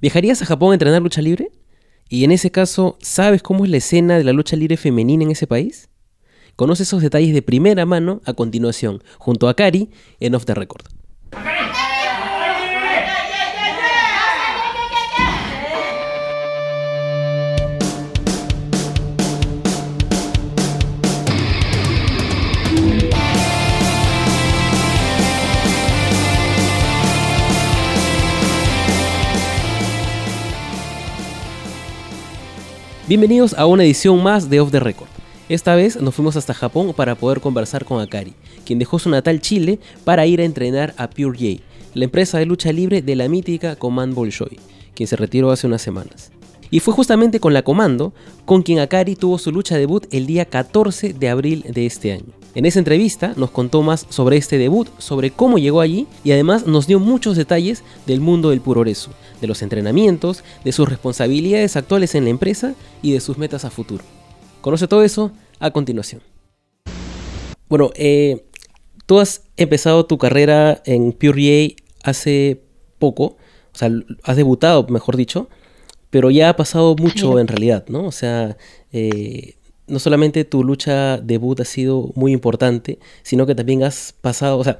¿Viajarías 0.00 0.42
a 0.42 0.46
Japón 0.46 0.72
a 0.72 0.74
entrenar 0.74 1.02
lucha 1.02 1.22
libre? 1.22 1.50
Y 2.08 2.24
en 2.24 2.32
ese 2.32 2.50
caso, 2.50 2.98
¿sabes 3.00 3.42
cómo 3.42 3.64
es 3.64 3.70
la 3.70 3.78
escena 3.78 4.18
de 4.18 4.24
la 4.24 4.32
lucha 4.32 4.56
libre 4.56 4.76
femenina 4.76 5.24
en 5.24 5.30
ese 5.30 5.46
país? 5.46 5.88
Conoce 6.54 6.84
esos 6.84 7.02
detalles 7.02 7.34
de 7.34 7.42
primera 7.42 7.84
mano 7.86 8.20
a 8.24 8.32
continuación, 8.32 9.02
junto 9.18 9.48
a 9.48 9.54
Kari 9.54 9.90
en 10.20 10.34
Off 10.34 10.44
the 10.44 10.54
Record. 10.54 10.95
Bienvenidos 33.08 33.54
a 33.54 33.66
una 33.66 33.84
edición 33.84 34.20
más 34.20 34.50
de 34.50 34.58
Off 34.58 34.72
the 34.72 34.80
Record. 34.80 35.06
Esta 35.48 35.76
vez 35.76 36.00
nos 36.00 36.12
fuimos 36.12 36.34
hasta 36.34 36.52
Japón 36.52 36.92
para 36.92 37.14
poder 37.14 37.40
conversar 37.40 37.84
con 37.84 38.00
Akari, 38.00 38.34
quien 38.64 38.80
dejó 38.80 38.98
su 38.98 39.08
natal 39.08 39.40
Chile 39.40 39.78
para 40.02 40.26
ir 40.26 40.40
a 40.40 40.44
entrenar 40.44 40.92
a 40.96 41.08
Pure 41.08 41.38
J, 41.38 41.62
la 41.94 42.04
empresa 42.04 42.38
de 42.38 42.46
lucha 42.46 42.72
libre 42.72 43.02
de 43.02 43.14
la 43.14 43.28
mítica 43.28 43.76
Command 43.76 44.12
Bolshoi, 44.12 44.58
quien 44.92 45.06
se 45.06 45.14
retiró 45.14 45.52
hace 45.52 45.68
unas 45.68 45.82
semanas. 45.82 46.32
Y 46.68 46.80
fue 46.80 46.94
justamente 46.94 47.38
con 47.38 47.54
la 47.54 47.62
Comando 47.62 48.12
con 48.44 48.62
quien 48.62 48.80
Akari 48.80 49.14
tuvo 49.14 49.38
su 49.38 49.52
lucha 49.52 49.78
debut 49.78 50.04
el 50.10 50.26
día 50.26 50.46
14 50.46 51.12
de 51.12 51.28
abril 51.28 51.64
de 51.68 51.86
este 51.86 52.10
año. 52.10 52.32
En 52.56 52.64
esa 52.64 52.78
entrevista 52.78 53.34
nos 53.36 53.50
contó 53.50 53.82
más 53.82 54.06
sobre 54.08 54.38
este 54.38 54.56
debut, 54.56 54.88
sobre 54.96 55.30
cómo 55.30 55.58
llegó 55.58 55.82
allí 55.82 56.06
y 56.24 56.32
además 56.32 56.66
nos 56.66 56.86
dio 56.86 56.98
muchos 56.98 57.36
detalles 57.36 57.82
del 58.06 58.22
mundo 58.22 58.48
del 58.48 58.62
puroresu, 58.62 59.10
de 59.42 59.46
los 59.46 59.60
entrenamientos, 59.60 60.42
de 60.64 60.72
sus 60.72 60.88
responsabilidades 60.88 61.76
actuales 61.76 62.14
en 62.14 62.24
la 62.24 62.30
empresa 62.30 62.74
y 63.02 63.12
de 63.12 63.20
sus 63.20 63.36
metas 63.36 63.66
a 63.66 63.70
futuro. 63.70 64.02
Conoce 64.62 64.88
todo 64.88 65.02
eso 65.02 65.32
a 65.58 65.70
continuación. 65.70 66.22
Bueno, 67.68 67.90
eh, 67.94 68.46
tú 69.04 69.20
has 69.20 69.42
empezado 69.58 70.06
tu 70.06 70.16
carrera 70.16 70.80
en 70.86 71.12
Pure 71.12 71.76
hace 72.04 72.62
poco, 72.98 73.36
o 73.74 73.76
sea, 73.78 73.90
has 74.22 74.36
debutado, 74.36 74.86
mejor 74.88 75.18
dicho, 75.18 75.50
pero 76.08 76.30
ya 76.30 76.48
ha 76.48 76.56
pasado 76.56 76.96
mucho 76.98 77.38
en 77.38 77.48
realidad, 77.48 77.84
¿no? 77.88 78.06
O 78.06 78.12
sea, 78.12 78.56
eh, 78.92 79.55
no 79.86 79.98
solamente 79.98 80.44
tu 80.44 80.64
lucha 80.64 81.18
debut 81.18 81.60
ha 81.60 81.64
sido 81.64 82.10
muy 82.14 82.32
importante, 82.32 82.98
sino 83.22 83.46
que 83.46 83.54
también 83.54 83.84
has 83.84 84.12
pasado, 84.20 84.58
o 84.58 84.64
sea, 84.64 84.78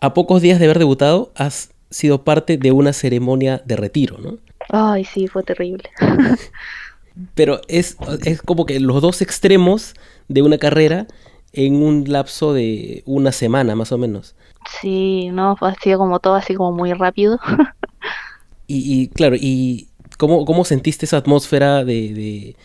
a 0.00 0.14
pocos 0.14 0.42
días 0.42 0.58
de 0.58 0.66
haber 0.66 0.78
debutado, 0.78 1.32
has 1.34 1.70
sido 1.90 2.24
parte 2.24 2.58
de 2.58 2.72
una 2.72 2.92
ceremonia 2.92 3.62
de 3.64 3.76
retiro, 3.76 4.18
¿no? 4.18 4.38
Ay, 4.68 5.04
sí, 5.04 5.28
fue 5.28 5.42
terrible. 5.42 5.88
Pero 7.34 7.60
es, 7.68 7.96
es 8.24 8.42
como 8.42 8.66
que 8.66 8.80
los 8.80 9.00
dos 9.00 9.22
extremos 9.22 9.94
de 10.28 10.42
una 10.42 10.58
carrera 10.58 11.06
en 11.52 11.82
un 11.82 12.04
lapso 12.06 12.52
de 12.52 13.02
una 13.06 13.32
semana, 13.32 13.74
más 13.74 13.92
o 13.92 13.98
menos. 13.98 14.34
Sí, 14.80 15.30
no, 15.32 15.56
ha 15.60 15.74
sido 15.76 15.98
como 15.98 16.18
todo 16.18 16.34
así 16.34 16.54
como 16.54 16.72
muy 16.72 16.92
rápido. 16.92 17.38
y, 18.66 19.08
claro, 19.08 19.36
¿y 19.38 19.88
cómo, 20.18 20.44
cómo 20.44 20.64
sentiste 20.64 21.06
esa 21.06 21.16
atmósfera 21.18 21.84
de, 21.84 22.12
de, 22.12 22.56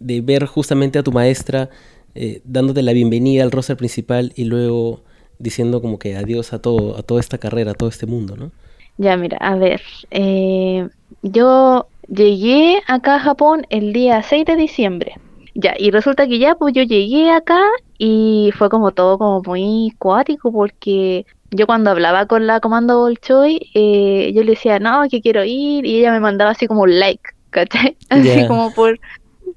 ver 0.00 0.46
justamente 0.46 0.98
a 0.98 1.02
tu 1.02 1.12
maestra 1.12 1.70
eh, 2.14 2.40
dándote 2.44 2.82
la 2.82 2.92
bienvenida 2.92 3.42
al 3.42 3.50
roster 3.50 3.76
principal 3.76 4.32
y 4.36 4.44
luego 4.44 5.00
diciendo 5.38 5.82
como 5.82 5.98
que 5.98 6.16
adiós 6.16 6.52
a 6.52 6.60
todo, 6.60 6.96
a 6.96 7.02
toda 7.02 7.20
esta 7.20 7.38
carrera, 7.38 7.72
a 7.72 7.74
todo 7.74 7.88
este 7.88 8.06
mundo, 8.06 8.36
¿no? 8.36 8.52
Ya, 8.98 9.16
mira, 9.16 9.36
a 9.38 9.56
ver, 9.56 9.82
eh, 10.12 10.88
yo 11.22 11.88
llegué 12.08 12.80
acá 12.86 13.16
a 13.16 13.20
Japón 13.20 13.66
el 13.70 13.92
día 13.92 14.22
6 14.22 14.46
de 14.46 14.56
diciembre. 14.56 15.14
Ya, 15.54 15.74
y 15.78 15.90
resulta 15.90 16.26
que 16.26 16.38
ya, 16.38 16.54
pues 16.54 16.74
yo 16.74 16.82
llegué 16.82 17.30
acá 17.30 17.60
y 17.98 18.50
fue 18.56 18.68
como 18.68 18.92
todo 18.92 19.18
como 19.18 19.42
muy 19.42 19.92
cuático 19.98 20.52
porque 20.52 21.26
yo 21.50 21.66
cuando 21.66 21.90
hablaba 21.90 22.26
con 22.26 22.46
la 22.46 22.60
comando 22.60 22.98
Bolchoi, 22.98 23.70
eh, 23.74 24.32
yo 24.34 24.42
le 24.42 24.50
decía, 24.52 24.78
no, 24.78 25.08
que 25.08 25.20
quiero 25.20 25.44
ir, 25.44 25.86
y 25.86 25.98
ella 25.98 26.12
me 26.12 26.20
mandaba 26.20 26.50
así 26.50 26.66
como 26.66 26.82
un 26.82 26.98
like, 26.98 27.22
¿cachai? 27.50 27.96
Así 28.08 28.46
como 28.48 28.72
por, 28.74 28.98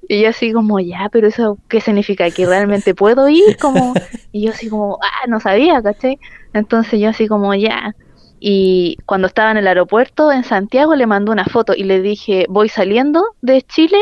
y 0.07 0.21
yo 0.21 0.29
así 0.29 0.53
como, 0.53 0.79
ya, 0.79 1.09
pero 1.11 1.27
eso, 1.27 1.57
¿qué 1.67 1.81
significa? 1.81 2.29
¿Que 2.31 2.45
realmente 2.45 2.95
puedo 2.95 3.27
ir? 3.27 3.57
Como, 3.59 3.93
y 4.31 4.45
yo 4.45 4.51
así 4.51 4.69
como, 4.69 4.99
ah, 5.01 5.27
no 5.27 5.39
sabía, 5.39 5.81
¿cachai? 5.81 6.17
Entonces 6.53 6.99
yo 6.99 7.09
así 7.09 7.27
como, 7.27 7.53
ya. 7.53 7.93
Y 8.39 8.97
cuando 9.05 9.27
estaba 9.27 9.51
en 9.51 9.57
el 9.57 9.67
aeropuerto 9.67 10.31
en 10.31 10.43
Santiago 10.43 10.95
le 10.95 11.07
mandó 11.07 11.31
una 11.31 11.45
foto 11.45 11.73
y 11.75 11.83
le 11.83 12.01
dije, 12.01 12.45
voy 12.49 12.69
saliendo 12.69 13.23
de 13.41 13.61
Chile, 13.63 13.97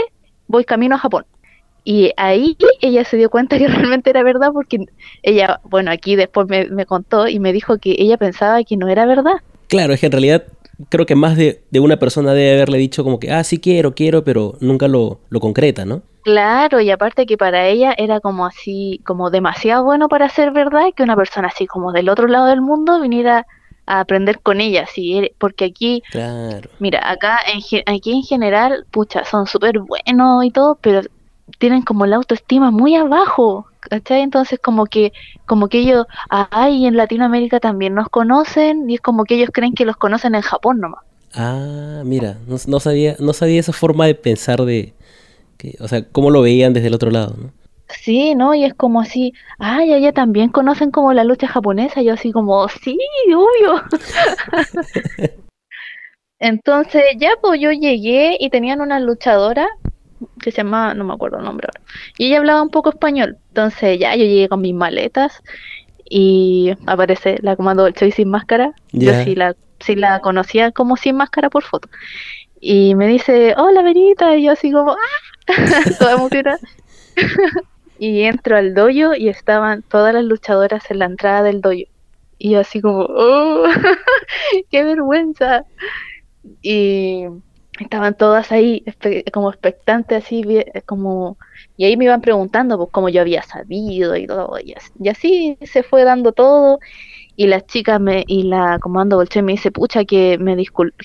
voy 0.47 0.65
camino 0.65 0.95
a 0.95 0.99
Japón. 0.99 1.25
Y 1.83 2.11
ahí 2.17 2.57
ella 2.81 3.03
se 3.05 3.17
dio 3.17 3.29
cuenta 3.29 3.57
que 3.57 3.67
realmente 3.67 4.09
era 4.09 4.23
verdad 4.23 4.49
porque 4.53 4.85
ella, 5.23 5.61
bueno, 5.63 5.91
aquí 5.91 6.15
después 6.15 6.47
me, 6.47 6.65
me 6.69 6.85
contó 6.85 7.27
y 7.27 7.39
me 7.39 7.53
dijo 7.53 7.77
que 7.77 7.95
ella 7.97 8.17
pensaba 8.17 8.63
que 8.63 8.77
no 8.77 8.89
era 8.89 9.05
verdad. 9.05 9.37
Claro, 9.67 9.93
es 9.93 9.99
que 9.99 10.07
en 10.07 10.11
realidad 10.11 10.43
creo 10.89 11.05
que 11.05 11.15
más 11.15 11.35
de, 11.37 11.63
una 11.79 11.97
persona 11.97 12.33
debe 12.33 12.53
haberle 12.53 12.77
dicho 12.77 13.03
como 13.03 13.19
que, 13.19 13.31
ah, 13.31 13.43
sí 13.43 13.59
quiero, 13.59 13.95
quiero, 13.95 14.23
pero 14.23 14.55
nunca 14.59 14.87
lo, 14.87 15.19
lo 15.29 15.39
concreta, 15.39 15.85
¿no? 15.85 16.01
Claro, 16.23 16.81
y 16.81 16.89
aparte 16.89 17.25
que 17.25 17.37
para 17.37 17.67
ella 17.67 17.93
era 17.97 18.19
como 18.19 18.45
así, 18.45 18.99
como 19.05 19.29
demasiado 19.29 19.83
bueno 19.83 20.07
para 20.09 20.27
ser 20.27 20.51
verdad 20.51 20.87
que 20.95 21.03
una 21.03 21.15
persona 21.15 21.49
así 21.49 21.67
como 21.67 21.91
del 21.91 22.09
otro 22.09 22.27
lado 22.27 22.47
del 22.47 22.61
mundo 22.61 22.99
viniera 22.99 23.45
a 23.85 23.99
aprender 23.99 24.39
con 24.39 24.59
ella, 24.59 24.87
¿sí? 24.87 25.31
porque 25.37 25.65
aquí, 25.65 26.01
claro. 26.09 26.69
mira, 26.79 27.07
acá 27.07 27.37
en, 27.53 27.83
aquí 27.85 28.11
en 28.11 28.23
general, 28.23 28.85
pucha, 28.89 29.23
son 29.25 29.45
súper 29.45 29.79
buenos 29.79 30.43
y 30.43 30.49
todo, 30.49 30.79
pero 30.81 31.01
tienen 31.59 31.83
como 31.83 32.05
la 32.07 32.15
autoestima 32.15 32.71
muy 32.71 32.95
abajo, 32.95 33.67
¿cachai? 33.89 34.21
Entonces 34.21 34.59
como 34.59 34.85
que, 34.85 35.13
como 35.45 35.67
que 35.67 35.79
ellos, 35.79 36.05
ay, 36.29 36.85
en 36.85 36.97
Latinoamérica 36.97 37.59
también 37.59 37.93
nos 37.95 38.09
conocen 38.09 38.89
y 38.89 38.95
es 38.95 39.01
como 39.01 39.23
que 39.23 39.35
ellos 39.35 39.49
creen 39.53 39.73
que 39.73 39.85
los 39.85 39.97
conocen 39.97 40.35
en 40.35 40.41
Japón 40.41 40.79
nomás. 40.79 41.03
Ah, 41.33 42.01
mira, 42.05 42.37
no, 42.47 42.79
sabía, 42.79 43.15
no 43.19 43.33
sabía 43.33 43.59
esa 43.59 43.73
forma 43.73 44.05
de 44.05 44.15
pensar 44.15 44.61
de, 44.63 44.93
que, 45.57 45.75
o 45.79 45.87
sea, 45.87 46.03
cómo 46.09 46.31
lo 46.31 46.41
veían 46.41 46.73
desde 46.73 46.87
el 46.87 46.93
otro 46.93 47.11
lado, 47.11 47.35
¿no? 47.37 47.51
Sí, 47.87 48.33
¿no? 48.35 48.55
Y 48.55 48.63
es 48.63 48.73
como 48.73 49.01
así, 49.01 49.33
ay, 49.59 49.93
allá 49.93 50.11
también 50.11 50.49
conocen 50.49 50.91
como 50.91 51.13
la 51.13 51.23
lucha 51.23 51.47
japonesa, 51.47 52.01
yo 52.01 52.13
así 52.13 52.31
como, 52.31 52.67
sí, 52.67 52.97
obvio. 53.27 53.83
Entonces 56.39 57.03
ya 57.17 57.31
pues 57.41 57.59
yo 57.59 57.71
llegué 57.71 58.37
y 58.39 58.49
tenían 58.49 58.81
una 58.81 58.99
luchadora 58.99 59.67
que 60.41 60.51
se 60.51 60.57
llama, 60.57 60.93
no 60.93 61.03
me 61.03 61.13
acuerdo 61.13 61.37
el 61.37 61.45
nombre 61.45 61.67
ahora. 61.67 61.87
Y 62.17 62.27
ella 62.27 62.39
hablaba 62.39 62.61
un 62.61 62.69
poco 62.69 62.89
español. 62.89 63.37
Entonces 63.49 63.99
ya 63.99 64.15
yo 64.15 64.23
llegué 64.23 64.49
con 64.49 64.61
mis 64.61 64.73
maletas 64.73 65.41
y 66.09 66.73
aparece 66.85 67.37
la 67.41 67.55
comando 67.55 67.89
Choi 67.91 68.11
sin 68.11 68.29
máscara. 68.29 68.73
Yo 68.91 69.13
sí 69.23 69.35
la, 69.35 69.55
sí 69.79 69.95
la 69.95 70.19
conocía 70.19 70.71
como 70.71 70.97
sin 70.97 71.17
máscara 71.17 71.49
por 71.49 71.63
foto. 71.63 71.89
Y 72.59 72.95
me 72.95 73.07
dice, 73.07 73.53
hola 73.57 73.81
Verita, 73.81 74.35
y 74.35 74.45
yo 74.45 74.53
así 74.53 74.71
como, 74.71 74.91
¡ah! 74.91 75.47
Toda 75.99 76.13
emocionada. 76.13 76.59
y 77.99 78.23
entro 78.23 78.57
al 78.57 78.73
dojo 78.73 79.15
y 79.15 79.29
estaban 79.29 79.83
todas 79.83 80.13
las 80.13 80.23
luchadoras 80.23 80.89
en 80.89 80.99
la 80.99 81.05
entrada 81.05 81.43
del 81.43 81.61
dojo. 81.61 81.83
Y 82.37 82.51
yo 82.51 82.59
así 82.59 82.81
como, 82.81 83.01
¡oh! 83.01 83.65
¡Qué 84.71 84.83
vergüenza! 84.83 85.65
Y 86.61 87.25
estaban 87.79 88.15
todas 88.15 88.51
ahí 88.51 88.83
como 89.33 89.49
expectantes 89.49 90.23
así 90.23 90.43
como 90.85 91.37
y 91.77 91.85
ahí 91.85 91.97
me 91.97 92.05
iban 92.05 92.21
preguntando 92.21 92.77
pues 92.77 92.89
cómo 92.91 93.09
yo 93.09 93.21
había 93.21 93.43
sabido 93.43 94.15
y 94.15 94.27
todo 94.27 94.57
y 94.59 95.09
así, 95.09 95.57
se 95.61 95.83
fue 95.83 96.03
dando 96.03 96.31
todo 96.31 96.79
y 97.35 97.47
las 97.47 97.65
chicas 97.67 97.99
me 97.99 98.23
y 98.27 98.43
la 98.43 98.79
comando 98.79 99.17
Bolche 99.17 99.41
me 99.41 99.53
dice 99.53 99.71
pucha 99.71 100.05
que 100.05 100.37
me 100.37 100.55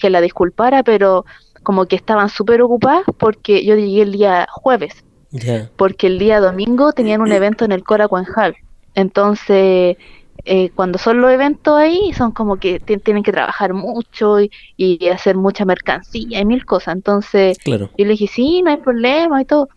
que 0.01 0.11
la 0.11 0.21
disculpara 0.21 0.83
pero 0.83 1.25
como 1.63 1.87
que 1.87 1.97
estaban 1.97 2.29
súper 2.29 2.63
ocupadas 2.63 3.05
porque 3.19 3.65
yo 3.65 3.75
llegué 3.75 4.03
el 4.03 4.13
día 4.13 4.47
jueves 4.51 5.05
porque 5.77 6.07
el 6.07 6.19
día 6.19 6.41
domingo 6.41 6.93
tenían 6.93 7.21
un 7.21 7.33
evento 7.33 7.65
en 7.65 7.73
el 7.73 7.85
Cora 7.85 8.07
Hall 8.07 8.57
entonces 8.95 9.97
eh, 10.45 10.71
cuando 10.75 10.99
son 10.99 11.21
los 11.21 11.33
eventos 11.33 11.77
ahí, 11.77 12.13
son 12.13 12.33
como 12.33 12.57
que 12.57 12.81
tienen 12.81 13.23
que 13.23 13.33
trabajar 13.33 13.75
mucho 13.75 14.39
y, 14.41 14.51
hacer 15.09 15.37
mucha 15.37 15.65
mercancía 15.65 16.41
y 16.41 16.45
mil 16.45 16.65
cosas. 16.65 16.95
Entonces, 16.95 17.59
yo 17.65 17.89
le 17.97 18.09
dije, 18.09 18.27
sí, 18.27 18.63
no 18.63 18.71
hay 18.71 18.79
problema 18.79 19.43
y 19.43 19.45
todo. 19.45 19.69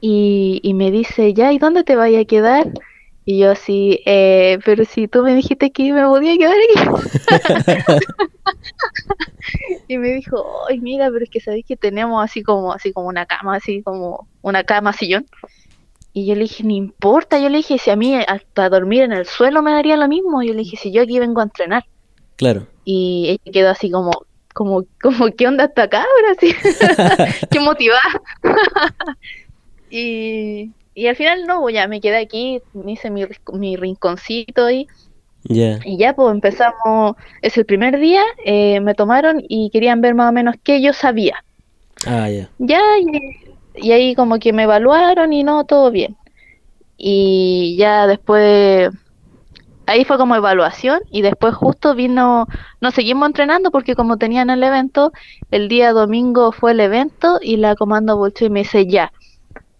Y, 0.00 0.60
y 0.62 0.74
me 0.74 0.90
dice, 0.90 1.34
ya, 1.34 1.52
¿y 1.52 1.58
dónde 1.58 1.84
te 1.84 1.96
vaya 1.96 2.20
a 2.20 2.24
quedar? 2.24 2.72
Y 3.26 3.38
yo 3.38 3.52
así, 3.52 4.00
eh, 4.04 4.58
pero 4.66 4.84
si 4.84 5.08
tú 5.08 5.22
me 5.22 5.34
dijiste 5.34 5.72
que 5.72 5.94
me 5.94 6.04
podía 6.04 6.36
quedar 6.36 6.54
aquí. 6.54 6.74
y 9.88 9.96
me 9.96 10.08
dijo, 10.08 10.44
ay, 10.68 10.78
mira, 10.80 11.08
pero 11.10 11.24
es 11.24 11.30
que 11.30 11.40
sabéis 11.40 11.64
que 11.66 11.76
tenemos 11.76 12.22
así 12.22 12.42
como, 12.42 12.74
así 12.74 12.92
como 12.92 13.08
una 13.08 13.24
cama, 13.24 13.56
así 13.56 13.82
como 13.82 14.28
una 14.42 14.64
cama 14.64 14.92
sillón. 14.92 15.24
Y 16.16 16.26
yo 16.26 16.34
le 16.34 16.42
dije, 16.42 16.62
no 16.62 16.70
importa, 16.70 17.40
yo 17.40 17.48
le 17.48 17.58
dije, 17.58 17.76
si 17.76 17.90
a 17.90 17.96
mí 17.96 18.14
hasta 18.14 18.68
dormir 18.68 19.02
en 19.02 19.12
el 19.12 19.26
suelo 19.26 19.62
me 19.62 19.72
daría 19.72 19.96
lo 19.96 20.06
mismo, 20.06 20.42
yo 20.44 20.52
le 20.52 20.60
dije, 20.60 20.76
si 20.76 20.92
yo 20.92 21.02
aquí 21.02 21.18
vengo 21.18 21.40
a 21.40 21.44
entrenar. 21.44 21.84
Claro. 22.36 22.68
Y 22.84 23.26
ella 23.44 23.52
quedó 23.52 23.70
así 23.70 23.90
como, 23.90 24.12
como, 24.54 24.84
como 25.02 25.26
¿qué 25.36 25.48
onda 25.48 25.64
hasta 25.64 25.82
acá 25.82 25.98
ahora 25.98 26.36
sí? 26.38 26.54
qué 27.50 27.58
motivada. 27.58 28.00
y, 29.90 30.70
y 30.94 31.06
al 31.08 31.16
final 31.16 31.46
no, 31.46 31.68
ya 31.68 31.88
me 31.88 32.00
quedé 32.00 32.18
aquí, 32.18 32.62
me 32.72 32.92
hice 32.92 33.10
mi, 33.10 33.24
mi 33.52 33.76
rinconcito 33.76 34.66
ahí. 34.66 34.86
Y 35.46 35.98
ya 35.98 36.14
pues 36.14 36.32
empezamos, 36.32 37.16
es 37.42 37.58
el 37.58 37.66
primer 37.66 37.98
día, 37.98 38.22
eh, 38.44 38.80
me 38.80 38.94
tomaron 38.94 39.42
y 39.46 39.68
querían 39.70 40.00
ver 40.00 40.14
más 40.14 40.30
o 40.30 40.32
menos 40.32 40.54
qué 40.62 40.80
yo 40.80 40.92
sabía. 40.92 41.44
Ah, 42.06 42.30
ya. 42.30 42.48
Ya, 42.58 42.80
y, 43.74 43.92
ahí 43.92 44.14
como 44.14 44.38
que 44.38 44.52
me 44.52 44.64
evaluaron 44.64 45.32
y 45.32 45.44
no, 45.44 45.64
todo 45.64 45.90
bien. 45.90 46.16
Y 46.96 47.76
ya 47.78 48.06
después, 48.06 48.90
ahí 49.86 50.04
fue 50.04 50.16
como 50.16 50.36
evaluación 50.36 51.00
y 51.10 51.22
después 51.22 51.54
justo 51.54 51.94
vino, 51.94 52.46
nos 52.80 52.94
seguimos 52.94 53.26
entrenando 53.26 53.70
porque 53.70 53.94
como 53.94 54.16
tenían 54.16 54.50
el 54.50 54.62
evento, 54.62 55.12
el 55.50 55.68
día 55.68 55.92
domingo 55.92 56.52
fue 56.52 56.72
el 56.72 56.80
evento 56.80 57.38
y 57.42 57.56
la 57.56 57.74
comando 57.74 58.16
volteó 58.16 58.46
y 58.46 58.50
me 58.50 58.60
dice 58.60 58.86
ya. 58.86 59.12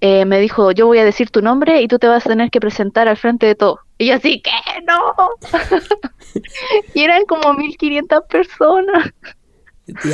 Eh, 0.01 0.27
me 0.27 0.39
dijo, 0.39 0.71
yo 0.73 0.87
voy 0.87 0.99
a 0.99 1.05
decir 1.05 1.31
tu 1.31 1.41
nombre 1.41 1.81
y 1.81 1.89
tú 1.89 1.99
te 1.99 2.07
vas 2.07 2.27
a 2.27 2.29
tener 2.29 2.51
que 2.51 2.61
presentar 2.61 3.09
al 3.09 3.17
frente 3.17 3.47
de 3.47 3.55
todo. 3.55 3.81
Y 3.97 4.09
yo 4.09 4.17
así, 4.17 4.43
¿qué? 4.43 4.51
No. 4.87 5.15
y 6.95 7.01
eran 7.01 7.25
como 7.25 7.55
1500 7.55 8.21
personas. 8.29 9.13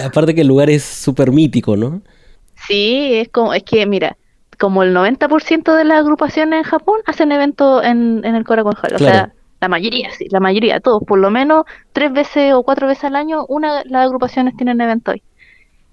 Aparte 0.05 0.35
que 0.35 0.43
el 0.43 0.49
lugar 0.49 0.71
es 0.71 0.85
súper 0.85 1.33
mítico, 1.33 1.77
¿no? 1.77 2.03
Sí, 2.67 3.15
es 3.15 3.29
como, 3.29 3.55
es 3.55 3.63
que 3.63 3.87
mira, 3.87 4.17
como 4.59 4.83
el 4.83 4.95
90% 4.95 5.75
de 5.75 5.85
las 5.85 5.99
agrupaciones 5.99 6.59
en 6.59 6.65
Japón 6.65 7.01
hacen 7.07 7.33
eventos 7.33 7.85
en, 7.85 8.23
en 8.25 8.35
el 8.35 8.45
Korakuen 8.45 8.75
Hall. 8.81 8.95
O 8.95 8.99
sea, 8.99 9.33
la 9.61 9.69
mayoría, 9.69 10.11
sí, 10.13 10.27
la 10.31 10.41
mayoría, 10.41 10.81
todos, 10.81 11.03
por 11.05 11.19
lo 11.19 11.31
menos 11.31 11.65
tres 11.93 12.13
veces 12.13 12.53
o 12.55 12.63
cuatro 12.63 12.87
veces 12.87 13.05
al 13.05 13.17
año, 13.17 13.45
una 13.47 13.83
las 13.85 14.07
agrupaciones 14.07 14.57
tienen 14.57 14.81
evento 14.81 15.13
hoy. 15.13 15.23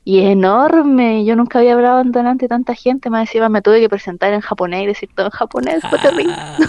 Y 0.04 0.20
es 0.20 0.32
enorme, 0.32 1.26
yo 1.26 1.36
nunca 1.36 1.60
había 1.60 1.74
hablado 1.74 2.02
delante 2.06 2.48
tanta 2.48 2.74
gente, 2.76 3.10
más 3.10 3.28
encima 3.28 3.50
me 3.50 3.62
tuve 3.62 3.82
que 3.82 3.90
presentar 3.90 4.34
en 4.34 4.40
japonés 4.40 4.84
y 4.84 4.88
decir 4.88 5.10
todo 5.14 5.26
en 5.26 5.32
japonés, 5.32 5.82
fue 5.90 6.00
terrible. 6.00 6.34
Ah. 6.36 6.58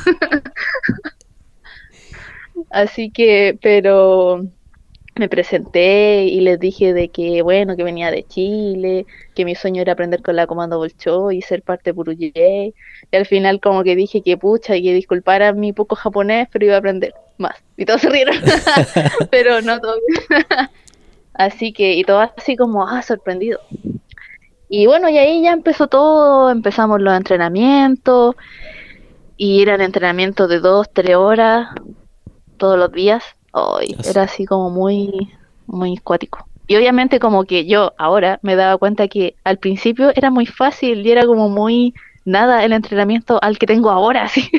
Así 2.71 3.11
que, 3.11 3.56
pero 3.62 4.44
me 5.19 5.29
presenté 5.29 6.25
y 6.25 6.41
les 6.41 6.59
dije 6.59 6.93
de 6.93 7.09
que, 7.09 7.43
bueno, 7.43 7.76
que 7.76 7.85
venía 7.85 8.11
de 8.11 8.25
Chile, 8.25 9.06
que 9.35 9.44
mi 9.44 9.55
sueño 9.55 9.82
era 9.82 9.93
aprender 9.93 10.23
con 10.23 10.37
la 10.37 10.47
Comando 10.47 10.79
Bolcho 10.79 11.31
y 11.31 11.43
ser 11.43 11.62
parte 11.62 11.91
de 11.91 11.94
Puruyé. 11.94 12.75
Y 13.11 13.17
al 13.17 13.26
final 13.26 13.61
como 13.61 13.82
que 13.85 13.97
dije 13.97 14.23
que 14.23 14.37
pucha 14.37 14.76
y 14.76 14.82
que 14.82 14.94
disculpara 14.94 15.53
mi 15.53 15.73
poco 15.73 15.97
japonés, 15.97 16.49
pero 16.53 16.67
iba 16.67 16.75
a 16.75 16.79
aprender 16.79 17.15
más. 17.38 17.56
Y 17.76 17.85
todos 17.85 18.00
se 18.00 18.11
rieron, 18.11 18.37
pero 19.31 19.61
no 19.62 19.81
todo. 19.81 19.97
Así 21.35 21.73
que, 21.73 21.94
y 21.94 22.03
todo 22.03 22.19
así 22.37 22.56
como, 22.56 22.88
ah, 22.88 23.00
sorprendido. 23.00 23.61
Y 24.69 24.87
bueno, 24.87 25.09
y 25.09 25.19
ahí 25.19 25.43
ya 25.43 25.53
empezó 25.53 25.87
todo, 25.87 26.50
empezamos 26.50 27.00
los 27.00 27.17
entrenamientos, 27.17 28.35
y 29.37 29.62
eran 29.62 29.81
entrenamientos 29.81 30.49
de 30.49 30.59
dos, 30.59 30.88
tres 30.93 31.15
horas, 31.15 31.69
todos 32.56 32.76
los 32.76 32.91
días. 32.91 33.23
Hoy 33.53 33.97
era 34.05 34.23
así 34.23 34.45
como 34.45 34.71
muy, 34.71 35.31
muy 35.67 35.97
cuático. 35.99 36.47
Y 36.67 36.77
obviamente 36.77 37.19
como 37.19 37.45
que 37.45 37.67
yo 37.67 37.95
ahora 37.97 38.39
me 38.43 38.55
daba 38.55 38.77
cuenta 38.77 39.09
que 39.09 39.37
al 39.45 39.59
principio 39.59 40.12
era 40.15 40.31
muy 40.31 40.47
fácil 40.47 41.06
y 41.06 41.11
era 41.11 41.25
como 41.25 41.49
muy 41.49 41.95
nada 42.27 42.65
el 42.65 42.73
entrenamiento 42.73 43.39
al 43.43 43.59
que 43.59 43.67
tengo 43.67 43.91
ahora, 43.91 44.23
así. 44.25 44.50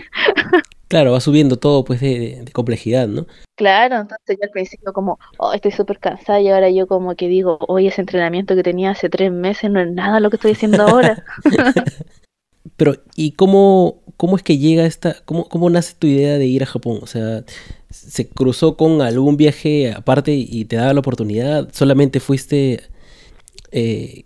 Claro, 0.88 1.12
va 1.12 1.20
subiendo 1.20 1.58
todo 1.58 1.84
pues 1.86 2.02
de, 2.02 2.44
complejidad, 2.52 3.08
¿no? 3.08 3.28
Claro, 3.56 3.98
entonces 3.98 4.38
yo 4.40 4.44
al 4.44 4.50
principio 4.50 4.92
como, 4.92 5.20
oh, 5.38 5.54
estoy 5.54 5.72
súper 5.72 6.00
cansada 6.00 6.42
y 6.42 6.50
ahora 6.50 6.72
yo 6.72 6.88
como 6.88 7.16
que 7.16 7.28
digo, 7.28 7.60
hoy 7.68 7.86
ese 7.86 8.02
entrenamiento 8.02 8.56
que 8.56 8.64
tenía 8.64 8.90
hace 8.90 9.08
tres 9.08 9.32
meses 9.32 9.70
no 9.70 9.80
es 9.80 9.92
nada 9.92 10.20
lo 10.20 10.32
que 10.32 10.38
estoy 10.38 10.54
haciendo 10.54 10.82
ahora. 10.82 11.24
Pero, 12.76 12.96
¿y 13.16 13.34
cómo, 13.34 14.02
cómo 14.18 14.36
es 14.36 14.42
que 14.42 14.58
llega 14.58 14.86
esta, 14.86 15.18
cómo, 15.26 15.48
cómo 15.48 15.70
nace 15.70 15.94
tu 16.00 16.08
idea 16.08 16.40
de 16.40 16.46
ir 16.46 16.64
a 16.64 16.66
Japón? 16.66 17.00
O 17.04 17.08
sea, 17.08 17.44
¿se 17.90 18.28
cruzó 18.28 18.78
con 18.78 19.02
algún 19.02 19.38
viaje 19.38 19.92
aparte 19.94 20.34
y 20.34 20.66
te 20.66 20.76
daba 20.76 20.94
la 20.94 21.00
oportunidad? 21.00 21.70
¿Solamente 21.72 22.20
fuiste 22.20 22.84
eh, 23.72 24.26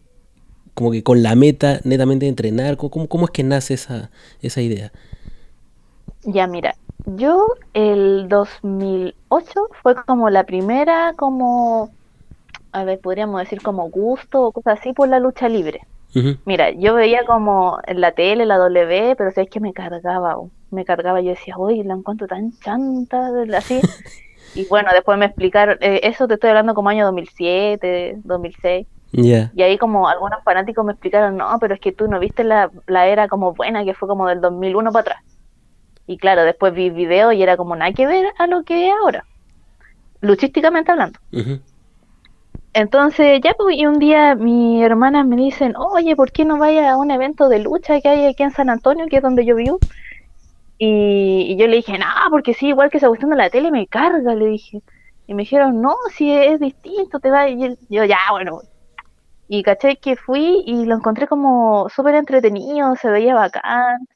como 0.74 0.92
que 0.92 1.04
con 1.04 1.24
la 1.24 1.36
meta 1.36 1.80
netamente 1.83 2.25
de 2.25 2.30
entrenar? 2.30 2.77
¿Cómo, 2.77 3.07
cómo 3.07 3.25
es 3.25 3.31
que 3.31 3.44
nace 3.44 3.75
esa, 3.75 4.12
esa 4.42 4.62
idea? 4.62 4.92
Ya, 6.24 6.48
mira, 6.48 6.75
yo 7.06 7.48
el 7.74 8.27
2008 8.30 9.68
fue 9.81 9.95
como 10.06 10.30
la 10.30 10.45
primera, 10.45 11.13
como, 11.18 11.92
a 12.71 12.83
ver, 12.83 13.00
podríamos 13.00 13.42
decir 13.42 13.62
como 13.62 13.89
gusto 13.89 14.42
o 14.42 14.51
cosas 14.51 14.80
así 14.80 14.94
por 14.94 15.09
la 15.09 15.19
lucha 15.19 15.50
libre. 15.50 15.81
Mira, 16.45 16.69
yo 16.69 16.94
veía 16.94 17.25
como 17.25 17.80
en 17.88 18.00
la 18.00 18.12
tele, 18.12 18.45
la 18.45 18.57
W, 18.57 19.16
pero 19.16 19.31
sabes 19.31 19.50
que 19.50 19.59
me 19.59 19.74
cargaba, 19.74 20.38
me 20.73 20.85
cargaba, 20.85 21.21
yo 21.21 21.29
decía, 21.29 21.57
uy, 21.57 21.83
la 21.83 21.93
encuentro 21.93 22.27
tan 22.27 22.51
chanta, 22.59 23.29
así. 23.55 23.79
y 24.55 24.65
bueno, 24.65 24.89
después 24.93 25.17
me 25.17 25.25
explicaron, 25.25 25.77
eh, 25.81 26.01
eso 26.03 26.27
te 26.27 26.35
estoy 26.35 26.49
hablando 26.49 26.73
como 26.73 26.89
año 26.89 27.05
2007, 27.05 28.17
2006. 28.23 28.87
Y 29.13 29.61
ahí 29.61 29.77
como 29.77 30.07
algunos 30.07 30.43
fanáticos 30.43 30.83
me 30.83 30.93
explicaron, 30.93 31.37
no, 31.37 31.57
pero 31.59 31.75
es 31.75 31.79
que 31.79 31.91
tú 31.91 32.07
no 32.07 32.19
viste 32.19 32.43
la, 32.43 32.71
la 32.87 33.07
era 33.07 33.27
como 33.27 33.53
buena 33.53 33.85
que 33.85 33.93
fue 33.93 34.07
como 34.07 34.27
del 34.27 34.41
2001 34.41 34.91
para 34.91 35.01
atrás. 35.01 35.23
Y 36.07 36.17
claro, 36.17 36.43
después 36.43 36.73
vi 36.73 36.89
video 36.89 37.31
y 37.31 37.43
era 37.43 37.55
como 37.55 37.75
nada 37.75 37.93
que 37.93 38.07
ver 38.07 38.25
a 38.37 38.47
lo 38.47 38.63
que 38.63 38.87
es 38.87 38.93
ahora, 39.01 39.23
luchísticamente 40.21 40.91
hablando. 40.91 41.19
Entonces, 42.73 43.39
ya 43.43 43.53
pues, 43.53 43.77
y 43.77 43.85
un 43.85 43.99
día 43.99 44.33
mi 44.33 44.83
hermanas 44.83 45.27
me 45.27 45.35
dicen, 45.35 45.75
oye, 45.77 46.15
¿por 46.15 46.31
qué 46.31 46.43
no 46.43 46.57
vayas 46.57 46.87
a 46.87 46.97
un 46.97 47.11
evento 47.11 47.47
de 47.47 47.59
lucha 47.59 48.01
que 48.01 48.09
hay 48.09 48.25
aquí 48.25 48.41
en 48.41 48.51
San 48.51 48.69
Antonio, 48.69 49.05
que 49.07 49.17
es 49.17 49.21
donde 49.21 49.45
yo 49.45 49.55
vivo? 49.55 49.77
Y, 50.85 51.56
yo 51.56 51.68
le 51.68 51.77
dije, 51.77 51.97
no, 51.97 52.06
porque 52.30 52.53
sí, 52.53 52.68
igual 52.68 52.89
que 52.89 53.00
se 53.00 53.07
gustando 53.07 53.38
la 53.38 53.50
tele 53.50 53.71
me 53.71 53.88
carga, 53.88 54.35
le 54.35 54.47
dije. 54.47 54.81
Y 55.27 55.33
me 55.33 55.44
dijeron, 55.44 55.81
no, 55.81 55.95
si 56.13 56.30
es 56.30 56.59
distinto, 56.59 57.19
te 57.21 57.31
va. 57.31 57.47
Y 57.47 57.77
yo, 57.89 58.03
ya, 58.03 58.18
bueno. 58.31 58.59
Y 59.47 59.63
caché 59.63 59.95
que 59.95 60.18
fui 60.18 60.62
y 60.65 60.85
lo 60.85 60.95
encontré 60.95 61.27
como 61.27 61.88
súper 61.89 62.15
entretenido, 62.15 62.97
se 62.97 63.09
veía 63.09 63.33
bacán 63.33 64.07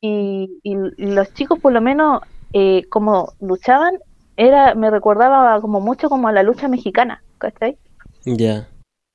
y, 0.00 0.48
los 0.96 1.34
chicos 1.34 1.58
por 1.58 1.72
lo 1.72 1.82
menos 1.82 2.22
eh, 2.52 2.84
como 2.88 3.34
luchaban 3.40 3.98
era 4.36 4.74
me 4.74 4.90
recordaba 4.90 5.60
como 5.60 5.80
mucho 5.80 6.08
como 6.08 6.28
a 6.28 6.32
la 6.32 6.42
lucha 6.42 6.68
mexicana 6.68 7.22
¿cachai? 7.38 7.76
ya 8.24 8.68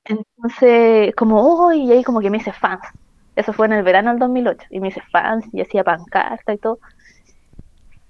entonces 0.04 1.14
como 1.14 1.40
oh 1.40 1.72
y 1.72 1.90
ahí 1.92 2.02
como 2.02 2.20
que 2.20 2.30
me 2.30 2.38
hice 2.38 2.52
fans 2.52 2.82
eso 3.36 3.52
fue 3.52 3.66
en 3.66 3.72
el 3.72 3.82
verano 3.82 4.10
del 4.10 4.18
2008 4.18 4.66
y 4.70 4.80
me 4.80 4.88
hice 4.88 5.00
fans 5.10 5.44
y 5.52 5.60
hacía 5.60 5.84
pancarta 5.84 6.52
y 6.52 6.58
todo 6.58 6.78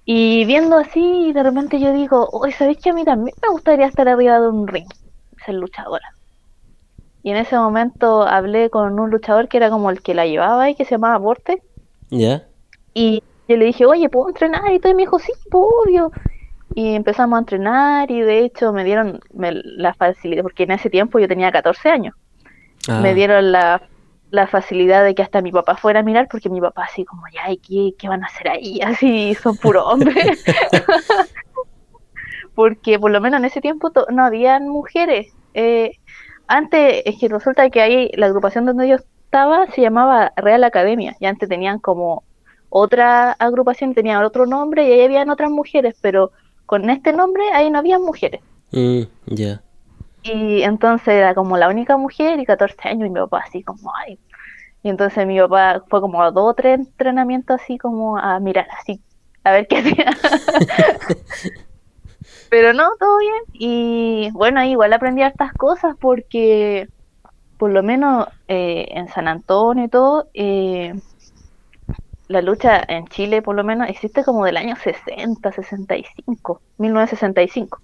y 0.05 0.45
viendo 0.45 0.77
así 0.77 1.31
de 1.33 1.43
repente 1.43 1.79
yo 1.79 1.93
digo 1.93 2.27
oye 2.31 2.53
¿sabéis 2.53 2.79
que 2.79 2.89
a 2.89 2.93
mí 2.93 3.05
también 3.05 3.35
me 3.41 3.49
gustaría 3.49 3.87
estar 3.87 4.07
arriba 4.07 4.39
de 4.39 4.49
un 4.49 4.67
ring 4.67 4.87
ser 5.45 5.55
luchadora 5.55 6.13
y 7.21 7.31
en 7.31 7.37
ese 7.37 7.57
momento 7.57 8.23
hablé 8.23 8.69
con 8.69 8.99
un 8.99 9.09
luchador 9.09 9.47
que 9.47 9.57
era 9.57 9.69
como 9.69 9.89
el 9.89 10.01
que 10.01 10.13
la 10.13 10.25
llevaba 10.25 10.69
y 10.69 10.75
que 10.75 10.83
se 10.83 10.91
llamaba 10.91 11.17
Vortex 11.17 11.63
ya 12.09 12.43
y 12.93 13.23
yo 13.47 13.57
le 13.57 13.65
dije, 13.65 13.85
oye, 13.85 14.09
¿puedo 14.09 14.29
entrenar? 14.29 14.71
Y 14.71 14.79
todo 14.79 14.91
y 14.91 14.95
me 14.95 15.03
dijo, 15.03 15.19
sí, 15.19 15.31
pues, 15.49 15.63
obvio. 15.85 16.11
Y 16.75 16.95
empezamos 16.95 17.37
a 17.37 17.39
entrenar 17.39 18.09
y 18.09 18.21
de 18.21 18.39
hecho 18.39 18.73
me 18.73 18.83
dieron 18.83 19.19
la 19.33 19.93
facilidad, 19.93 20.43
porque 20.43 20.63
en 20.63 20.71
ese 20.71 20.89
tiempo 20.89 21.19
yo 21.19 21.27
tenía 21.27 21.51
14 21.51 21.89
años. 21.89 22.15
Me 22.87 23.09
ah. 23.09 23.13
dieron 23.13 23.51
la, 23.51 23.81
facilidad 24.47 25.03
de 25.03 25.13
que 25.13 25.21
hasta 25.21 25.41
mi 25.41 25.51
papá 25.51 25.77
fuera 25.77 25.99
a 25.99 26.03
mirar, 26.03 26.27
porque 26.29 26.49
mi 26.49 26.59
papá 26.59 26.85
así 26.85 27.05
como, 27.05 27.23
ya, 27.31 27.51
¿y 27.51 27.93
qué, 27.97 28.09
van 28.09 28.23
a 28.23 28.27
hacer 28.27 28.49
ahí? 28.49 28.81
Así, 28.83 29.35
son 29.35 29.55
puro 29.57 29.85
hombres. 29.85 30.43
porque 32.55 32.99
por 32.99 33.11
lo 33.11 33.21
menos 33.21 33.39
en 33.39 33.45
ese 33.45 33.61
tiempo 33.61 33.91
no 34.11 34.25
habían 34.25 34.67
mujeres. 34.67 35.33
Eh, 35.53 35.91
antes, 36.47 37.03
es 37.05 37.19
que 37.19 37.29
resulta 37.29 37.69
que 37.69 37.81
ahí 37.81 38.11
la 38.15 38.25
agrupación 38.25 38.65
donde 38.65 38.87
yo 38.87 38.95
estaba 38.95 39.67
se 39.67 39.81
llamaba 39.81 40.33
Real 40.35 40.63
Academia, 40.63 41.15
y 41.19 41.25
antes 41.25 41.47
tenían 41.47 41.79
como 41.79 42.23
otra 42.75 43.33
agrupación 43.33 43.93
tenía 43.93 44.25
otro 44.25 44.47
nombre 44.47 44.87
y 44.87 44.91
ahí 44.93 45.01
habían 45.01 45.29
otras 45.29 45.51
mujeres, 45.51 45.95
pero 46.01 46.31
con 46.65 46.89
este 46.89 47.13
nombre 47.13 47.43
ahí 47.53 47.69
no 47.69 47.77
había 47.77 47.99
mujeres. 47.99 48.41
Mm, 48.71 49.03
ya. 49.27 49.61
Y 50.23 50.63
entonces 50.63 51.09
era 51.09 51.35
como 51.35 51.57
la 51.57 51.69
única 51.69 51.97
mujer 51.97 52.39
y 52.39 52.45
14 52.45 52.89
años 52.89 53.07
y 53.07 53.09
mi 53.09 53.19
papá 53.19 53.43
así 53.45 53.63
como, 53.63 53.91
ay. 53.95 54.17
Y 54.81 54.89
entonces 54.89 55.25
mi 55.27 55.39
papá 55.39 55.83
fue 55.89 56.01
como 56.01 56.21
a 56.21 56.31
dos 56.31 56.51
o 56.51 56.53
tres 56.53 56.79
entrenamientos 56.79 57.61
así 57.61 57.77
como 57.77 58.17
a 58.17 58.39
mirar 58.39 58.67
así, 58.79 59.01
a 59.43 59.51
ver 59.51 59.67
qué 59.67 59.77
hacía. 59.77 60.05
Pero 62.49 62.73
no, 62.73 62.89
todo 62.99 63.17
bien. 63.19 63.43
Y 63.53 64.29
bueno, 64.31 64.63
igual 64.63 64.93
aprendí 64.93 65.23
estas 65.23 65.53
cosas 65.53 65.95
porque 65.99 66.87
por 67.57 67.71
lo 67.71 67.81
menos 67.81 68.27
eh, 68.47 68.87
en 68.91 69.07
San 69.07 69.27
Antonio 69.27 69.85
y 69.85 69.87
todo, 69.87 70.27
eh, 70.33 70.93
la 72.27 72.41
lucha 72.41 72.81
en 72.87 73.07
Chile, 73.07 73.41
por 73.41 73.55
lo 73.55 73.63
menos, 73.63 73.89
existe 73.89 74.23
como 74.23 74.45
del 74.45 74.57
año 74.57 74.75
60, 74.75 75.51
65, 75.51 76.61
1965. 76.77 77.81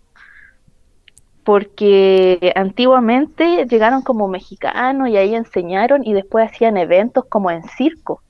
Porque 1.49 2.53
antiguamente 2.55 3.65
llegaron 3.65 4.03
como 4.03 4.27
mexicanos 4.27 5.09
y 5.09 5.17
ahí 5.17 5.33
enseñaron 5.33 6.05
y 6.05 6.13
después 6.13 6.47
hacían 6.47 6.77
eventos 6.77 7.25
como 7.25 7.49
en 7.49 7.63
circo, 7.63 8.21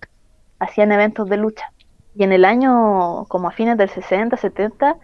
hacían 0.57 0.93
eventos 0.93 1.27
de 1.27 1.35
lucha. 1.35 1.69
Y 2.15 2.23
en 2.23 2.31
el 2.31 2.45
año, 2.45 3.25
como 3.25 3.49
a 3.49 3.51
fines 3.51 3.77
del 3.77 3.89
60, 3.89 4.37
70, 4.37 4.95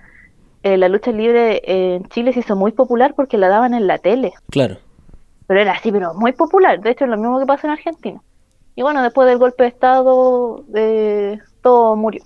eh, 0.64 0.78
la 0.78 0.88
lucha 0.88 1.12
libre 1.12 1.62
en 1.66 2.06
Chile 2.06 2.32
se 2.32 2.40
hizo 2.40 2.56
muy 2.56 2.72
popular 2.72 3.16
porque 3.18 3.38
la 3.38 3.50
daban 3.50 3.74
en 3.74 3.86
la 3.86 3.98
tele. 3.98 4.32
Claro. 4.50 4.78
Pero 5.48 5.60
era 5.60 5.74
así, 5.74 5.92
pero 5.92 6.14
muy 6.14 6.32
popular. 6.32 6.80
De 6.80 6.92
hecho, 6.92 7.04
es 7.04 7.12
lo 7.12 7.18
mismo 7.18 7.38
que 7.38 7.46
pasa 7.46 7.68
en 7.68 7.74
Argentina. 7.74 8.22
Y 8.76 8.82
bueno, 8.82 9.04
después 9.04 9.28
del 9.28 9.40
golpe 9.40 9.64
de 9.64 9.70
Estado, 9.72 10.64
eh, 10.74 11.38
todo 11.62 11.98
murió. 11.98 12.24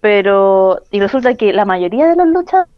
Pero, 0.00 0.82
y 0.92 1.00
resulta 1.00 1.34
que 1.34 1.52
la 1.52 1.64
mayoría 1.64 2.06
de 2.06 2.14
los 2.14 2.28
luchadores, 2.28 2.70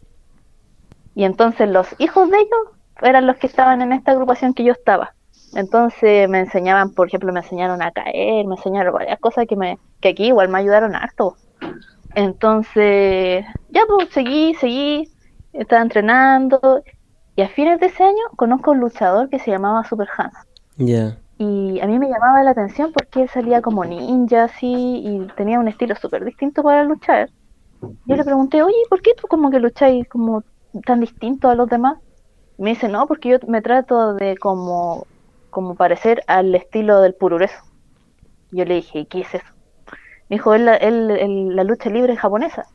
y 1.14 1.25
entonces 1.25 1.69
los 1.69 1.88
hijos 1.99 2.31
de 2.31 2.38
ellos 2.38 2.76
eran 3.00 3.26
los 3.26 3.37
que 3.37 3.47
estaban 3.47 3.83
en 3.83 3.92
esta 3.92 4.12
agrupación 4.12 4.54
que 4.54 4.64
yo 4.64 4.73
estaba. 4.73 5.14
Entonces 5.54 6.28
me 6.28 6.40
enseñaban, 6.40 6.95
por 6.95 7.09
ejemplo, 7.09 7.33
me 7.33 7.40
enseñaron 7.40 7.83
a 7.83 7.90
caer, 7.90 8.47
me 8.47 8.54
enseñaron 8.54 8.95
varias 8.95 9.19
cosas 9.21 9.47
que 9.47 9.57
me 9.57 9.78
que 10.00 10.11
aquí 10.11 10.26
igual 10.28 10.49
me 10.49 10.59
ayudaron 10.59 10.95
harto. 10.95 11.37
Entonces, 12.14 13.45
ya 13.71 13.83
pues 13.87 14.09
seguí, 14.11 14.54
seguí, 14.54 15.11
estaba 15.52 15.83
entrenando 15.83 16.83
y 17.37 17.42
a 17.42 17.49
fines 17.49 17.81
de 17.81 17.87
ese 17.87 18.02
año 18.02 18.23
conozco 18.37 18.71
a 18.71 18.75
un 18.75 18.81
luchador 18.81 19.28
que 19.28 19.38
se 19.38 19.50
llamaba 19.50 19.85
Super 19.85 20.09
Hans. 20.16 20.35
Y 21.38 21.81
a 21.81 21.87
mí 21.87 21.99
me 21.99 22.09
llamaba 22.09 22.42
la 22.42 22.50
atención 22.50 22.92
porque 22.92 23.23
él 23.23 23.28
salía 23.28 23.62
como 23.62 23.85
ninja 23.85 24.45
así 24.45 25.02
y 25.04 25.26
tenía 25.37 25.59
un 25.59 25.69
estilo 25.69 25.95
súper 25.97 26.25
distinto 26.25 26.62
para 26.62 26.85
luchar. 26.85 27.31
Yo 27.81 28.16
le 28.16 28.25
pregunté, 28.25 28.62
oye, 28.62 28.76
¿por 28.88 29.02
qué 29.02 29.12
tú 29.21 29.26
como 29.26 29.50
que 29.50 29.59
lucháis 29.59 30.09
como 30.09 30.45
tan 30.84 31.00
distinto 31.00 31.48
a 31.48 31.54
los 31.54 31.68
demás? 31.68 31.98
me 32.58 32.70
dice, 32.70 32.88
no, 32.88 33.06
porque 33.06 33.30
yo 33.30 33.38
me 33.48 33.60
trato 33.60 34.14
de 34.14 34.36
como, 34.36 35.06
como 35.50 35.74
parecer 35.74 36.22
al 36.26 36.54
estilo 36.54 37.00
del 37.00 37.14
purureso. 37.14 37.56
Yo 38.52 38.64
le 38.64 38.76
dije, 38.76 39.06
¿qué 39.06 39.22
es 39.22 39.34
eso? 39.34 39.52
Me 40.28 40.36
dijo, 40.36 40.54
es 40.54 40.60
la, 40.60 40.78
la 40.78 41.64
lucha 41.64 41.90
libre 41.90 42.16
japonesa. 42.16 42.66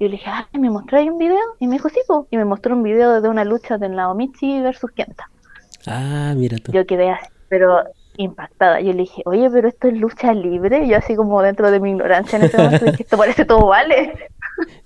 Yo 0.00 0.08
le 0.08 0.12
dije, 0.12 0.28
ay, 0.28 0.60
¿me 0.60 0.70
mostráis 0.70 1.10
un 1.10 1.18
video? 1.18 1.38
Y 1.60 1.68
me 1.68 1.74
dijo, 1.76 1.88
sí, 1.88 2.00
po. 2.06 2.26
y 2.30 2.36
me 2.36 2.44
mostró 2.44 2.74
un 2.74 2.82
video 2.82 3.20
de 3.20 3.28
una 3.28 3.44
lucha 3.44 3.78
de 3.78 3.88
Naomichi 3.88 4.60
versus 4.60 4.90
Kenta. 4.90 5.30
Ah, 5.86 6.34
mira 6.36 6.58
tú. 6.58 6.72
Yo 6.72 6.84
quedé 6.84 7.10
así, 7.10 7.28
pero 7.48 7.84
impactada. 8.16 8.80
Yo 8.80 8.92
le 8.92 9.02
dije, 9.02 9.22
oye, 9.24 9.48
pero 9.50 9.68
esto 9.68 9.88
es 9.88 9.94
lucha 9.94 10.34
libre. 10.34 10.86
Yo 10.88 10.96
así 10.96 11.14
como 11.14 11.40
dentro 11.42 11.70
de 11.70 11.80
mi 11.80 11.90
ignorancia 11.90 12.38
en 12.38 12.46
ese 12.46 12.58
momento 12.58 12.84
dije, 12.86 13.02
esto 13.04 13.16
parece 13.16 13.44
todo 13.44 13.66
vale. 13.66 14.12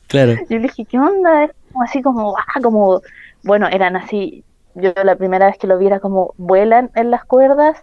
Claro. 0.09 0.33
Yo 0.49 0.59
le 0.59 0.63
dije, 0.63 0.85
¿qué 0.85 0.99
onda? 0.99 1.49
Así 1.83 2.03
como, 2.03 2.37
ah, 2.39 2.61
como, 2.63 3.03
bueno, 3.43 3.69
eran 3.69 3.97
así. 3.97 4.45
Yo 4.75 4.93
la 5.03 5.17
primera 5.17 5.47
vez 5.47 5.59
que 5.59 5.67
lo 5.67 5.79
viera 5.79 6.01
como 6.01 6.35
vuelan 6.37 6.91
en 6.95 7.11
las 7.11 7.25
cuerdas, 7.25 7.77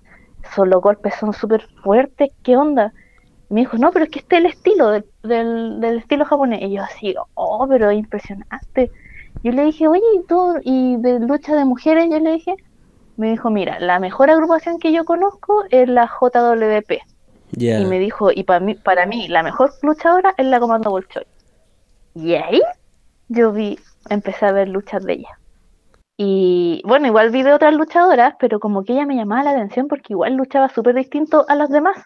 son 0.56 0.70
los 0.70 0.82
golpes 0.82 1.16
son 1.16 1.34
súper 1.34 1.68
fuertes, 1.84 2.32
¿qué 2.44 2.56
onda? 2.56 2.94
me 3.50 3.62
dijo, 3.62 3.78
no, 3.78 3.92
pero 3.92 4.06
es 4.06 4.12
que 4.12 4.20
este 4.20 4.36
es 4.38 4.40
el 4.42 4.46
estilo 4.48 4.90
del, 4.90 5.06
del, 5.24 5.80
del, 5.80 5.98
estilo 6.00 6.26
japonés. 6.26 6.62
Y 6.62 6.74
yo 6.74 6.84
así, 6.84 7.16
oh, 7.36 7.66
pero 7.68 7.92
impresionante. 7.92 8.92
Yo 9.44 9.52
le 9.52 9.66
dije, 9.66 9.88
oye, 9.88 10.02
¿y 10.16 10.28
tú? 10.28 10.56
¿Y 10.64 10.98
de 10.98 11.20
lucha 11.20 11.56
de 11.56 11.64
mujeres? 11.64 12.08
Yo 12.10 12.20
le 12.20 12.34
dije, 12.34 12.56
me 13.16 13.32
dijo, 13.32 13.50
mira, 13.50 13.80
la 13.80 14.00
mejor 14.00 14.30
agrupación 14.30 14.80
que 14.80 14.92
yo 14.92 15.06
conozco 15.06 15.64
es 15.70 15.88
la 15.88 16.08
JWP. 16.08 17.00
Y 17.52 17.86
me 17.86 18.00
dijo, 18.00 18.32
y 18.32 18.44
para 18.44 18.60
mí, 18.60 18.76
para 18.76 19.06
mí, 19.06 19.28
la 19.30 19.42
mejor 19.44 19.72
luchadora 19.82 20.34
es 20.38 20.46
la 20.46 20.60
Comando 20.60 20.90
Bolshoi. 20.90 21.26
Y 22.16 22.34
ahí 22.34 22.62
yo 23.30 23.52
vi, 23.52 23.80
empecé 24.10 24.46
a 24.46 24.52
ver 24.52 24.68
luchas 24.68 25.04
de 25.04 25.14
ella. 25.14 25.40
Y 26.18 26.82
bueno, 26.84 27.08
igual 27.08 27.30
vi 27.30 27.44
de 27.44 27.54
otras 27.54 27.74
luchadoras, 27.74 28.36
pero 28.40 28.60
como 28.60 28.84
que 28.84 28.94
ella 28.94 29.06
me 29.06 29.16
llamaba 29.16 29.44
la 29.44 29.52
atención 29.52 29.88
porque 29.88 30.14
igual 30.14 30.34
luchaba 30.34 30.70
súper 30.70 30.96
distinto 30.96 31.46
a 31.48 31.56
las 31.56 31.70
demás. 31.70 31.98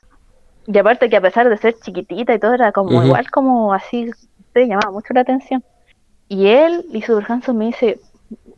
Y 0.68 0.78
aparte 0.78 1.10
que 1.10 1.18
a 1.18 1.22
pesar 1.22 1.50
de 1.50 1.58
ser 1.58 1.75
chiquitita 1.80 2.34
y 2.34 2.40
todo, 2.40 2.54
era 2.54 2.72
como 2.72 3.04
igual 3.04 3.32
como 3.32 3.74
así, 3.74 4.12
se 4.54 4.68
llamaba 4.68 4.92
mucho 4.92 5.13
la 5.13 5.22
atención. 5.22 5.63
Y 6.28 6.48
él 6.48 6.86
y 6.92 7.01
su 7.01 7.22
Hanson 7.25 7.58
me 7.58 7.68
dice, 7.68 8.00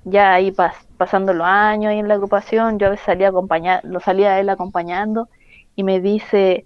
ya 0.04 0.34
ahí 0.34 0.54
pasando 0.98 1.34
los 1.34 1.48
años 1.48 1.92
ahí 1.92 2.00
en 2.00 2.08
la 2.08 2.16
agrupación, 2.16 2.80
yo 2.80 2.88
a 2.88 2.90
veces 2.92 3.06
salía 3.06 3.30
acompañar, 3.30 3.84
lo 3.84 4.00
salía 4.00 4.34
a 4.34 4.40
él 4.40 4.50
acompañando 4.50 5.30
y 5.76 5.84
me 5.84 6.02
dice, 6.02 6.66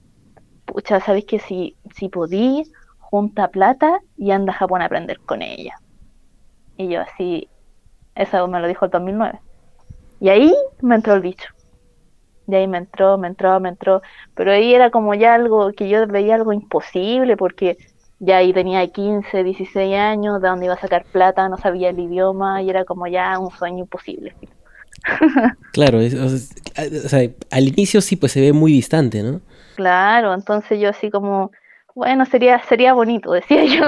pucha, 0.65 0.99
¿sabéis 0.99 1.25
que 1.25 1.39
si, 1.39 1.75
si 1.93 2.09
podí, 2.09 2.63
junta 2.99 3.49
plata 3.49 3.99
y 4.17 4.31
anda 4.31 4.53
a 4.53 4.55
Japón 4.55 4.81
a 4.81 4.85
aprender 4.85 5.19
con 5.19 5.41
ella? 5.41 5.79
Y 6.77 6.87
yo 6.89 7.01
así, 7.01 7.49
eso 8.15 8.47
me 8.47 8.59
lo 8.59 8.67
dijo 8.67 8.85
el 8.85 8.91
2009. 8.91 9.39
Y 10.19 10.29
ahí 10.29 10.53
me 10.81 10.95
entró 10.95 11.13
el 11.13 11.21
bicho. 11.21 11.49
Y 12.47 12.55
ahí 12.55 12.67
me 12.67 12.77
entró, 12.77 13.17
me 13.17 13.27
entró, 13.27 13.59
me 13.59 13.69
entró. 13.69 14.01
Pero 14.35 14.51
ahí 14.51 14.73
era 14.73 14.89
como 14.89 15.13
ya 15.13 15.33
algo 15.33 15.71
que 15.73 15.89
yo 15.89 16.07
veía 16.07 16.35
algo 16.35 16.53
imposible 16.53 17.35
porque 17.35 17.77
ya 18.19 18.37
ahí 18.37 18.53
tenía 18.53 18.87
15, 18.87 19.43
16 19.43 19.95
años, 19.95 20.41
de 20.41 20.47
dónde 20.47 20.65
iba 20.65 20.73
a 20.73 20.79
sacar 20.79 21.05
plata, 21.05 21.49
no 21.49 21.57
sabía 21.57 21.89
el 21.89 21.99
idioma 21.99 22.61
y 22.61 22.69
era 22.69 22.85
como 22.85 23.07
ya 23.07 23.37
un 23.37 23.51
sueño 23.51 23.79
imposible. 23.79 24.35
Claro, 25.73 25.99
o 25.99 27.07
sea, 27.07 27.29
al 27.51 27.67
inicio 27.67 28.01
sí 28.01 28.15
pues 28.15 28.31
se 28.31 28.41
ve 28.41 28.51
muy 28.51 28.71
distante, 28.71 29.21
¿no? 29.21 29.41
Claro, 29.75 30.33
entonces 30.33 30.79
yo 30.79 30.89
así 30.89 31.11
como, 31.11 31.51
bueno, 31.93 32.25
sería 32.25 32.59
sería 32.63 32.93
bonito, 32.93 33.31
decía 33.31 33.63
yo. 33.65 33.83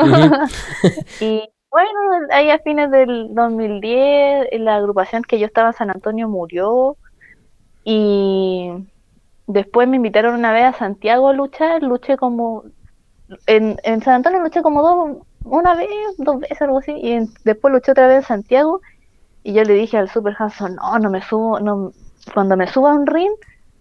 y 1.26 1.50
bueno, 1.72 1.90
ahí 2.32 2.50
a 2.50 2.60
fines 2.60 2.90
del 2.92 3.34
2010, 3.34 4.48
la 4.60 4.76
agrupación 4.78 5.24
que 5.24 5.40
yo 5.40 5.46
estaba 5.46 5.70
en 5.70 5.74
San 5.76 5.90
Antonio 5.92 6.28
murió. 6.28 6.98
Y 7.84 8.70
después 9.48 9.88
me 9.88 9.98
invitaron 9.98 10.36
una 10.36 10.54
vez 10.54 10.66
a 10.66 10.74
Santiago 10.78 11.30
a 11.30 11.34
luchar, 11.34 11.84
luché 11.84 12.18
como, 12.18 12.64
en, 13.48 13.78
en 13.84 14.02
San 14.04 14.16
Antonio 14.16 14.42
luché 14.42 14.62
como 14.64 14.82
dos, 14.84 15.28
una 15.46 15.76
vez, 15.76 15.90
dos 16.18 16.40
veces, 16.40 16.62
algo 16.62 16.80
así, 16.80 16.94
y 16.94 17.20
después 17.46 17.74
luché 17.74 17.92
otra 17.94 18.08
vez 18.08 18.18
en 18.18 18.24
Santiago, 18.24 18.82
y 19.44 19.54
yo 19.54 19.64
le 19.64 19.74
dije 19.76 19.98
al 19.98 20.10
Super 20.10 20.36
Hanson, 20.40 20.76
no, 20.76 21.00
no 21.00 21.10
me 21.12 21.22
subo, 21.24 21.60
no, 21.60 21.94
cuando 22.34 22.58
me 22.58 22.68
suba 22.68 22.92
a 22.92 22.96
un 22.96 23.08
ring, 23.08 23.32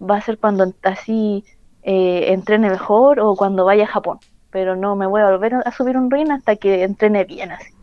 va 0.01 0.17
a 0.19 0.23
ser 0.23 0.39
cuando 0.39 0.73
así 0.85 1.45
eh, 1.83 2.33
entrene 2.33 2.71
mejor 2.71 3.21
o 3.21 3.37
cuando 3.37 3.65
vaya 3.67 3.85
a 3.85 3.89
Japón, 3.89 4.21
pero 4.51 4.77
no 4.77 4.97
me 4.97 5.07
voy 5.07 5.23
a 5.23 5.31
volver 5.31 5.55
a 5.57 5.73
subir 5.73 5.97
un 5.99 6.11
ring 6.11 6.31
hasta 6.33 6.57
que 6.57 6.85
entrene 6.85 7.25
bien 7.25 7.53
así. 7.53 7.78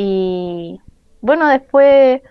Y 0.00 0.80
bueno, 1.22 1.48
después 1.48 2.22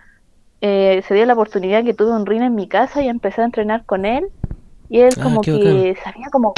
eh, 0.62 1.04
se 1.06 1.14
dio 1.14 1.26
la 1.26 1.34
oportunidad 1.34 1.84
que 1.84 1.94
tuve 1.94 2.14
un 2.14 2.26
ring 2.26 2.42
en 2.42 2.56
mi 2.56 2.70
casa 2.70 3.02
y 3.02 3.10
empecé 3.10 3.42
a 3.42 3.44
entrenar 3.44 3.84
con 3.84 4.06
él. 4.06 4.30
Y 4.88 5.02
él 5.02 5.14
ah, 5.20 5.24
como 5.24 5.42
que 5.42 5.98
sabía 6.02 6.28
como 6.32 6.54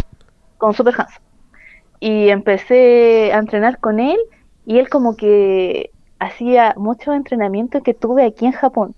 con 0.60 0.76
Super 0.76 0.94
Hans. 1.00 1.20
Y 2.00 2.30
empecé 2.30 3.34
a 3.34 3.40
entrenar 3.40 3.80
con 3.80 4.00
él 4.00 4.20
y 4.68 4.78
él 4.78 4.88
como 4.88 5.16
que 5.16 5.90
hacía 6.20 6.76
mucho 6.78 7.12
entrenamiento 7.12 7.82
que 7.82 7.96
tuve 7.96 8.24
aquí 8.24 8.46
en 8.46 8.52
Japón. 8.52 8.94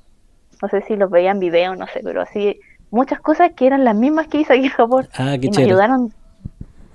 No 0.61 0.67
sé 0.67 0.81
si 0.81 0.97
los 0.97 1.09
veían 1.09 1.37
en 1.37 1.39
video, 1.39 1.75
no 1.77 1.87
sé, 1.87 2.01
pero 2.03 2.23
así 2.23 2.59
muchas 2.89 3.21
cosas 3.21 3.51
que 3.55 3.67
eran 3.67 3.85
las 3.85 3.95
mismas 3.95 4.27
que 4.27 4.39
hice 4.41 4.51
aquí 4.51 4.65
en 4.65 4.71
Japón. 4.71 5.07
Ah, 5.17 5.37
y 5.39 5.49
me 5.49 5.63
ayudaron, 5.63 6.11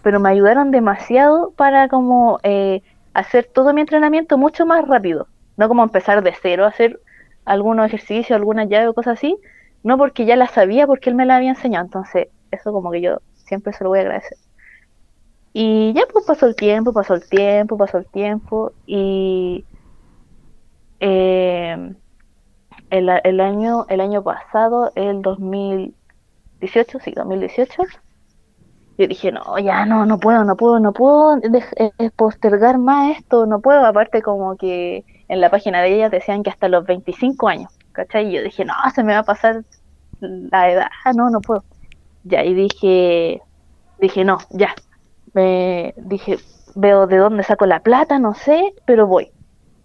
pero 0.03 0.21
me 0.21 0.29
ayudaron 0.29 0.71
demasiado 0.71 1.55
para 1.57 1.89
como 1.89 2.39
eh, 2.43 2.83
hacer 3.17 3.47
todo 3.47 3.73
mi 3.73 3.81
entrenamiento 3.81 4.37
mucho 4.37 4.67
más 4.67 4.87
rápido. 4.87 5.27
No 5.57 5.69
como 5.69 5.83
empezar 5.83 6.23
de 6.23 6.35
cero 6.41 6.65
a 6.65 6.69
hacer 6.69 7.01
algunos 7.47 7.87
ejercicios, 7.87 8.37
algunas 8.37 8.69
llaves 8.69 8.89
o 8.89 8.95
cosas 8.95 9.15
así, 9.15 9.37
no 9.83 9.97
porque 9.97 10.27
ya 10.27 10.37
las 10.37 10.51
sabía, 10.51 10.87
porque 10.87 11.09
él 11.09 11.17
me 11.17 11.25
la 11.25 11.37
había 11.37 11.51
enseñado. 11.51 11.87
Entonces, 11.87 12.29
eso 12.51 12.73
como 12.73 12.91
que 12.91 13.01
yo 13.01 13.19
siempre 13.35 13.73
se 13.73 13.85
lo 13.85 13.91
voy 13.91 14.01
a 14.01 14.03
agradecer. 14.03 14.37
Y 15.55 15.95
ya 15.95 16.03
pues 16.13 16.27
pasó 16.27 16.47
el 16.47 16.55
tiempo, 16.55 16.93
pasó 16.93 17.15
el 17.15 17.27
tiempo, 17.27 17.79
pasó 17.79 17.97
el 17.97 18.07
tiempo 18.07 18.73
y 18.85 19.65
eh, 21.01 21.95
el, 22.91 23.09
el, 23.25 23.41
año 23.41 23.87
el 23.89 24.01
año 24.03 24.23
pasado, 24.23 24.93
el 24.95 25.23
2018, 25.23 26.99
sí, 27.01 27.13
2018, 27.13 27.83
yo 28.99 29.07
dije, 29.07 29.31
no, 29.31 29.59
ya 29.59 29.85
no, 29.85 30.07
no 30.07 30.19
puedo, 30.19 30.45
no 30.45 30.57
puedo, 30.57 30.81
no 30.81 30.93
puedo 30.93 31.39
eh, 31.39 32.11
postergar 32.17 32.79
más 32.79 33.17
esto, 33.19 33.47
no 33.47 33.61
puedo, 33.61 33.85
aparte 33.85 34.23
como 34.23 34.57
que 34.57 35.05
en 35.29 35.41
la 35.41 35.51
página 35.51 35.83
de 35.83 35.95
ella 35.95 36.09
decían 36.09 36.43
que 36.43 36.51
hasta 36.51 36.69
los 36.69 36.87
25 36.87 37.49
años, 37.49 37.73
¿cachai? 37.93 38.29
Y 38.29 38.33
yo 38.33 38.43
dije, 38.43 38.65
no, 38.65 38.75
se 38.95 39.03
me 39.05 39.13
va 39.13 39.21
a 39.21 39.25
pasar 39.25 39.65
la 40.21 40.71
edad, 40.71 40.89
no, 41.15 41.31
no 41.31 41.41
puedo. 41.41 41.65
Ya, 42.25 42.45
y 42.45 42.55
dije, 42.55 43.43
dije, 43.99 44.25
no, 44.25 44.39
ya. 44.51 44.75
Me 45.35 45.95
dije, 45.97 46.39
veo 46.75 47.07
de 47.07 47.19
dónde 47.19 47.43
saco 47.43 47.67
la 47.67 47.81
plata, 47.81 48.19
no 48.19 48.35
sé, 48.35 48.75
pero 48.87 49.07
voy. 49.07 49.31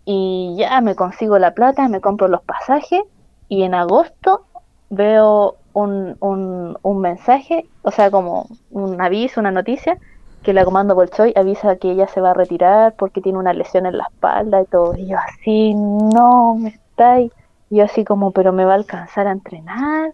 Y 0.05 0.55
ya 0.57 0.79
me 0.81 0.95
consigo 0.95 1.37
la 1.37 1.53
plata, 1.53 1.87
me 1.87 2.01
compro 2.01 2.27
los 2.27 2.41
pasajes 2.43 3.01
y 3.47 3.63
en 3.63 3.73
agosto 3.73 4.45
veo 4.89 5.60
un, 5.73 6.15
un, 6.19 6.77
un 6.81 6.99
mensaje, 6.99 7.65
o 7.81 7.91
sea, 7.91 8.11
como 8.11 8.47
un 8.71 9.01
aviso, 9.01 9.39
una 9.39 9.51
noticia, 9.51 9.97
que 10.43 10.53
la 10.53 10.65
comando 10.65 10.95
Bolchoy 10.95 11.33
avisa 11.35 11.75
que 11.75 11.91
ella 11.91 12.07
se 12.07 12.21
va 12.21 12.31
a 12.31 12.33
retirar 12.33 12.95
porque 12.97 13.21
tiene 13.21 13.37
una 13.37 13.53
lesión 13.53 13.85
en 13.85 13.97
la 13.97 14.05
espalda 14.11 14.61
y 14.61 14.65
todo. 14.65 14.95
Y 14.97 15.07
yo 15.07 15.17
así, 15.17 15.73
no, 15.75 16.55
me 16.55 16.69
estáis. 16.69 17.31
Y 17.69 17.77
yo 17.77 17.85
así 17.85 18.03
como, 18.03 18.31
pero 18.31 18.51
me 18.51 18.65
va 18.65 18.73
a 18.73 18.75
alcanzar 18.75 19.27
a 19.27 19.31
entrenar. 19.31 20.13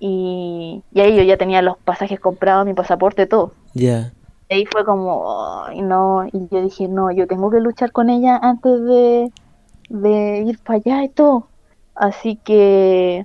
Y, 0.00 0.82
y 0.92 1.00
ahí 1.00 1.16
yo 1.16 1.22
ya 1.22 1.36
tenía 1.36 1.62
los 1.62 1.76
pasajes 1.78 2.20
comprados, 2.20 2.66
mi 2.66 2.74
pasaporte, 2.74 3.26
todo. 3.26 3.52
Ya. 3.74 4.12
Y 4.48 4.54
ahí 4.54 4.66
fue 4.66 4.84
como, 4.84 5.64
"Ay, 5.66 5.82
no, 5.82 6.26
y 6.26 6.48
yo 6.50 6.62
dije, 6.62 6.88
no, 6.88 7.10
yo 7.10 7.26
tengo 7.26 7.50
que 7.50 7.60
luchar 7.60 7.92
con 7.92 8.08
ella 8.10 8.36
antes 8.42 8.82
de, 8.84 9.32
de 9.90 10.42
ir 10.46 10.58
para 10.60 10.78
allá 10.78 11.04
y 11.04 11.08
todo. 11.08 11.48
Así 11.94 12.36
que, 12.36 13.22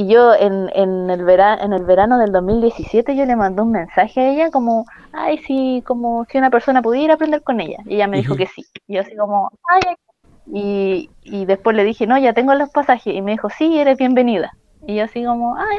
y 0.00 0.06
yo 0.08 0.34
en, 0.34 0.70
en 0.74 1.10
el 1.10 1.24
vera- 1.24 1.58
en 1.62 1.72
el 1.74 1.84
verano 1.84 2.18
del 2.18 2.32
2017 2.32 3.14
yo 3.16 3.26
le 3.26 3.36
mandé 3.36 3.60
un 3.60 3.72
mensaje 3.72 4.20
a 4.20 4.30
ella 4.30 4.50
como, 4.50 4.86
ay, 5.12 5.38
sí, 5.46 5.82
como 5.86 6.24
si 6.30 6.38
una 6.38 6.48
persona 6.50 6.80
pudiera 6.80 7.14
aprender 7.14 7.42
con 7.42 7.60
ella. 7.60 7.78
Y 7.84 7.96
ella 7.96 8.06
me 8.06 8.16
dijo 8.16 8.34
que 8.34 8.46
sí. 8.46 8.64
Y 8.86 8.94
yo 8.94 9.02
así 9.02 9.14
como, 9.16 9.50
ay, 9.68 9.80
ay". 9.88 9.96
Y, 10.52 11.10
y 11.22 11.44
después 11.44 11.76
le 11.76 11.84
dije, 11.84 12.06
no, 12.06 12.16
ya 12.18 12.32
tengo 12.32 12.54
los 12.54 12.70
pasajes. 12.70 13.14
Y 13.14 13.20
me 13.20 13.32
dijo, 13.32 13.50
sí, 13.50 13.78
eres 13.78 13.98
bienvenida. 13.98 14.52
Y 14.86 14.96
yo 14.96 15.04
así 15.04 15.22
como, 15.24 15.54
ay, 15.56 15.78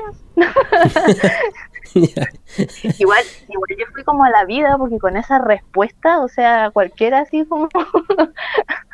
Ya. 1.96 2.28
Igual, 3.00 3.24
igual 3.48 3.70
yo 3.80 3.86
fui 3.94 4.04
como 4.04 4.24
a 4.24 4.30
la 4.30 4.46
vida 4.46 4.78
porque 4.78 5.00
con 5.00 5.18
esa 5.18 5.40
respuesta, 5.40 6.20
o 6.22 6.28
sea, 6.28 6.70
cualquiera 6.72 7.20
así 7.22 7.46
como, 7.46 7.70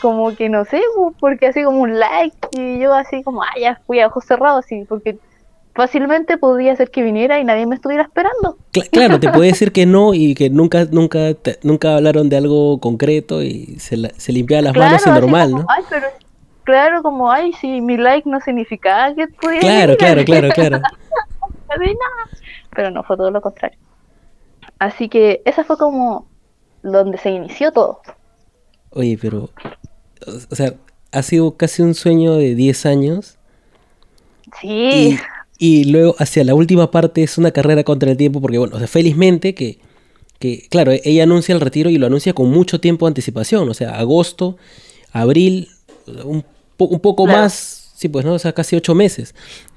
como 0.00 0.34
que 0.34 0.48
no 0.48 0.64
sé, 0.64 0.80
porque 1.20 1.46
así 1.48 1.62
como 1.64 1.80
un 1.80 1.98
like 1.98 2.36
y 2.52 2.80
yo 2.80 2.92
así 2.94 3.22
como, 3.22 3.42
ah, 3.42 3.52
ya 3.60 3.80
fui 3.86 4.00
a 4.00 4.06
ojos 4.08 4.24
cerrados, 4.26 4.64
sí, 4.66 4.84
porque 4.88 5.18
fácilmente 5.74 6.38
podía 6.38 6.76
ser 6.76 6.90
que 6.90 7.02
viniera 7.02 7.38
y 7.38 7.44
nadie 7.44 7.66
me 7.66 7.74
estuviera 7.74 8.04
esperando. 8.04 8.58
Cla- 8.72 8.88
claro, 8.90 9.20
te 9.20 9.28
puede 9.30 9.48
decir 9.48 9.72
que 9.72 9.86
no 9.86 10.14
y 10.14 10.34
que 10.34 10.50
nunca, 10.50 10.84
nunca, 10.84 11.34
te- 11.34 11.58
nunca 11.62 11.96
hablaron 11.96 12.28
de 12.28 12.36
algo 12.36 12.78
concreto 12.80 13.42
y 13.42 13.78
se, 13.78 13.96
la- 13.96 14.10
se 14.10 14.32
limpiaba 14.32 14.62
las 14.62 14.76
manos 14.76 15.06
y 15.06 15.10
así 15.10 15.20
normal, 15.20 15.50
como, 15.50 15.62
¿no? 15.62 15.68
Ay, 15.68 15.84
pero 15.88 16.06
claro, 16.64 17.02
como, 17.02 17.30
ay, 17.30 17.52
sí, 17.54 17.80
mi 17.80 17.96
like 17.96 18.28
no 18.28 18.40
significaba 18.40 19.14
que 19.14 19.26
pudiera 19.28 19.60
Claro, 19.60 19.96
claro, 19.96 20.24
claro, 20.24 20.48
claro. 20.54 20.80
Pero 22.74 22.90
no, 22.90 23.02
fue 23.04 23.16
todo 23.16 23.30
lo 23.30 23.40
contrario. 23.40 23.78
Así 24.78 25.08
que 25.08 25.42
esa 25.44 25.64
fue 25.64 25.76
como 25.76 26.28
donde 26.82 27.18
se 27.18 27.30
inició 27.30 27.72
todo. 27.72 28.00
Oye, 28.90 29.18
pero, 29.20 29.50
o 30.50 30.54
sea, 30.56 30.74
ha 31.12 31.22
sido 31.22 31.56
casi 31.56 31.82
un 31.82 31.94
sueño 31.94 32.34
de 32.34 32.54
10 32.54 32.86
años 32.86 33.36
Sí. 34.60 34.68
y, 34.68 35.18
y 35.58 35.84
luego 35.84 36.14
hacia 36.18 36.44
la 36.44 36.54
última 36.54 36.90
parte 36.90 37.22
es 37.22 37.38
una 37.38 37.50
carrera 37.50 37.82
contra 37.84 38.10
el 38.10 38.16
tiempo 38.16 38.40
porque, 38.40 38.58
bueno, 38.58 38.76
o 38.76 38.78
sea, 38.78 38.86
felizmente 38.88 39.54
que, 39.54 39.78
que, 40.38 40.66
claro, 40.70 40.92
ella 40.92 41.22
anuncia 41.24 41.54
el 41.54 41.60
retiro 41.60 41.90
y 41.90 41.98
lo 41.98 42.06
anuncia 42.06 42.32
con 42.34 42.50
mucho 42.50 42.80
tiempo 42.80 43.06
de 43.06 43.10
anticipación, 43.10 43.68
o 43.68 43.74
sea, 43.74 43.98
agosto, 43.98 44.56
abril, 45.12 45.68
un, 46.24 46.44
po- 46.76 46.86
un 46.86 47.00
poco 47.00 47.24
Claro. 47.24 47.42
más, 47.42 47.92
sí, 47.96 48.08
pues, 48.08 48.24
¿no? 48.24 48.34
O 48.34 48.38
sea, 48.38 48.52
casi 48.52 48.76
ocho 48.76 48.94
meses. 48.94 49.34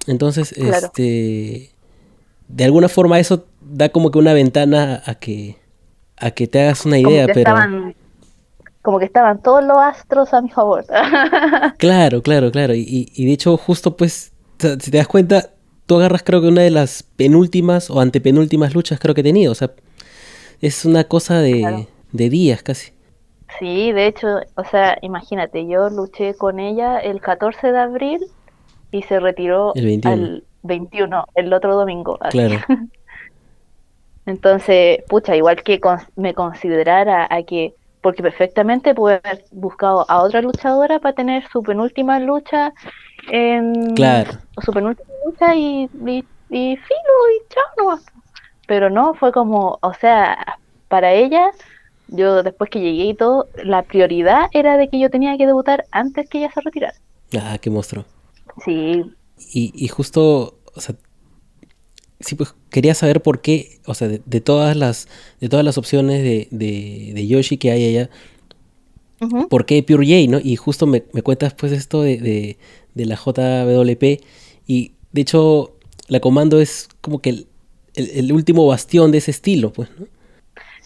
Entonces, 0.07 0.53
Claro. 0.53 0.87
este, 0.87 1.71
de 2.47 2.63
alguna 2.63 2.89
forma 2.89 3.19
eso 3.19 3.45
da 3.61 3.89
como 3.89 4.11
que 4.11 4.19
una 4.19 4.33
ventana 4.33 5.01
a 5.05 5.15
que, 5.15 5.57
a 6.17 6.31
que 6.31 6.47
te 6.47 6.61
hagas 6.61 6.85
una 6.85 6.97
como 6.97 7.09
idea, 7.11 7.27
que 7.27 7.33
pero... 7.33 7.49
estaban 7.51 7.95
como 8.87 8.99
que 8.99 9.05
estaban 9.05 9.41
todos 9.41 9.65
los 9.65 9.77
astros 9.77 10.33
a 10.33 10.41
mi 10.41 10.49
favor. 10.49 10.85
Claro, 11.77 12.21
claro, 12.21 12.51
claro. 12.51 12.73
Y, 12.73 13.11
y- 13.13 13.25
de 13.25 13.33
hecho, 13.33 13.57
justo 13.57 13.97
pues, 13.97 14.31
si 14.59 14.91
te 14.91 14.97
das 14.97 15.09
cuenta, 15.09 15.49
tú 15.87 15.97
agarras 15.97 16.23
creo 16.23 16.39
que 16.41 16.47
una 16.47 16.61
de 16.61 16.69
las 16.69 17.03
penúltimas 17.03 17.89
o 17.89 17.99
antepenúltimas 17.99 18.73
luchas 18.73 18.97
creo 18.97 19.13
que 19.13 19.19
he 19.21 19.23
tenido. 19.25 19.51
O 19.51 19.55
sea, 19.55 19.71
es 20.61 20.85
una 20.85 21.03
cosa 21.03 21.39
de, 21.41 21.59
Claro. 21.59 21.87
de 22.13 22.29
días 22.29 22.63
casi. 22.63 22.93
sí, 23.59 23.91
de 23.91 24.07
hecho, 24.07 24.27
o 24.55 24.63
sea, 24.63 24.97
imagínate, 25.01 25.67
yo 25.67 25.89
luché 25.89 26.33
con 26.35 26.57
ella 26.61 26.97
el 26.99 27.19
14 27.19 27.73
de 27.73 27.79
abril 27.79 28.21
y 28.91 29.01
se 29.03 29.19
retiró 29.19 29.73
El 29.75 29.85
21. 29.85 30.13
al 30.13 30.43
21, 30.63 31.25
el 31.35 31.51
otro 31.51 31.75
domingo. 31.75 32.17
así. 32.21 32.37
Claro. 32.37 32.61
Entonces, 34.25 34.99
pucha, 35.09 35.35
igual 35.35 35.61
que 35.63 35.79
me 36.15 36.33
considerara 36.33 37.27
a 37.29 37.43
que, 37.43 37.73
porque 38.07 38.23
perfectamente 38.23 38.95
pude 38.95 39.15
haber 39.23 39.43
buscado 39.51 40.05
a 40.09 40.23
otra 40.23 40.41
luchadora 40.41 40.99
para 40.99 41.13
tener 41.15 41.45
su 41.51 41.61
penúltima 41.61 42.19
lucha 42.21 42.73
en 43.31 43.95
Claro. 43.95 44.31
su 44.63 44.71
penúltima 44.71 45.09
lucha 45.25 45.55
y, 45.55 45.89
y, 46.05 46.19
y 46.49 46.77
filo 46.77 47.15
y 47.35 47.53
chao 47.53 47.63
nomás. 47.77 48.05
Pero 48.67 48.89
no, 48.89 49.13
fue 49.15 49.31
como, 49.33 49.77
o 49.81 49.93
sea, 49.93 50.59
para 50.87 51.11
ella, 51.13 51.51
yo 52.07 52.43
después 52.43 52.69
que 52.69 52.79
llegué 52.81 53.05
y 53.05 53.15
todo, 53.15 53.49
la 53.63 53.83
prioridad 53.83 54.47
era 54.53 54.77
de 54.77 54.89
que 54.89 54.99
yo 54.99 55.09
tenía 55.09 55.37
que 55.37 55.47
debutar 55.47 55.85
antes 55.91 56.29
que 56.29 56.39
ella 56.39 56.51
se 56.53 56.61
retirara. 56.61 56.95
Ah, 57.33 57.57
qué 57.61 57.69
monstruo. 57.69 58.05
Sí, 58.63 59.03
Y, 59.53 59.71
y 59.75 59.87
justo, 59.87 60.59
o 60.75 60.81
sea, 60.81 60.95
sí, 62.19 62.35
pues 62.35 62.55
quería 62.69 62.93
saber 62.95 63.21
por 63.21 63.41
qué, 63.41 63.79
o 63.85 63.93
sea, 63.93 64.07
de, 64.07 64.21
de 64.25 64.41
todas 64.41 64.75
las, 64.75 65.07
de 65.41 65.49
todas 65.49 65.65
las 65.65 65.77
opciones 65.77 66.23
de, 66.23 66.47
de, 66.51 67.11
de 67.13 67.27
Yoshi 67.27 67.57
que 67.57 67.71
hay 67.71 67.85
allá, 67.95 68.09
¿por 69.49 69.65
qué 69.65 69.81
Pure 69.83 70.05
J, 70.05 70.31
no? 70.31 70.39
Y 70.43 70.55
justo 70.55 70.85
me, 70.87 71.03
me 71.13 71.21
cuentas 71.21 71.53
pues 71.53 71.71
esto 71.71 72.01
de, 72.01 72.17
de, 72.17 72.57
de 72.93 73.05
la 73.05 73.15
JWP 73.15 74.21
y 74.67 74.91
de 75.11 75.21
hecho 75.21 75.73
la 76.07 76.19
comando 76.19 76.59
es 76.59 76.89
como 77.01 77.19
que 77.19 77.29
el, 77.31 77.47
el- 77.95 78.09
el 78.11 78.31
último 78.31 78.67
bastión 78.67 79.11
de 79.11 79.17
ese 79.19 79.31
estilo, 79.31 79.71
pues, 79.73 79.89
¿no? 79.99 80.05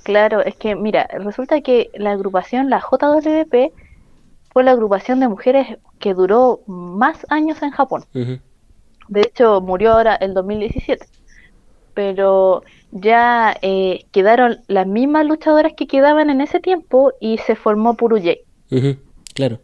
Claro, 0.03 0.41
es 0.43 0.55
que 0.55 0.75
mira, 0.75 1.07
resulta 1.19 1.61
que 1.61 1.91
la 1.93 2.11
agrupación, 2.11 2.69
la 2.69 2.79
JWP, 2.81 3.71
fue 4.51 4.63
la 4.63 4.71
agrupación 4.71 5.19
de 5.19 5.27
mujeres 5.27 5.77
que 5.99 6.13
duró 6.13 6.61
más 6.67 7.25
años 7.29 7.61
en 7.61 7.71
Japón. 7.71 8.05
De 9.07 9.21
hecho, 9.21 9.61
murió 9.61 9.93
ahora 9.93 10.15
el 10.15 10.33
2017. 10.33 11.05
Pero 11.93 12.63
ya 12.91 13.55
eh, 13.61 14.05
quedaron 14.11 14.59
las 14.67 14.87
mismas 14.87 15.25
luchadoras 15.25 15.73
que 15.75 15.87
quedaban 15.87 16.29
en 16.29 16.41
ese 16.41 16.59
tiempo 16.59 17.13
y 17.19 17.37
se 17.39 17.55
formó 17.55 17.95
Puru 17.95 18.17
J. 18.17 18.33
Ujú, 18.71 18.95
Claro. 19.33 19.59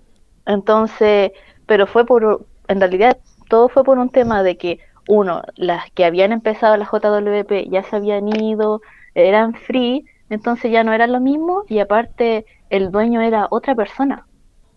Entonces, 0.45 1.31
pero 1.65 1.87
fue 1.87 2.05
por, 2.05 2.45
en 2.67 2.79
realidad 2.79 3.17
todo 3.49 3.69
fue 3.69 3.83
por 3.83 3.97
un 3.97 4.09
tema 4.09 4.43
de 4.43 4.57
que, 4.57 4.79
uno, 5.07 5.41
las 5.55 5.89
que 5.91 6.03
habían 6.03 6.31
empezado 6.31 6.75
la 6.75 6.85
JWP 6.85 7.69
ya 7.69 7.83
se 7.83 7.95
habían 7.95 8.27
ido, 8.27 8.81
eran 9.15 9.53
free, 9.53 10.05
entonces 10.29 10.71
ya 10.71 10.83
no 10.83 10.93
era 10.93 11.07
lo 11.07 11.19
mismo 11.19 11.63
y 11.69 11.79
aparte 11.79 12.45
el 12.69 12.91
dueño 12.91 13.21
era 13.21 13.47
otra 13.49 13.73
persona. 13.75 14.25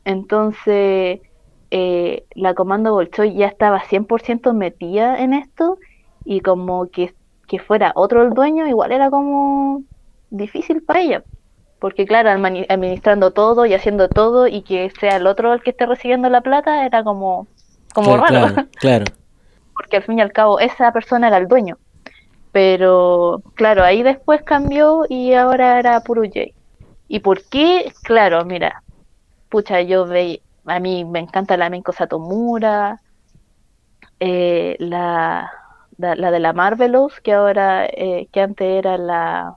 Entonces, 0.04 1.20
eh, 1.70 2.24
la 2.34 2.54
Comando 2.54 2.92
Bolshoi 2.92 3.34
ya 3.34 3.46
estaba 3.46 3.80
100% 3.80 4.54
metida 4.54 5.20
en 5.20 5.34
esto 5.34 5.78
y 6.24 6.40
como 6.40 6.88
que, 6.90 7.14
que 7.50 7.58
fuera 7.58 7.90
otro 7.96 8.22
el 8.22 8.32
dueño 8.32 8.68
igual 8.68 8.92
era 8.92 9.10
como 9.10 9.82
difícil 10.30 10.82
para 10.82 11.00
ella. 11.00 11.24
Porque 11.80 12.06
claro, 12.06 12.30
administrando 12.30 13.32
todo 13.32 13.66
y 13.66 13.74
haciendo 13.74 14.08
todo 14.08 14.46
y 14.46 14.62
que 14.62 14.88
sea 15.00 15.16
el 15.16 15.26
otro 15.26 15.52
el 15.52 15.60
que 15.60 15.70
esté 15.70 15.84
recibiendo 15.84 16.28
la 16.28 16.42
plata 16.42 16.86
era 16.86 17.02
como, 17.02 17.48
como 17.92 18.18
claro, 18.18 18.22
raro. 18.22 18.54
claro, 18.54 18.68
claro. 18.78 19.04
Porque 19.74 19.96
al 19.96 20.04
fin 20.04 20.18
y 20.18 20.22
al 20.22 20.32
cabo 20.32 20.60
esa 20.60 20.92
persona 20.92 21.26
era 21.26 21.38
el 21.38 21.48
dueño. 21.48 21.76
Pero 22.52 23.42
claro, 23.54 23.82
ahí 23.82 24.04
después 24.04 24.42
cambió 24.42 25.04
y 25.08 25.32
ahora 25.34 25.80
era 25.80 26.00
Puro 26.02 26.22
J. 26.22 26.52
¿Y 27.08 27.18
por 27.18 27.42
qué? 27.48 27.92
Claro, 28.04 28.44
mira, 28.44 28.84
pucha, 29.48 29.80
yo 29.80 30.06
ve, 30.06 30.40
a 30.66 30.78
mí 30.78 31.04
me 31.04 31.18
encanta 31.18 31.56
la 31.56 31.68
Menko 31.68 31.92
Satomura, 31.92 33.00
eh, 34.20 34.76
la, 34.78 35.50
la, 36.00 36.14
la 36.16 36.30
de 36.30 36.40
la 36.40 36.52
Marvelous, 36.52 37.20
que 37.20 37.32
ahora, 37.32 37.86
eh, 37.86 38.28
que 38.32 38.40
antes 38.40 38.66
era 38.66 38.96
la... 38.98 39.54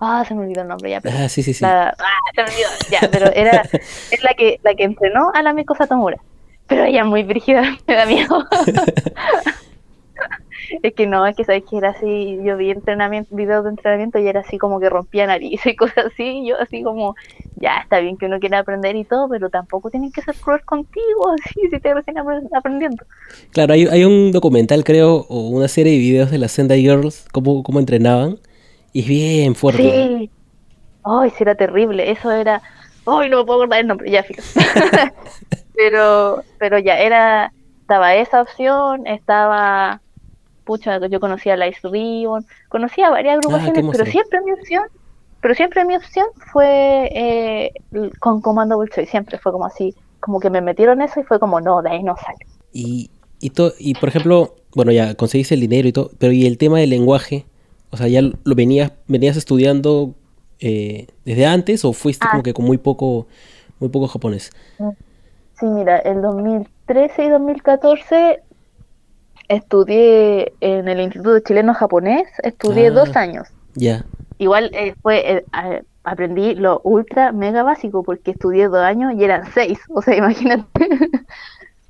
Ah, 0.00 0.24
se 0.26 0.34
me 0.34 0.42
olvidó 0.42 0.62
el 0.62 0.68
nombre 0.68 0.90
ya, 0.90 1.00
pero 1.00 1.16
Ah, 1.18 1.28
sí, 1.28 1.42
sí, 1.42 1.54
sí. 1.54 1.62
la- 1.64 1.88
ah, 1.98 2.18
se 2.34 2.42
me 2.42 2.48
olvidó, 2.50 2.68
ya, 2.90 3.08
pero 3.10 3.26
era 3.32 3.62
es 4.10 4.22
la 4.22 4.34
que 4.36 4.60
la 4.62 4.74
que 4.74 4.84
entrenó 4.84 5.30
a 5.34 5.42
la 5.42 5.52
Miko 5.52 5.74
Satomura. 5.74 6.18
Pero 6.66 6.84
ella 6.84 7.00
es 7.02 7.06
muy 7.06 7.22
brígida, 7.22 7.62
me 7.86 7.94
da 7.94 8.06
miedo. 8.06 8.44
es 10.82 10.94
que 10.94 11.06
no, 11.06 11.26
es 11.26 11.36
que 11.36 11.44
sabes 11.44 11.64
que 11.68 11.78
era 11.78 11.90
así, 11.90 12.38
yo 12.44 12.56
vi 12.56 12.70
entrenamiento, 12.70 13.34
videos 13.34 13.64
de 13.64 13.70
entrenamiento 13.70 14.18
y 14.18 14.28
era 14.28 14.40
así 14.40 14.58
como 14.58 14.80
que 14.80 14.88
rompía 14.90 15.26
nariz 15.26 15.64
y 15.66 15.76
cosas 15.76 16.06
así, 16.06 16.24
y 16.24 16.48
yo 16.48 16.60
así 16.60 16.82
como, 16.82 17.14
ya 17.56 17.78
está 17.78 18.00
bien 18.00 18.16
que 18.16 18.26
uno 18.26 18.38
quiera 18.40 18.60
aprender 18.60 18.96
y 18.96 19.04
todo, 19.04 19.28
pero 19.28 19.50
tampoco 19.50 19.90
tienen 19.90 20.12
que 20.12 20.22
ser 20.22 20.34
cruel 20.36 20.62
contigo, 20.64 21.30
así, 21.40 21.60
si 21.70 21.80
te 21.80 21.94
recién 21.94 22.16
apre- 22.16 22.48
aprendiendo. 22.54 23.04
Claro, 23.52 23.74
hay, 23.74 23.86
hay 23.86 24.04
un 24.04 24.32
documental, 24.32 24.84
creo, 24.84 25.26
o 25.28 25.48
una 25.48 25.68
serie 25.68 25.92
de 25.92 25.98
videos 25.98 26.30
de 26.30 26.38
las 26.38 26.52
Sendai 26.52 26.80
Girls, 26.80 27.26
cómo, 27.32 27.62
cómo 27.62 27.78
entrenaban, 27.78 28.38
y 28.92 29.00
es 29.00 29.08
bien 29.08 29.54
fuerte. 29.54 29.82
Sí. 29.82 30.30
Ay, 31.08 31.30
sí, 31.30 31.36
era 31.40 31.54
terrible. 31.54 32.10
Eso 32.10 32.32
era. 32.32 32.60
Ay, 33.06 33.28
no 33.30 33.38
me 33.38 33.44
puedo 33.44 33.60
acordar 33.60 33.80
el 33.80 33.86
nombre, 33.86 34.10
ya, 34.10 34.24
filo. 34.24 34.42
pero, 35.74 36.42
pero 36.58 36.78
ya, 36.78 36.98
era. 36.98 37.52
Estaba 37.82 38.16
esa 38.16 38.42
opción, 38.42 39.06
estaba. 39.06 40.00
Pucha, 40.66 40.98
yo 41.06 41.20
conocía 41.20 41.54
a 41.54 41.56
Lice 41.56 41.88
Ribbon, 41.88 42.44
conocía 42.68 43.08
varias 43.08 43.38
agrupaciones, 43.38 43.84
pero 43.92 44.04
siempre 44.04 44.40
mi 44.42 44.52
opción. 44.52 44.82
Pero 45.40 45.54
siempre 45.54 45.84
mi 45.84 45.94
opción 45.94 46.26
fue 46.52 47.08
eh, 47.14 47.72
con 48.18 48.40
Comando 48.40 48.76
Bolshoi, 48.76 49.06
siempre 49.06 49.38
fue 49.38 49.52
como 49.52 49.64
así. 49.64 49.94
como 50.18 50.40
que 50.40 50.50
me 50.50 50.60
metieron 50.60 51.00
eso 51.02 51.20
y 51.20 51.22
fue 51.22 51.38
como, 51.38 51.60
no, 51.60 51.82
de 51.82 51.90
ahí 51.90 52.02
no 52.02 52.16
sale. 52.16 52.38
Y, 52.72 53.10
y, 53.40 53.52
y 53.78 53.94
por 53.94 54.08
ejemplo, 54.08 54.56
bueno, 54.74 54.90
ya 54.90 55.14
conseguiste 55.14 55.54
el 55.54 55.60
dinero 55.60 55.86
y 55.86 55.92
todo, 55.92 56.10
pero 56.18 56.32
¿y 56.32 56.46
el 56.46 56.58
tema 56.58 56.80
del 56.80 56.90
lenguaje? 56.90 57.46
O 57.90 57.96
sea, 57.96 58.08
¿ya 58.08 58.20
lo 58.22 58.54
venías, 58.56 58.92
venías 59.06 59.36
estudiando 59.36 60.14
eh, 60.58 61.06
desde 61.24 61.46
antes 61.46 61.84
o 61.84 61.92
fuiste 61.92 62.26
como 62.26 62.40
ah. 62.40 62.42
que 62.42 62.54
con 62.54 62.64
muy 62.64 62.78
poco, 62.78 63.28
muy 63.78 63.88
poco 63.88 64.08
japonés? 64.08 64.50
Sí, 65.60 65.66
mira, 65.66 66.00
en 66.04 66.22
2013 66.22 67.24
y 67.24 67.28
2014 67.28 68.40
estudié 69.48 70.52
en 70.60 70.88
el 70.88 71.00
Instituto 71.00 71.40
Chileno 71.40 71.74
Japonés, 71.74 72.28
estudié 72.42 72.90
dos 72.90 73.10
ah, 73.14 73.20
años. 73.20 73.48
Ya. 73.74 74.04
Igual 74.38 74.70
eh, 74.74 74.94
fue, 75.02 75.44
eh, 75.52 75.82
aprendí 76.04 76.54
lo 76.54 76.80
ultra 76.84 77.32
mega 77.32 77.62
básico 77.62 78.02
porque 78.02 78.32
estudié 78.32 78.68
dos 78.68 78.82
años 78.82 79.14
y 79.16 79.24
eran 79.24 79.50
seis, 79.52 79.78
o 79.88 80.02
sea, 80.02 80.16
imagínate. 80.16 80.88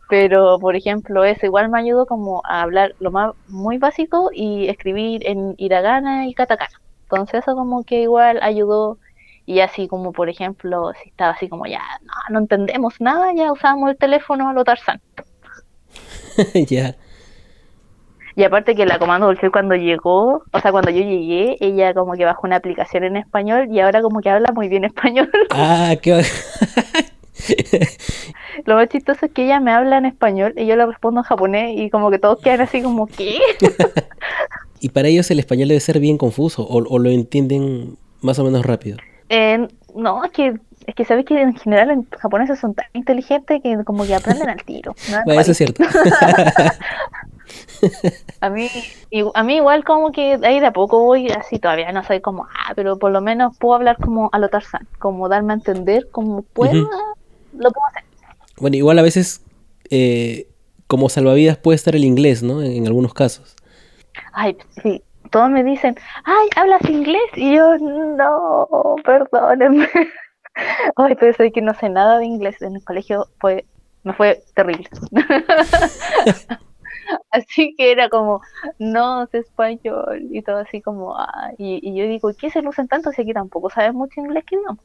Pero, 0.09 0.59
por 0.61 0.77
ejemplo, 0.77 1.25
eso 1.25 1.47
igual 1.47 1.69
me 1.69 1.81
ayudó 1.81 2.07
como 2.07 2.41
a 2.45 2.63
hablar 2.63 2.95
lo 3.01 3.11
más 3.11 3.33
muy 3.49 3.79
básico 3.79 4.31
y 4.33 4.69
escribir 4.69 5.27
en 5.27 5.55
hiragana 5.59 6.29
y 6.29 6.35
katakana. 6.35 6.81
Entonces 7.03 7.43
eso 7.43 7.55
como 7.57 7.85
que 7.85 8.03
igual 8.03 8.39
ayudó 8.43 8.99
y 9.47 9.61
así 9.61 9.87
como, 9.89 10.13
por 10.13 10.29
ejemplo, 10.29 10.93
si 11.03 11.09
estaba 11.09 11.33
así 11.33 11.49
como 11.49 11.67
ya 11.67 11.83
no, 12.03 12.13
no 12.31 12.39
entendemos 12.41 13.01
nada, 13.01 13.33
ya 13.35 13.53
usábamos 13.53 13.91
el 13.91 13.97
teléfono 13.97 14.49
a 14.49 14.53
lo 14.53 14.65
Tarzán. 14.65 15.01
ya. 16.69 16.97
Y 18.37 18.45
aparte 18.45 18.75
que 18.75 18.85
la 18.85 18.99
Comando 18.99 19.29
Dulce 19.29 19.51
cuando 19.51 19.75
llegó, 19.75 20.43
o 20.53 20.61
sea, 20.61 20.71
cuando 20.71 20.91
yo 20.91 21.01
llegué, 21.01 21.57
ella 21.59 21.95
como 21.95 22.13
que 22.13 22.27
bajó 22.27 22.47
una 22.47 22.57
aplicación 22.57 23.05
en 23.05 23.17
español 23.17 23.69
y 23.71 23.81
ahora 23.81 24.03
como 24.03 24.21
que 24.21 24.29
habla 24.29 24.53
muy 24.53 24.69
bien 24.69 24.85
español. 24.85 25.31
Ah, 25.51 25.95
qué 26.03 26.23
Lo 28.67 28.75
más 28.75 28.89
chistoso 28.89 29.25
es 29.27 29.33
que 29.33 29.45
ella 29.45 29.59
me 29.59 29.73
habla 29.73 29.97
en 29.97 30.05
español 30.05 30.53
y 30.57 30.67
yo 30.67 30.77
le 30.77 30.85
respondo 30.85 31.21
en 31.21 31.25
japonés 31.25 31.79
y 31.79 31.89
como 31.89 32.11
que 32.11 32.19
todos 32.19 32.39
quedan 32.41 32.61
así 32.61 32.83
como, 32.83 33.07
¿qué? 33.07 33.39
y 34.81 34.91
para 34.91 35.09
ellos 35.09 35.31
el 35.31 35.39
español 35.39 35.69
debe 35.69 35.81
ser 35.81 35.99
bien 35.99 36.19
confuso 36.19 36.67
o, 36.69 36.99
lo 36.99 37.09
entienden 37.09 37.97
más 38.21 38.39
o 38.39 38.45
menos 38.45 38.67
rápido. 38.67 38.99
Eh, 39.31 39.67
no, 39.95 40.23
es 40.25 40.31
que 40.33 40.55
es 40.87 40.95
que 40.95 41.05
sabes 41.07 41.25
que 41.25 41.41
en 41.41 41.55
general 41.57 41.89
los 41.89 42.21
japoneses 42.21 42.59
son 42.59 42.75
tan 42.75 42.87
inteligentes 42.93 43.63
que 43.63 43.83
como 43.85 44.05
que 44.05 44.15
aprenden 44.15 44.51
al 44.51 44.63
tiro. 44.63 44.95
Bueno, 45.25 45.41
eso 45.41 45.53
es 45.53 45.57
cierto. 45.57 45.83
a 48.41 48.51
mí 48.51 48.69
a 49.35 49.43
mí 49.43 49.57
igual 49.57 49.85
como 49.85 50.13
que 50.13 50.39
ahí 50.43 50.61
de 50.61 50.67
a 50.67 50.73
poco 50.73 51.01
voy 51.01 51.29
así 51.29 51.59
todavía 51.59 51.93
no 51.93 52.05
soy 52.05 52.21
como 52.21 52.45
ah 52.45 52.73
pero 52.75 52.99
por 52.99 53.11
lo 53.11 53.21
menos 53.21 53.57
puedo 53.59 53.75
hablar 53.75 53.97
como 53.99 54.29
a 54.33 54.39
lo 54.39 54.49
Tarzán 54.49 54.87
como 54.99 55.29
darme 55.29 55.53
a 55.53 55.57
entender 55.57 56.09
como 56.11 56.43
pueda 56.43 56.73
lo 56.73 57.71
puedo 57.71 57.87
hacer. 57.89 58.05
Bueno 58.59 58.77
igual 58.77 58.99
a 58.99 59.03
veces 59.03 59.43
eh, 59.91 60.49
como 60.87 61.09
salvavidas 61.09 61.57
puede 61.57 61.77
estar 61.77 61.95
el 61.95 62.05
inglés 62.05 62.43
no 62.43 62.63
en, 62.63 62.87
algunos 62.87 63.15
casos. 63.15 63.57
Ay 64.33 64.57
sí 64.83 65.03
todos 65.31 65.51
me 65.51 65.65
dicen 65.65 65.97
ay 66.25 66.49
hablas 66.57 66.83
inglés 66.89 67.31
y 67.35 67.57
yo 67.57 67.77
no 67.79 68.97
perdónenme 69.05 69.89
ay 70.97 71.15
pero 71.19 71.33
soy 71.35 71.51
que 71.53 71.63
no 71.63 71.75
sé 71.75 71.89
nada 71.89 72.19
de 72.19 72.27
inglés 72.27 72.61
en 72.63 72.77
el 72.77 72.85
colegio 72.85 73.29
fue 73.41 73.67
me 74.05 74.13
fue 74.13 74.43
terrible 74.55 74.89
Así 77.37 77.75
que 77.77 77.93
era 77.93 78.09
como, 78.09 78.41
no, 78.79 79.25
es 79.25 79.35
español 79.35 80.27
y 80.31 80.41
todo 80.41 80.59
así 80.59 80.81
como, 80.81 81.17
ah, 81.17 81.51
y, 81.59 81.95
yo 81.95 82.07
digo, 82.07 82.33
¿qué 82.39 82.51
se 82.51 82.63
lucen 82.63 82.89
tanto 82.89 83.13
si 83.13 83.23
aquí 83.23 83.35
tampoco 83.35 83.69
sabes 83.69 83.93
mucho 83.93 84.21
inglés 84.21 84.45
que 84.47 84.57
no? 84.57 84.79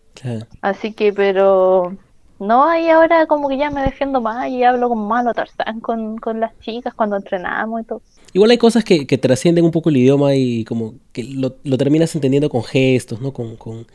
Así 0.62 0.92
que, 0.92 1.14
pero, 1.14 1.96
no, 2.40 2.66
ahí 2.66 2.90
ahora 2.90 3.26
como 3.26 3.48
que 3.48 3.58
ya 3.58 3.70
me 3.70 3.82
defiendo 3.84 4.20
más 4.20 4.50
y 4.50 4.64
hablo 4.64 4.90
como 4.90 5.08
malo 5.08 5.34
Tarzán 5.34 5.80
con, 5.80 6.18
con 6.18 6.42
las 6.42 6.58
chicas 6.60 6.94
cuando 6.94 7.16
entrenamos 7.16 7.82
y 7.82 7.84
todo. 7.86 8.02
Igual 8.34 8.52
hay 8.52 8.58
cosas 8.58 8.84
que, 8.84 9.08
que 9.08 9.18
trascienden 9.18 9.64
un 9.64 9.72
poco 9.72 9.90
el 9.90 9.98
idioma 9.98 10.36
y 10.36 10.66
como 10.66 10.96
que 11.14 11.24
lo, 11.24 11.56
lo 11.64 11.78
terminas 11.78 12.14
entendiendo 12.16 12.50
con 12.50 12.64
gestos, 12.64 13.22
¿no? 13.22 13.32
Con, 13.32 13.56
con... 13.56 13.88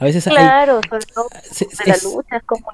A 0.00 0.04
veces 0.04 0.24
claro, 0.24 0.80
sobre 0.88 1.04
todo 1.06 1.26
la 1.86 1.94
lucha 1.94 2.36
es 2.36 2.42
como 2.44 2.66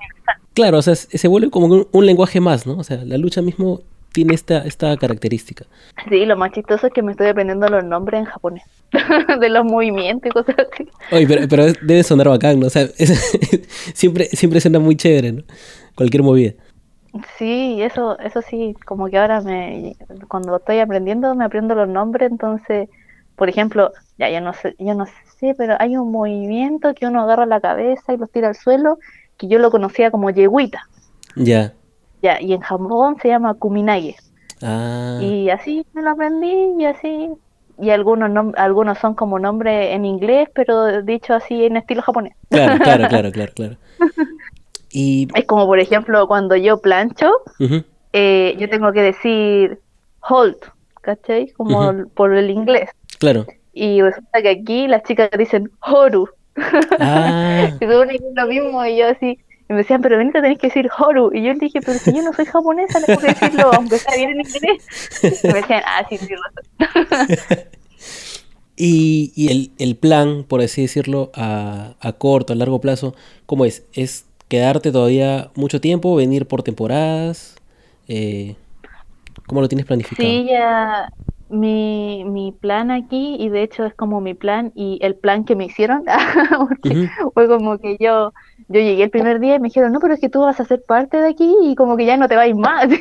Claro, 0.55 0.79
o 0.79 0.83
sea, 0.83 0.94
se 0.94 1.29
vuelve 1.29 1.51
como 1.51 1.66
un, 1.66 1.88
un 1.90 2.07
lenguaje 2.07 2.40
más, 2.40 2.66
¿no? 2.66 2.79
O 2.79 2.85
sea, 2.85 3.05
la 3.05 3.18
lucha 3.18 3.42
mismo 3.42 3.83
tiene 4.16 4.33
esta, 4.33 4.64
esta 4.64 4.96
característica. 4.96 5.66
Sí, 6.09 6.24
lo 6.24 6.38
más 6.38 6.50
chistoso 6.52 6.87
es 6.87 6.92
que 6.94 7.02
me 7.02 7.12
estoy 7.12 7.26
aprendiendo 7.26 7.68
los 7.68 7.85
nombres 7.85 8.20
en 8.20 8.24
japonés, 8.24 8.64
de 9.40 9.48
los 9.50 9.62
movimientos 9.66 10.31
y 10.31 10.33
cosas 10.33 10.57
así. 10.72 10.88
Oye, 11.12 11.26
pero, 11.26 11.46
pero 11.46 11.64
debe 11.83 12.02
sonar 12.02 12.31
bacán, 12.31 12.59
¿no? 12.59 12.68
O 12.68 12.70
sea, 12.70 12.88
siempre, 13.92 14.24
siempre 14.33 14.62
suena 14.62 14.79
muy 14.79 14.96
chévere, 14.96 15.33
¿no? 15.33 15.42
Cualquier 15.94 16.22
movida. 16.22 16.55
Sí, 17.37 17.83
eso, 17.83 18.18
eso 18.20 18.40
sí, 18.40 18.74
como 18.87 19.11
que 19.11 19.18
ahora 19.18 19.42
me, 19.42 19.96
cuando 20.29 20.50
lo 20.52 20.57
estoy 20.57 20.79
aprendiendo, 20.79 21.35
me 21.35 21.44
aprendo 21.44 21.74
los 21.74 21.87
nombres, 21.88 22.31
entonces, 22.31 22.88
por 23.37 23.50
ejemplo, 23.50 23.92
ya 24.16 24.31
yo 24.31 24.40
no 24.40 24.55
sé, 24.55 24.76
yo 24.79 24.94
no 24.94 25.05
sé, 25.05 25.55
pero 25.59 25.76
hay 25.79 25.98
un 25.98 26.11
movimiento 26.11 26.94
que 26.94 27.05
uno 27.05 27.20
agarra 27.20 27.44
la 27.44 27.61
cabeza 27.61 28.14
y 28.14 28.16
lo 28.16 28.29
tira 28.29 28.48
al 28.48 28.55
suelo, 28.55 28.98
que 29.37 29.46
yo 29.46 29.59
lo 29.59 29.70
conocía 29.70 30.11
como 30.11 30.31
yeguita. 30.31 30.88
Ya 31.35 31.74
y 32.40 32.52
en 32.52 32.60
Japón 32.60 33.16
se 33.20 33.28
llama 33.28 33.54
Kuminage. 33.54 34.16
Ah. 34.62 35.18
Y 35.20 35.50
así 35.50 35.84
me 35.92 36.02
lo 36.02 36.10
aprendí 36.10 36.74
y 36.78 36.84
así. 36.84 37.30
Y 37.78 37.90
algunos 37.90 38.54
algunos 38.56 38.98
son 38.98 39.14
como 39.14 39.38
nombres 39.38 39.92
en 39.92 40.04
inglés, 40.04 40.48
pero 40.54 41.02
dicho 41.02 41.34
así 41.34 41.64
en 41.64 41.76
estilo 41.76 42.02
japonés. 42.02 42.34
Claro, 42.50 42.78
claro, 42.82 43.08
claro, 43.08 43.32
claro, 43.32 43.52
claro. 43.54 43.76
Y... 44.90 45.28
Es 45.34 45.44
como, 45.44 45.66
por 45.66 45.78
ejemplo, 45.78 46.26
cuando 46.26 46.56
yo 46.56 46.80
plancho, 46.80 47.30
eh, 48.12 48.56
yo 48.58 48.68
tengo 48.70 48.92
que 48.92 49.02
decir 49.02 49.78
hold, 50.26 50.56
¿cachai? 51.02 51.48
Como 51.52 52.06
por 52.14 52.34
el 52.34 52.50
inglés. 52.50 52.88
Claro. 53.18 53.46
Y 53.74 54.00
resulta 54.00 54.40
que 54.40 54.48
aquí 54.48 54.88
las 54.88 55.02
chicas 55.02 55.28
dicen 55.36 55.70
horu. 55.80 56.28
Ah. 56.98 57.68
y 57.78 57.84
lo 58.34 58.46
mismo 58.46 58.86
y 58.86 58.96
yo 58.96 59.08
así, 59.08 59.38
y 59.68 59.72
me 59.72 59.79
decían, 59.81 60.00
pero 60.00 60.16
Benita 60.16 60.40
tenés 60.40 60.59
que 60.59 60.68
decir 60.68 60.88
Horu. 60.96 61.31
Y 61.35 61.42
yo 61.42 61.52
le 61.52 61.59
dije, 61.59 61.81
pero 61.81 61.98
si 61.98 62.14
yo 62.14 62.22
no 62.22 62.33
soy 62.33 62.44
japonesa, 62.44 63.00
no 63.00 63.07
puedo 63.07 63.26
decirlo, 63.26 63.70
aunque 63.74 63.98
sea 63.98 64.16
bien 64.16 64.31
en 64.31 64.40
inglés. 64.40 65.42
Y 65.42 65.46
me 65.48 65.55
decían, 65.55 65.83
ah, 65.87 66.07
sí, 66.09 66.18
sí, 66.18 66.35
y, 68.76 69.33
y 69.35 69.48
el, 69.48 69.70
el, 69.79 69.96
plan, 69.96 70.44
por 70.44 70.61
así 70.61 70.83
decirlo, 70.83 71.33
a, 71.35 71.94
a 72.00 72.12
corto, 72.12 72.52
a 72.52 72.57
largo 72.57 72.81
plazo, 72.81 73.16
¿cómo 73.46 73.64
es? 73.64 73.85
¿Es 73.92 74.26
quedarte 74.48 74.92
todavía 74.92 75.50
mucho 75.57 75.81
tiempo, 75.81 76.14
venir 76.14 76.46
por 76.46 76.62
temporadas? 76.62 77.57
Eh, 78.07 78.55
¿Cómo 79.46 79.61
lo 79.61 79.68
tienes 79.68 79.87
planificado? 79.87 80.29
Sí, 80.29 80.46
ya 80.48 81.12
mi, 81.48 82.24
mi 82.24 82.52
plan 82.52 82.90
aquí, 82.90 83.37
y 83.38 83.48
de 83.48 83.62
hecho 83.62 83.85
es 83.85 83.94
como 83.94 84.20
mi 84.20 84.35
plan 84.35 84.72
y 84.74 84.98
el 85.02 85.14
plan 85.14 85.44
que 85.44 85.56
me 85.56 85.66
hicieron, 85.66 86.04
porque 86.59 87.09
fue 87.35 87.48
como 87.48 87.78
que 87.78 87.96
yo 87.98 88.32
yo 88.68 88.80
llegué 88.80 89.04
el 89.04 89.11
primer 89.11 89.38
día 89.38 89.54
y 89.54 89.61
me 89.61 89.68
dijeron, 89.68 89.92
no, 89.92 90.00
pero 90.00 90.14
es 90.14 90.20
que 90.20 90.28
tú 90.28 90.40
vas 90.40 90.59
a 90.59 90.64
ser 90.64 90.82
parte 90.82 91.18
de 91.18 91.28
aquí 91.28 91.54
y 91.62 91.76
como 91.76 91.96
que 91.96 92.04
ya 92.04 92.16
no 92.16 92.26
te 92.28 92.35
vais 92.35 92.56
más. 92.56 92.88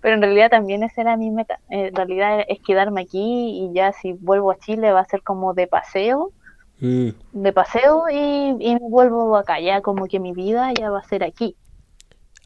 pero 0.00 0.14
en 0.14 0.22
realidad 0.22 0.50
también 0.50 0.82
esa 0.82 1.02
era 1.02 1.16
mi 1.16 1.30
meta. 1.30 1.60
En 1.70 1.94
realidad 1.94 2.40
es 2.48 2.58
quedarme 2.60 3.02
aquí 3.02 3.62
y 3.62 3.72
ya 3.74 3.92
si 3.92 4.14
vuelvo 4.14 4.50
a 4.50 4.58
Chile 4.58 4.90
va 4.90 5.00
a 5.00 5.04
ser 5.04 5.22
como 5.22 5.54
de 5.54 5.68
paseo. 5.68 6.32
Mm. 6.80 7.10
De 7.32 7.52
paseo 7.52 8.06
y, 8.10 8.56
y 8.58 8.76
vuelvo 8.80 9.36
acá. 9.36 9.60
Ya 9.60 9.82
como 9.82 10.06
que 10.06 10.18
mi 10.18 10.32
vida 10.32 10.72
ya 10.72 10.90
va 10.90 10.98
a 10.98 11.04
ser 11.04 11.22
aquí. 11.22 11.54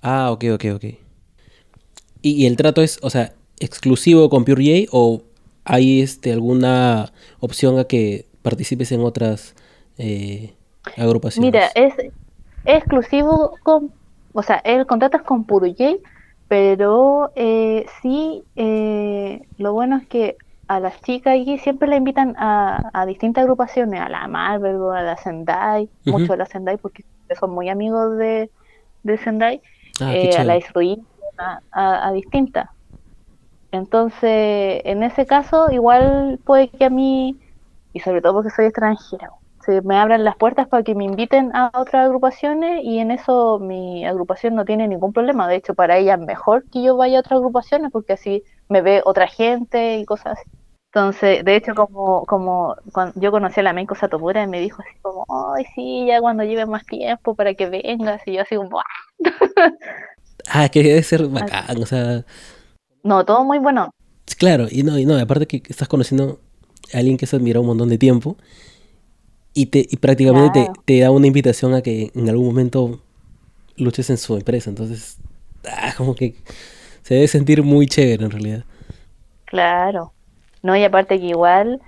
Ah, 0.02 0.30
ok, 0.30 0.44
ok, 0.54 0.64
ok. 0.74 0.84
¿Y, 2.20 2.46
el 2.46 2.56
trato 2.56 2.82
es, 2.82 2.98
o 3.02 3.10
sea, 3.10 3.32
exclusivo 3.60 4.28
con 4.28 4.44
Pure 4.44 4.86
o 4.92 5.22
hay 5.64 6.00
este, 6.00 6.32
alguna 6.32 7.12
opción 7.40 7.78
a 7.78 7.84
que 7.84 8.26
participes 8.42 8.92
en 8.92 9.00
otras 9.00 9.54
eh, 9.98 10.54
agrupaciones? 10.96 11.52
Mira, 11.52 11.66
es, 11.74 11.94
exclusivo 12.64 13.54
con, 13.62 13.92
o 14.32 14.42
sea, 14.42 14.56
el 14.64 14.86
contrato 14.86 15.16
es 15.16 15.22
con 15.22 15.44
Puruyay, 15.44 16.00
pero 16.48 17.32
eh, 17.34 17.86
sí, 18.02 18.44
eh, 18.54 19.42
lo 19.58 19.72
bueno 19.72 19.96
es 19.96 20.06
que 20.06 20.36
a 20.68 20.80
las 20.80 21.00
chicas 21.02 21.38
aquí 21.40 21.58
siempre 21.58 21.88
la 21.88 21.96
invitan 21.96 22.34
a, 22.38 23.04
distintas 23.06 23.42
agrupaciones, 23.42 24.00
a 24.00 24.08
la 24.08 24.26
Marvel, 24.26 24.76
a 24.92 25.02
la 25.02 25.16
Sendai, 25.16 25.88
mucho 26.04 26.32
a 26.32 26.36
la 26.36 26.46
Sendai 26.46 26.76
porque 26.76 27.04
son 27.38 27.50
muy 27.50 27.68
amigos 27.68 28.16
de, 28.18 28.50
de 29.04 29.18
Sendai, 29.18 29.60
ah, 30.00 30.14
eh, 30.14 30.36
a 30.36 30.44
la 30.44 30.56
Isruin, 30.56 31.06
a, 31.38 32.08
a 32.08 32.12
distintas. 32.12 32.68
Entonces, 33.72 34.82
en 34.84 35.02
ese 35.02 35.26
caso, 35.26 35.70
igual 35.70 36.38
puede 36.44 36.68
que 36.68 36.84
a 36.84 36.90
mí, 36.90 37.36
y 37.92 38.00
sobre 38.00 38.20
todo 38.20 38.34
porque 38.34 38.50
soy 38.50 38.66
extranjera, 38.66 39.30
se 39.66 39.82
me 39.82 39.96
abran 39.96 40.22
las 40.22 40.36
puertas 40.36 40.68
para 40.68 40.84
que 40.84 40.94
me 40.94 41.04
inviten 41.04 41.50
a 41.54 41.72
otras 41.74 42.06
agrupaciones 42.06 42.84
y 42.84 43.00
en 43.00 43.10
eso 43.10 43.58
mi 43.58 44.06
agrupación 44.06 44.54
no 44.54 44.64
tiene 44.64 44.86
ningún 44.86 45.12
problema. 45.12 45.48
De 45.48 45.56
hecho, 45.56 45.74
para 45.74 45.98
ella 45.98 46.14
es 46.14 46.20
mejor 46.20 46.64
que 46.70 46.82
yo 46.82 46.96
vaya 46.96 47.18
a 47.18 47.20
otras 47.20 47.38
agrupaciones 47.38 47.90
porque 47.90 48.12
así 48.12 48.44
me 48.68 48.80
ve 48.80 49.02
otra 49.04 49.26
gente 49.26 49.98
y 49.98 50.04
cosas 50.04 50.38
así. 50.38 50.50
Entonces, 50.92 51.44
de 51.44 51.56
hecho, 51.56 51.74
como, 51.74 52.24
como 52.24 52.76
cuando 52.92 53.20
yo 53.20 53.30
conocí 53.32 53.60
a 53.60 53.64
la 53.64 53.72
Meiko 53.72 53.96
Satomura 53.96 54.42
y 54.42 54.46
me 54.46 54.60
dijo 54.60 54.80
así 54.80 54.98
como, 55.02 55.26
ay, 55.54 55.66
sí, 55.74 56.06
ya 56.06 56.20
cuando 56.20 56.44
lleve 56.44 56.64
más 56.64 56.86
tiempo 56.86 57.34
para 57.34 57.52
que 57.54 57.68
vengas, 57.68 58.22
y 58.24 58.34
yo 58.34 58.42
así 58.42 58.56
como, 58.56 58.80
ah, 60.48 60.68
que 60.70 60.82
debe 60.82 61.02
ser 61.02 61.26
bacán, 61.28 61.82
o 61.82 61.86
sea... 61.86 62.24
No, 63.06 63.24
todo 63.24 63.44
muy 63.44 63.58
bueno. 63.58 63.94
Claro, 64.36 64.66
y 64.68 64.82
no, 64.82 64.98
y 64.98 65.06
no, 65.06 65.16
aparte 65.16 65.46
que 65.46 65.62
estás 65.68 65.86
conociendo 65.86 66.40
a 66.92 66.98
alguien 66.98 67.16
que 67.16 67.26
se 67.26 67.36
admira 67.36 67.60
un 67.60 67.66
montón 67.66 67.88
de 67.88 67.98
tiempo 67.98 68.36
y, 69.54 69.66
te, 69.66 69.86
y 69.88 69.96
prácticamente 69.98 70.68
te, 70.84 70.98
da 70.98 71.12
una 71.12 71.28
invitación 71.28 71.74
a 71.74 71.82
que 71.82 72.10
en 72.16 72.28
algún 72.28 72.46
momento 72.46 73.00
luches 73.76 74.10
en 74.10 74.18
su 74.18 74.36
empresa, 74.36 74.70
entonces, 74.70 75.18
ah, 75.70 75.94
como 75.96 76.16
que 76.16 76.34
se 77.02 77.14
debe 77.14 77.28
sentir 77.28 77.62
muy 77.62 77.86
chévere 77.86 78.24
en 78.24 78.30
realidad. 78.32 78.64
Claro. 79.44 80.12
¿no? 80.64 80.76
Y 80.76 80.82
aparte 80.82 81.20
que 81.20 81.26
igual, 81.26 81.80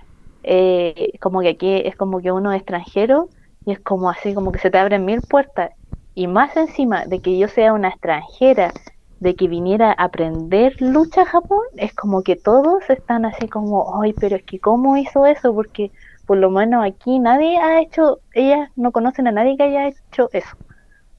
eh, 0.43 1.11
como 1.19 1.41
que 1.41 1.49
aquí 1.49 1.81
es 1.83 1.97
como 1.97 2.21
que 2.21 2.31
uno 2.31 2.53
es 2.53 2.61
extranjero 2.61 3.27
y 3.65 3.73
es 3.73 3.79
como 3.81 4.09
así, 4.09 4.33
como 4.33 4.53
que 4.53 4.59
se 4.59 4.71
te 4.71 4.77
abren 4.77 5.03
mil 5.03 5.19
puertas. 5.19 5.71
Y 6.15 6.27
más 6.27 6.55
encima 6.55 7.05
de 7.05 7.19
que 7.19 7.37
yo 7.37 7.49
sea 7.49 7.73
una 7.73 7.89
extranjera, 7.89 8.71
de 9.19 9.35
que 9.35 9.47
viniera 9.47 9.89
a 9.91 10.05
aprender 10.05 10.75
lucha 10.79 11.23
a 11.23 11.25
Japón, 11.25 11.63
es 11.75 11.93
como 11.93 12.23
que 12.23 12.35
todos 12.35 12.89
están 12.89 13.25
así 13.25 13.47
como, 13.47 14.01
ay, 14.01 14.13
pero 14.13 14.35
es 14.35 14.43
que 14.43 14.59
¿cómo 14.59 14.97
hizo 14.97 15.25
eso? 15.25 15.53
Porque 15.53 15.91
por 16.25 16.37
lo 16.37 16.49
menos 16.49 16.85
aquí 16.85 17.19
nadie 17.19 17.57
ha 17.57 17.81
hecho, 17.81 18.19
ellas 18.33 18.69
no 18.75 18.91
conocen 18.91 19.27
a 19.27 19.31
nadie 19.31 19.57
que 19.57 19.63
haya 19.63 19.87
hecho 19.87 20.29
eso. 20.31 20.55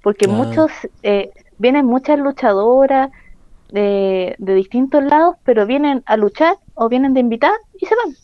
Porque 0.03 0.29
muchos, 0.29 0.71
eh, 1.03 1.31
vienen 1.59 1.85
muchas 1.85 2.19
luchadoras, 2.19 3.11
de, 3.73 4.37
distintos 4.39 5.03
lados, 5.05 5.37
pero 5.45 5.67
vienen 5.67 6.03
a 6.07 6.17
luchar 6.17 6.57
o 6.75 6.89
vienen 6.89 7.15
de 7.15 7.21
invitar 7.21 7.53
y 7.79 7.87
se 7.87 7.95
van. 7.95 8.15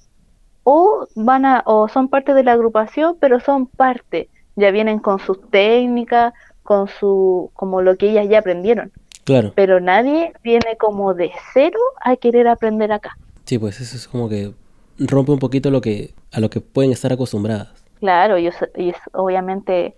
O 0.64 1.06
van 1.14 1.44
a, 1.44 1.62
o 1.66 1.88
son 1.88 2.08
parte 2.08 2.34
de 2.34 2.42
la 2.42 2.52
agrupación, 2.52 3.16
pero 3.20 3.40
son 3.40 3.66
parte. 3.66 4.28
Ya 4.56 4.70
vienen 4.70 4.98
con 4.98 5.18
sus 5.18 5.40
técnicas, 5.50 6.32
con 6.62 6.88
su, 6.88 7.50
como 7.54 7.82
lo 7.82 7.96
que 7.96 8.10
ellas 8.10 8.28
ya 8.28 8.40
aprendieron. 8.40 8.90
Claro. 9.26 9.52
Pero 9.56 9.80
nadie 9.80 10.32
viene 10.44 10.76
como 10.78 11.12
de 11.12 11.32
cero 11.52 11.80
a 12.04 12.14
querer 12.14 12.46
aprender 12.46 12.92
acá. 12.92 13.18
Sí, 13.44 13.58
pues 13.58 13.80
eso 13.80 13.96
es 13.96 14.06
como 14.06 14.28
que 14.28 14.52
rompe 14.98 15.32
un 15.32 15.40
poquito 15.40 15.70
lo 15.70 15.80
que, 15.80 16.14
a 16.32 16.38
lo 16.38 16.48
que 16.48 16.60
pueden 16.60 16.92
estar 16.92 17.12
acostumbradas. 17.12 17.68
Claro, 17.98 18.38
y, 18.38 18.48
y 18.76 18.94
obviamente 19.12 19.96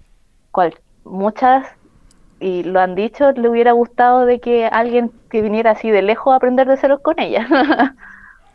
cual, 0.50 0.74
muchas 1.04 1.66
y 2.40 2.62
lo 2.62 2.80
han 2.80 2.94
dicho, 2.94 3.32
le 3.32 3.50
hubiera 3.50 3.72
gustado 3.72 4.24
de 4.24 4.40
que 4.40 4.64
alguien 4.64 5.10
que 5.30 5.42
viniera 5.42 5.72
así 5.72 5.90
de 5.90 6.02
lejos 6.02 6.32
a 6.32 6.36
aprender 6.36 6.66
de 6.66 6.78
ceros 6.78 7.00
con 7.00 7.18
ella. 7.20 7.46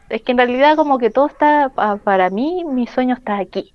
es 0.09 0.21
que 0.23 0.31
en 0.31 0.39
realidad 0.39 0.75
como 0.75 0.97
que 0.97 1.12
todo 1.12 1.27
está, 1.27 1.69
para 2.03 2.29
mí, 2.31 2.63
mi 2.65 2.88
sueño 2.88 3.13
está 3.15 3.38
aquí. 3.38 3.73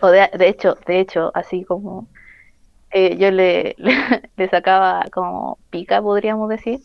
O 0.00 0.08
de, 0.08 0.28
de, 0.36 0.48
hecho, 0.48 0.76
de 0.84 0.98
hecho, 0.98 1.30
así 1.34 1.62
como 1.62 2.08
eh, 2.92 3.16
yo 3.18 3.30
le, 3.30 3.76
le, 4.36 4.48
sacaba 4.48 5.04
como 5.12 5.58
pica, 5.70 6.00
podríamos 6.02 6.48
decir, 6.48 6.80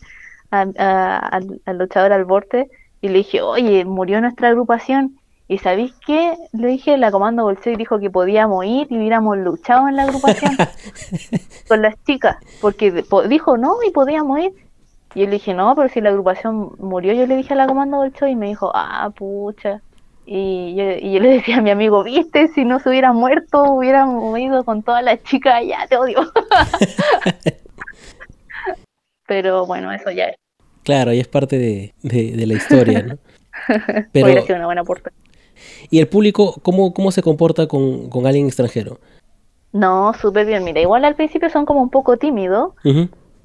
al, 0.50 0.74
al 0.78 1.78
luchador 1.78 2.12
al 2.12 2.24
borde 2.24 2.68
y 3.00 3.08
le 3.08 3.18
dije, 3.18 3.42
oye, 3.42 3.84
murió 3.84 4.20
nuestra 4.20 4.48
agrupación 4.48 5.18
y 5.50 5.56
¿sabéis 5.58 5.94
qué? 6.06 6.36
Le 6.52 6.68
dije, 6.68 6.98
la 6.98 7.10
comando 7.10 7.44
Bolsei 7.44 7.74
dijo 7.74 7.98
que 7.98 8.10
podíamos 8.10 8.66
ir 8.66 8.86
y 8.90 8.98
hubiéramos 8.98 9.38
luchado 9.38 9.88
en 9.88 9.96
la 9.96 10.02
agrupación 10.02 10.52
con 11.68 11.80
las 11.80 11.94
chicas, 12.04 12.36
porque 12.60 13.04
dijo 13.28 13.56
no 13.56 13.76
y 13.82 13.90
podíamos 13.90 14.38
ir. 14.40 14.52
Y 15.14 15.20
yo 15.20 15.24
le 15.24 15.32
dije, 15.32 15.54
no, 15.54 15.74
pero 15.74 15.88
si 15.88 16.02
la 16.02 16.10
agrupación 16.10 16.72
murió, 16.78 17.14
yo 17.14 17.26
le 17.26 17.36
dije 17.36 17.54
a 17.54 17.56
la 17.56 17.66
comando 17.66 17.96
Bolsei 17.96 18.32
y 18.32 18.36
me 18.36 18.48
dijo, 18.48 18.70
ah, 18.74 19.10
pucha. 19.16 19.80
Y 20.30 20.74
yo, 20.74 20.90
y 20.90 21.14
yo 21.14 21.20
le 21.20 21.30
decía 21.30 21.56
a 21.56 21.62
mi 21.62 21.70
amigo, 21.70 22.04
viste, 22.04 22.48
si 22.48 22.66
no 22.66 22.80
se 22.80 22.90
hubiera 22.90 23.14
muerto, 23.14 23.62
hubiéramos 23.62 24.38
ido 24.38 24.62
con 24.62 24.82
todas 24.82 25.02
las 25.02 25.22
chicas 25.22 25.54
allá, 25.54 25.86
te 25.88 25.96
odio. 25.96 26.20
pero 29.26 29.64
bueno, 29.64 29.90
eso 29.90 30.10
ya 30.10 30.26
es. 30.26 30.36
Claro, 30.82 31.14
y 31.14 31.20
es 31.20 31.28
parte 31.28 31.56
de, 31.56 31.94
de, 32.02 32.46
la 32.46 32.52
historia, 32.52 33.02
¿no? 33.04 33.16
Pero, 34.12 34.26
Hubiera 34.26 34.42
sido 34.42 34.56
una 34.56 34.66
buena 34.66 34.82
oportunidad. 34.82 35.18
¿Y 35.88 35.98
el 35.98 36.08
público 36.08 36.56
cómo, 36.62 36.92
cómo 36.92 37.10
se 37.10 37.22
comporta 37.22 37.66
con, 37.66 38.10
alguien 38.26 38.48
extranjero? 38.48 38.98
No, 39.72 40.12
súper 40.12 40.44
bien. 40.44 40.62
Mira, 40.62 40.82
igual 40.82 41.06
al 41.06 41.14
principio 41.14 41.48
son 41.48 41.64
como 41.64 41.80
un 41.80 41.88
poco 41.88 42.18
tímidos, 42.18 42.74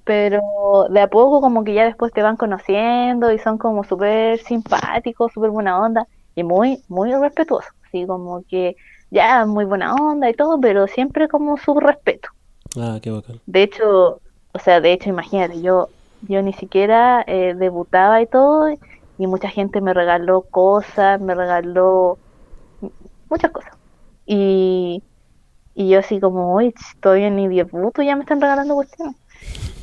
pero 0.03 0.41
de 0.89 0.99
a 0.99 1.07
poco 1.07 1.39
como 1.39 1.63
que 1.63 1.75
ya 1.75 1.85
después 1.85 2.11
te 2.11 2.21
van 2.21 2.35
conociendo 2.35 3.31
y 3.31 3.39
son 3.39 3.57
como 3.57 3.85
súper 3.85 4.39
simpáticos, 4.39 5.31
súper 5.31 5.49
buena 5.49 5.79
onda 5.79 6.09
y 6.35 6.43
muy, 6.43 6.81
muy 6.87 7.13
respetuosos. 7.13 7.71
Así 7.85 8.05
como 8.05 8.43
que 8.49 8.75
ya 9.11 9.45
muy 9.45 9.65
buena 9.65 9.93
onda 9.95 10.29
y 10.29 10.33
todo, 10.33 10.59
pero 10.59 10.87
siempre 10.87 11.27
como 11.27 11.57
su 11.57 11.79
respeto. 11.79 12.29
Ah, 12.77 12.99
qué 13.01 13.11
bacán. 13.11 13.39
De 13.45 13.63
hecho, 13.63 14.19
o 14.53 14.59
sea, 14.59 14.81
de 14.81 14.93
hecho, 14.93 15.09
imagínate, 15.09 15.61
yo, 15.61 15.89
yo 16.27 16.41
ni 16.41 16.53
siquiera 16.53 17.23
eh, 17.27 17.53
debutaba 17.55 18.21
y 18.21 18.27
todo, 18.27 18.69
y 19.17 19.27
mucha 19.27 19.49
gente 19.49 19.81
me 19.81 19.93
regaló 19.93 20.41
cosas, 20.41 21.21
me 21.21 21.35
regaló 21.35 22.17
muchas 23.29 23.51
cosas. 23.51 23.73
Y, 24.25 25.03
y 25.75 25.89
yo 25.89 25.99
así 25.99 26.19
como, 26.19 26.55
uy, 26.55 26.73
estoy 26.93 27.23
en 27.23 27.35
ni 27.35 27.63
puto, 27.63 28.01
ya 28.01 28.15
me 28.15 28.21
están 28.21 28.41
regalando 28.41 28.75
cuestiones. 28.75 29.15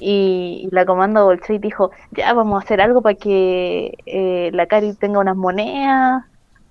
Y, 0.01 0.69
la 0.73 0.87
comanda 0.87 1.23
Bolsey 1.23 1.59
dijo, 1.59 1.91
ya 2.13 2.33
vamos 2.33 2.61
a 2.61 2.65
hacer 2.65 2.81
algo 2.81 3.03
para 3.03 3.15
que 3.17 3.99
eh, 4.07 4.51
la 4.55 4.67
Cari 4.67 4.95
tenga 4.95 5.21
unas 5.21 5.37
monedas, 5.37 6.25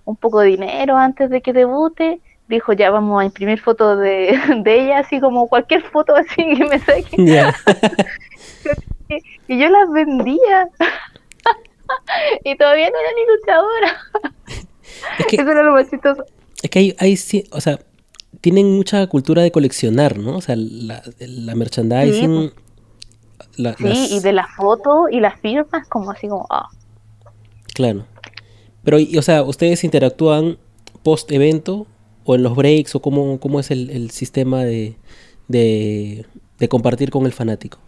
un 0.09 0.15
poco 0.15 0.39
de 0.39 0.47
dinero 0.47 0.97
antes 0.97 1.29
de 1.29 1.41
que 1.41 1.53
debute. 1.53 2.19
Dijo, 2.47 2.73
ya 2.73 2.89
vamos 2.89 3.21
a 3.21 3.25
imprimir 3.25 3.59
fotos 3.61 3.99
de, 3.99 4.39
de 4.63 4.83
ella, 4.83 4.99
así 4.99 5.19
como 5.19 5.47
cualquier 5.47 5.83
foto 5.83 6.15
así 6.15 6.35
que 6.35 6.65
me 6.65 6.79
saquen. 6.79 7.27
y 9.47 9.59
yo 9.59 9.69
las 9.69 9.91
vendía. 9.91 10.67
y 12.43 12.55
todavía 12.57 12.89
no 12.89 12.95
era 12.99 13.09
ni 13.15 13.25
luchadora. 13.35 13.97
Es 15.19 15.25
que, 15.27 15.35
Eso 15.35 15.51
era 15.51 15.61
lo 15.63 15.73
más 15.73 15.89
chistoso. 15.89 16.25
Es 16.61 16.69
que 16.71 16.79
hay, 16.79 16.95
hay, 16.97 17.19
o 17.51 17.61
sea, 17.61 17.79
tienen 18.41 18.75
mucha 18.75 19.05
cultura 19.07 19.43
de 19.43 19.51
coleccionar, 19.51 20.17
¿no? 20.17 20.37
O 20.37 20.41
sea, 20.41 20.55
la, 20.57 21.03
la 21.19 21.55
merchandising. 21.55 22.51
Sí, 23.77 24.07
y 24.11 24.19
de 24.21 24.33
las 24.33 24.55
fotos 24.55 25.11
y 25.11 25.19
las 25.19 25.39
firmas, 25.39 25.87
como 25.87 26.11
así 26.11 26.27
como. 26.27 26.47
Ah. 26.49 26.69
Claro. 27.73 28.05
Pero, 28.83 28.97
o 29.17 29.21
sea, 29.21 29.43
¿ustedes 29.43 29.83
interactúan 29.83 30.57
post 31.03 31.31
evento 31.31 31.87
o 32.25 32.35
en 32.35 32.43
los 32.43 32.55
breaks 32.55 32.95
o 32.95 33.01
cómo, 33.01 33.39
cómo 33.39 33.59
es 33.59 33.71
el, 33.71 33.89
el 33.89 34.11
sistema 34.11 34.63
de, 34.63 34.95
de, 35.47 36.25
de, 36.57 36.69
compartir 36.69 37.09
con 37.09 37.25
el 37.25 37.33
fanático? 37.33 37.79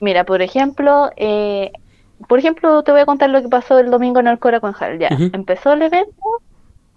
Mira, 0.00 0.24
por 0.24 0.42
ejemplo, 0.42 1.10
eh, 1.16 1.72
por 2.28 2.38
ejemplo, 2.38 2.82
te 2.82 2.92
voy 2.92 3.00
a 3.00 3.06
contar 3.06 3.30
lo 3.30 3.42
que 3.42 3.48
pasó 3.48 3.78
el 3.78 3.90
domingo 3.90 4.20
en 4.20 4.28
Alcora 4.28 4.60
con 4.60 4.74
Hal. 4.78 4.98
Ya, 4.98 5.08
empezó 5.32 5.72
el 5.72 5.82
evento 5.82 6.22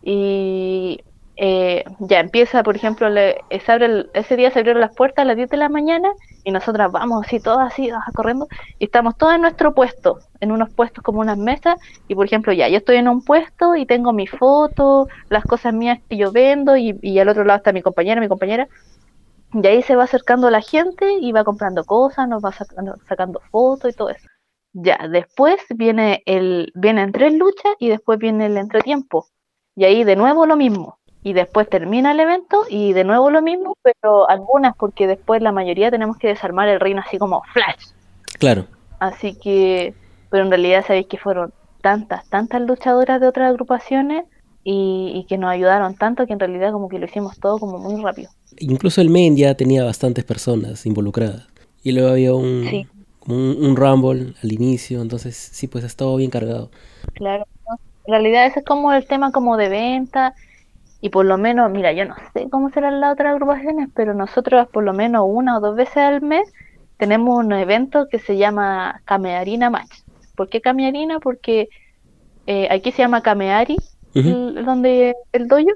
y 0.04 1.02
eh, 1.42 1.86
ya 2.00 2.20
empieza, 2.20 2.64
por 2.64 2.76
ejemplo, 2.76 3.08
ese 3.50 4.36
día 4.36 4.52
se 4.52 4.60
abrieron 4.60 4.82
las 4.82 4.94
puertas 4.94 5.24
a 5.24 5.26
las 5.26 5.38
10 5.38 5.50
de 5.50 5.56
la 5.56 5.70
mañana 5.70 6.12
y 6.44 6.52
nosotras 6.52 6.92
vamos 6.92 7.26
así, 7.26 7.40
todas 7.40 7.72
así, 7.72 7.90
corriendo, 8.14 8.48
y 8.78 8.86
estamos 8.86 9.18
todas 9.18 9.36
en 9.36 9.44
nuestro 9.44 9.74
puesto, 9.74 10.20
en 10.42 10.52
unos 10.52 10.70
puestos 10.74 11.02
como 11.02 11.22
unas 11.22 11.38
mesas, 11.38 11.78
y 12.10 12.16
por 12.16 12.26
ejemplo, 12.26 12.52
ya, 12.52 12.68
yo 12.68 12.78
estoy 12.78 12.98
en 12.98 13.08
un 13.08 13.24
puesto 13.24 13.78
y 13.78 13.86
tengo 13.86 14.12
mi 14.12 14.28
foto, 14.28 15.08
las 15.30 15.46
cosas 15.46 15.74
mías 15.74 16.00
que 16.10 16.18
yo 16.18 16.34
vendo, 16.34 16.76
y, 16.76 17.00
y 17.02 17.20
al 17.20 17.30
otro 17.30 17.46
lado 17.46 17.58
está 17.58 17.72
mi 17.72 17.82
compañera, 17.82 18.20
mi 18.20 18.28
compañera, 18.28 18.68
y 19.54 19.66
ahí 19.66 19.82
se 19.82 19.96
va 19.96 20.04
acercando 20.04 20.50
la 20.50 20.62
gente 20.62 21.06
y 21.22 21.32
va 21.32 21.46
comprando 21.46 21.86
cosas, 21.86 22.28
nos 22.28 22.44
va 22.44 22.52
sacando, 22.52 22.98
sacando 23.08 23.42
fotos 23.50 23.94
y 23.94 23.96
todo 23.96 24.10
eso. 24.10 24.28
Ya, 24.74 25.08
después 25.10 25.56
viene 25.70 26.22
el, 26.26 26.72
vienen 26.76 27.14
tres 27.14 27.34
luchas 27.34 27.74
y 27.80 27.88
después 27.88 28.20
viene 28.20 28.48
el 28.48 28.58
entretiempo. 28.58 29.28
Y 29.76 29.86
ahí 29.86 30.04
de 30.04 30.18
nuevo 30.18 30.46
lo 30.46 30.58
mismo. 30.58 30.99
Y 31.24 31.34
después 31.34 31.70
termina 31.70 32.12
el 32.12 32.20
evento 32.20 32.64
y 32.70 32.94
de 32.94 33.04
nuevo 33.04 33.30
lo 33.30 33.42
mismo, 33.42 33.76
pero 33.82 34.30
algunas 34.30 34.76
porque 34.76 35.06
después 35.06 35.42
la 35.42 35.52
mayoría 35.52 35.92
tenemos 35.92 36.18
que 36.18 36.30
desarmar 36.30 36.70
el 36.70 36.80
reino 36.80 37.02
así 37.06 37.18
como 37.18 37.42
flash. 37.54 37.88
Claro. 38.40 38.66
Así 39.00 39.36
que, 39.36 39.94
pero 40.30 40.44
en 40.44 40.50
realidad 40.50 40.86
sabéis 40.86 41.08
que 41.08 41.18
fueron 41.18 41.52
tantas, 41.82 42.28
tantas 42.30 42.62
luchadoras 42.62 43.20
de 43.20 43.28
otras 43.28 43.50
agrupaciones 43.50 44.26
y, 44.64 45.26
que 45.28 45.38
nos 45.38 45.50
ayudaron 45.50 45.96
tanto 45.96 46.28
que 46.28 46.34
en 46.34 46.40
realidad 46.40 46.72
como 46.72 46.90
que 46.90 47.00
lo 47.00 47.06
hicimos 47.06 47.40
todo 47.40 47.58
como 47.58 47.80
muy 47.80 48.02
rápido. 48.02 48.30
Incluso 48.60 49.02
el 49.02 49.10
main 49.10 49.36
ya 49.36 49.56
tenía 49.56 49.84
bastantes 49.84 50.24
personas 50.24 50.86
involucradas. 50.86 51.48
Y 51.82 51.92
luego 51.92 52.10
había 52.10 52.34
un, 52.34 52.68
sí 52.70 52.88
un, 53.28 53.76
Rumble 53.76 54.34
al 54.42 54.52
inicio, 54.52 55.02
entonces 55.02 55.36
sí, 55.36 55.68
pues 55.68 55.84
ha 55.84 55.88
estado 55.88 56.16
bien 56.16 56.32
cargado. 56.32 56.72
Claro, 57.14 57.46
en 58.06 58.12
realidad 58.12 58.48
ese 58.48 58.60
es 58.60 58.66
como 58.66 58.92
el 58.94 59.06
tema 59.06 59.32
como 59.32 59.58
de 59.58 59.70
venta 59.70 60.34
y 61.02 61.10
por 61.10 61.26
lo 61.26 61.38
menos, 61.38 61.72
mira, 61.72 61.94
yo 61.94 62.06
no 62.06 62.16
sé 62.34 62.50
cómo 62.50 62.70
serán 62.72 63.00
las 63.00 63.14
otras 63.14 63.34
agrupaciones, 63.34 63.90
pero 63.96 64.14
nosotros 64.14 64.68
por 64.72 64.84
lo 64.84 64.94
menos 64.94 65.24
una 65.28 65.58
o 65.58 65.62
dos 65.62 65.76
veces 65.76 65.98
al 65.98 66.22
mes 66.22 66.52
tenemos 66.98 67.38
un 67.38 67.52
evento 67.54 68.08
que 68.10 68.20
se 68.20 68.38
llama 68.38 69.02
Camearina 69.06 69.70
Match. 69.70 70.02
¿Por 70.36 70.50
qué 70.50 70.60
Camearina? 70.62 71.20
Porque 71.20 71.70
eh, 72.48 72.68
aquí 72.72 72.92
se 72.92 73.02
llama 73.02 73.22
Kameari, 73.22 73.78
Ujú. 74.16 74.28
el- 74.30 74.66
donde 74.66 75.16
el 75.32 75.48
dojo, 75.48 75.68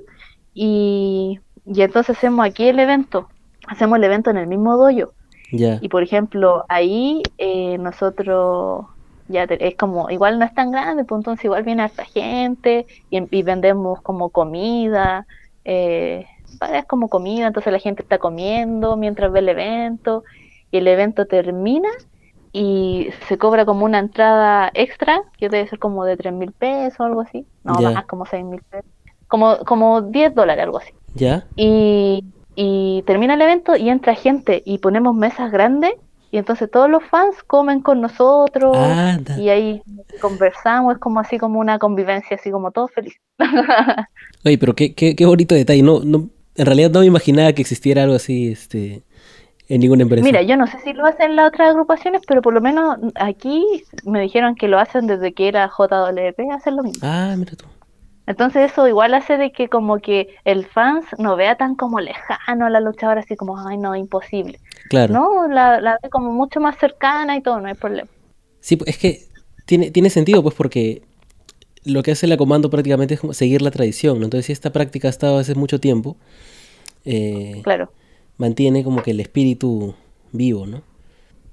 y, 0.53 1.39
y 1.65 1.81
entonces 1.81 2.17
hacemos 2.17 2.45
aquí 2.45 2.67
el 2.67 2.79
evento, 2.79 3.29
hacemos 3.67 3.97
el 3.97 4.03
evento 4.03 4.29
en 4.29 4.37
el 4.37 4.47
mismo 4.47 4.75
dojo. 4.77 5.13
Ya. 5.51 5.77
Y 5.81 5.87
por 5.89 6.03
ejemplo, 6.03 6.65
ahí 6.67 7.21
eh, 7.37 7.77
nosotros 7.77 8.85
ya 9.33 9.47
te- 9.47 9.67
es 9.67 9.75
como, 9.77 10.09
igual 10.11 10.39
no 10.39 10.45
es 10.45 10.53
tan 10.55 10.71
grande, 10.71 11.05
pues 11.05 11.19
entonces 11.19 11.45
igual 11.45 11.63
viene 11.63 11.83
harta 11.83 12.05
gente 12.05 12.87
y, 13.09 13.37
y 13.37 13.43
vendemos 13.43 14.01
como 14.03 14.31
comida, 14.31 15.27
eh, 15.65 16.25
es 16.73 16.85
como 16.87 17.09
comida, 17.09 17.47
entonces 17.47 17.73
la 17.73 17.79
gente 17.79 18.03
está 18.03 18.19
comiendo 18.19 18.97
mientras 18.97 19.31
ve 19.31 19.39
el 19.39 19.49
evento 19.49 20.23
y 20.71 20.77
el 20.79 20.87
evento 20.87 21.27
termina 21.27 21.89
y 22.51 23.09
se 23.27 23.37
cobra 23.37 23.65
como 23.65 23.85
una 23.85 23.99
entrada 23.99 24.71
extra, 24.75 25.21
que 25.37 25.49
debe 25.49 25.67
ser 25.67 25.79
como 25.79 26.05
de 26.05 26.17
tres 26.17 26.33
mil 26.33 26.53
pesos 26.53 26.99
o 26.99 27.03
algo 27.03 27.21
así, 27.21 27.47
no, 27.63 27.81
Ya. 27.81 27.91
más 27.91 28.05
como 28.05 28.25
seis 28.25 28.45
mil 28.45 28.61
pesos, 28.69 28.91
como, 29.27 29.57
como 29.65 30.01
10 30.03 30.33
dólares, 30.35 30.63
algo 30.63 30.77
así 30.77 30.91
Ya. 31.15 31.47
y, 31.55 32.23
y 32.55 33.03
termina 33.07 33.35
el 33.35 33.41
evento 33.41 33.75
y 33.75 33.89
entra 33.89 34.15
gente 34.15 34.61
y 34.65 34.79
ponemos 34.79 35.15
mesas 35.15 35.51
grandes 35.51 35.93
y 36.33 36.39
entonces 36.39 36.67
todos 36.71 36.89
los 36.89 37.03
fans 37.03 37.43
comen 37.45 37.81
con 37.81 38.01
nosotros 38.01 38.75
Anda. 38.75 39.37
y 39.37 39.49
ahí 39.49 39.83
conversamos, 40.19 40.95
es 40.95 40.99
como 40.99 41.19
así 41.19 41.37
como 41.37 41.59
una 41.59 41.77
convivencia, 41.77 42.37
así 42.37 42.49
como 42.49 42.71
todos 42.71 42.89
felices. 42.91 43.21
Oye, 44.43 44.57
pero 44.57 44.73
qué, 44.73 44.95
qué, 44.95 45.15
qué 45.15 45.27
bonito 45.27 45.53
detalle. 45.53 45.83
No, 45.83 45.99
no, 46.03 46.29
en 46.55 46.65
realidad 46.65 46.89
no 46.89 47.01
me 47.01 47.05
imaginaba 47.05 47.53
que 47.53 47.61
existiera 47.61 48.01
algo 48.01 48.15
así, 48.15 48.51
este, 48.51 49.03
en 49.69 49.81
ninguna 49.81 50.01
empresa. 50.01 50.23
Mira, 50.23 50.41
yo 50.41 50.57
no 50.57 50.65
sé 50.65 50.79
si 50.79 50.93
lo 50.93 51.05
hacen 51.05 51.35
las 51.35 51.49
otras 51.49 51.69
agrupaciones, 51.69 52.23
pero 52.27 52.41
por 52.41 52.55
lo 52.55 52.61
menos 52.61 52.97
aquí 53.13 53.63
me 54.03 54.19
dijeron 54.19 54.55
que 54.55 54.67
lo 54.67 54.79
hacen 54.79 55.05
desde 55.05 55.33
que 55.33 55.47
era 55.47 55.69
JWP, 55.69 56.51
hacen 56.51 56.77
lo 56.77 56.81
mismo. 56.81 57.07
Ah, 57.07 57.35
mira 57.37 57.53
tú. 57.55 57.65
Entonces 58.25 58.71
eso 58.71 58.87
igual 58.87 59.13
hace 59.13 59.37
de 59.37 59.51
que 59.51 59.67
como 59.67 59.99
que 59.99 60.35
el 60.45 60.65
fans 60.65 61.05
no 61.17 61.35
vea 61.35 61.55
tan 61.55 61.75
como 61.75 61.99
lejano 61.99 62.65
a 62.65 62.69
la 62.69 62.79
luchadora, 62.79 63.19
así 63.21 63.35
como, 63.35 63.57
ay 63.67 63.77
no, 63.77 63.95
imposible. 63.95 64.59
Claro. 64.89 65.13
No, 65.13 65.47
la, 65.47 65.81
la 65.81 65.99
ve 66.01 66.09
como 66.09 66.31
mucho 66.31 66.59
más 66.59 66.77
cercana 66.77 67.35
y 67.35 67.41
todo, 67.41 67.59
no 67.59 67.67
hay 67.67 67.73
problema. 67.73 68.09
Sí, 68.61 68.77
es 68.85 68.97
que 68.97 69.21
tiene, 69.65 69.91
tiene 69.91 70.09
sentido, 70.09 70.41
pues, 70.41 70.55
porque 70.55 71.01
lo 71.85 72.01
que 72.01 72.11
hace 72.11 72.27
la 72.27 72.37
comando 72.37 72.69
prácticamente 72.69 73.15
es 73.15 73.19
como 73.19 73.33
seguir 73.33 73.61
la 73.61 73.71
tradición, 73.71 74.19
¿no? 74.19 74.25
Entonces, 74.25 74.45
si 74.47 74.53
esta 74.53 74.71
práctica 74.71 75.07
ha 75.07 75.11
estado 75.11 75.37
hace 75.37 75.55
mucho 75.55 75.79
tiempo, 75.79 76.15
eh, 77.05 77.61
Claro. 77.63 77.91
mantiene 78.37 78.83
como 78.83 79.03
que 79.03 79.11
el 79.11 79.19
espíritu 79.19 79.95
vivo, 80.31 80.65
¿no? 80.65 80.81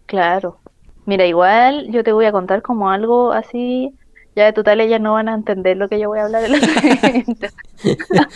Claro. 0.07 0.59
Mira, 1.07 1.27
igual 1.27 1.91
yo 1.91 2.05
te 2.05 2.13
voy 2.13 2.27
a 2.27 2.33
contar 2.33 2.63
como 2.63 2.91
algo 2.91 3.33
así, 3.33 3.95
ya 4.41 4.47
de 4.47 4.53
total 4.53 4.81
ellas 4.81 5.01
no 5.01 5.13
van 5.13 5.29
a 5.29 5.35
entender 5.35 5.77
lo 5.77 5.89
que 5.89 6.01
yo 6.01 6.09
voy 6.09 6.19
a 6.19 6.25
hablar 6.25 6.45
en 6.45 6.53
la. 6.53 6.59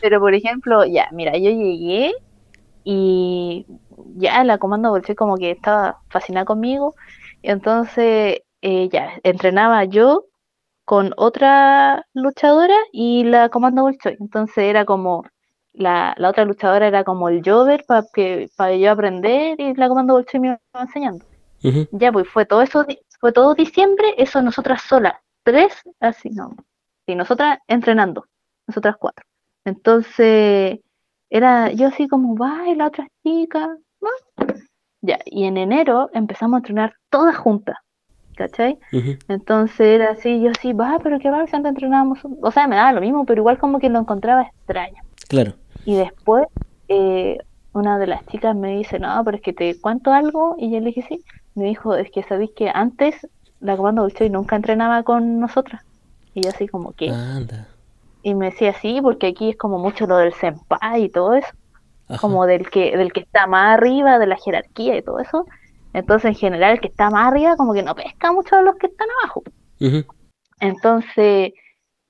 Pero 0.00 0.20
por 0.20 0.34
ejemplo, 0.34 0.84
ya, 0.84 1.08
mira, 1.12 1.32
yo 1.32 1.50
llegué 1.50 2.12
y 2.84 3.66
ya 4.16 4.44
la 4.44 4.58
comando 4.58 4.90
Bolshoi 4.90 5.16
como 5.16 5.36
que 5.36 5.50
estaba 5.50 6.00
fascinada 6.08 6.44
conmigo, 6.46 6.94
y 7.42 7.50
entonces 7.50 8.42
eh, 8.62 8.88
ya, 8.90 9.10
entrenaba 9.24 9.84
yo 9.84 10.24
con 10.84 11.12
otra 11.16 12.06
luchadora 12.14 12.76
y 12.92 13.24
la 13.24 13.48
comando 13.48 13.82
Bolshoi. 13.82 14.16
Entonces 14.20 14.58
era 14.58 14.84
como 14.84 15.24
la, 15.72 16.14
la 16.18 16.30
otra 16.30 16.44
luchadora 16.44 16.86
era 16.86 17.02
como 17.04 17.28
el 17.28 17.42
Jover 17.44 17.84
para 17.86 18.06
que 18.14 18.48
para 18.56 18.76
yo 18.76 18.92
aprender 18.92 19.60
y 19.60 19.74
la 19.74 19.88
comando 19.88 20.14
Bolshoi 20.14 20.40
me 20.40 20.46
iba 20.48 20.60
enseñando. 20.80 21.24
Ya, 21.90 22.12
pues 22.12 22.28
fue 22.28 22.46
todo 22.46 22.62
eso, 22.62 22.84
fue 23.20 23.32
todo 23.32 23.54
diciembre, 23.54 24.14
eso 24.18 24.42
nosotras 24.42 24.82
solas, 24.82 25.14
tres, 25.42 25.72
así 26.00 26.30
no, 26.30 26.56
y 27.06 27.14
nosotras 27.14 27.58
entrenando, 27.68 28.26
nosotras 28.66 28.96
cuatro. 28.98 29.24
Entonces, 29.64 30.80
era 31.30 31.72
yo 31.72 31.88
así 31.88 32.08
como, 32.08 32.36
va, 32.36 32.68
y 32.68 32.74
la 32.74 32.86
otra 32.86 33.08
chica, 33.22 33.76
¿no? 34.00 34.08
Ya, 35.02 35.18
y 35.24 35.44
en 35.44 35.56
enero 35.56 36.10
empezamos 36.12 36.56
a 36.56 36.58
entrenar 36.58 36.94
todas 37.10 37.36
juntas, 37.36 37.76
¿cachai? 38.36 38.78
Entonces 39.28 39.80
era 39.80 40.10
así, 40.10 40.40
yo 40.40 40.50
así, 40.50 40.72
va, 40.72 40.98
pero 41.02 41.18
qué 41.18 41.30
va, 41.30 41.46
si 41.46 41.56
antes 41.56 41.70
entrenábamos, 41.70 42.20
o 42.42 42.50
sea, 42.50 42.66
me 42.66 42.76
daba 42.76 42.92
lo 42.92 43.00
mismo, 43.00 43.24
pero 43.24 43.42
igual 43.42 43.58
como 43.58 43.78
que 43.78 43.88
lo 43.88 43.98
encontraba 43.98 44.42
extraño. 44.42 45.02
Claro. 45.28 45.54
Y 45.84 45.94
después, 45.94 46.46
eh, 46.88 47.38
una 47.72 47.98
de 47.98 48.06
las 48.06 48.26
chicas 48.26 48.56
me 48.56 48.76
dice, 48.76 48.98
no, 48.98 49.22
pero 49.24 49.36
es 49.36 49.42
que 49.42 49.52
te 49.52 49.80
cuento 49.80 50.12
algo. 50.12 50.56
Y 50.58 50.70
yo 50.70 50.80
le 50.80 50.86
dije, 50.86 51.04
sí. 51.08 51.22
Me 51.56 51.64
dijo, 51.64 51.96
es 51.96 52.10
que 52.10 52.22
sabéis 52.22 52.50
que 52.54 52.70
antes 52.72 53.26
la 53.60 53.76
Comando 53.76 54.02
Bolshoi 54.02 54.30
nunca 54.30 54.56
entrenaba 54.56 55.02
con 55.02 55.40
nosotras. 55.40 55.82
Y 56.34 56.42
yo 56.42 56.50
así 56.50 56.68
como. 56.68 56.94
Anda. 57.00 57.66
Y 58.22 58.34
me 58.34 58.50
decía, 58.50 58.74
sí, 58.74 59.00
porque 59.02 59.28
aquí 59.28 59.50
es 59.50 59.56
como 59.56 59.78
mucho 59.78 60.06
lo 60.06 60.18
del 60.18 60.34
senpai 60.34 61.04
y 61.04 61.08
todo 61.08 61.34
eso. 61.34 61.48
Ajá. 62.08 62.20
Como 62.20 62.46
del 62.46 62.70
que, 62.70 62.96
del 62.96 63.12
que 63.12 63.20
está 63.20 63.46
más 63.46 63.78
arriba, 63.78 64.18
de 64.18 64.26
la 64.26 64.36
jerarquía 64.36 64.96
y 64.96 65.02
todo 65.02 65.18
eso. 65.18 65.46
Entonces, 65.92 66.28
en 66.28 66.34
general, 66.34 66.72
el 66.72 66.80
que 66.80 66.88
está 66.88 67.08
más 67.08 67.28
arriba 67.28 67.56
como 67.56 67.72
que 67.72 67.82
no 67.82 67.94
pesca 67.94 68.30
mucho 68.32 68.56
a 68.56 68.62
los 68.62 68.76
que 68.76 68.86
están 68.86 69.08
abajo. 69.22 69.42
Entonces, 70.60 71.52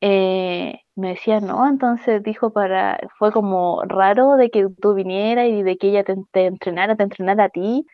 eh, 0.00 0.80
me 0.96 1.10
decía, 1.10 1.40
no, 1.40 1.66
entonces 1.68 2.22
dijo 2.22 2.50
para, 2.50 2.98
fue 3.18 3.30
como 3.30 3.82
raro 3.84 4.36
de 4.36 4.50
que 4.50 4.66
tú 4.80 4.94
vinieras 4.94 5.46
y 5.48 5.62
de 5.62 5.76
que 5.76 5.90
ella 5.90 6.04
te, 6.04 6.16
te 6.32 6.46
entrenara, 6.46 6.96
te 6.96 7.02
entrenara 7.04 7.44
a 7.44 7.48
ti, 7.48 7.86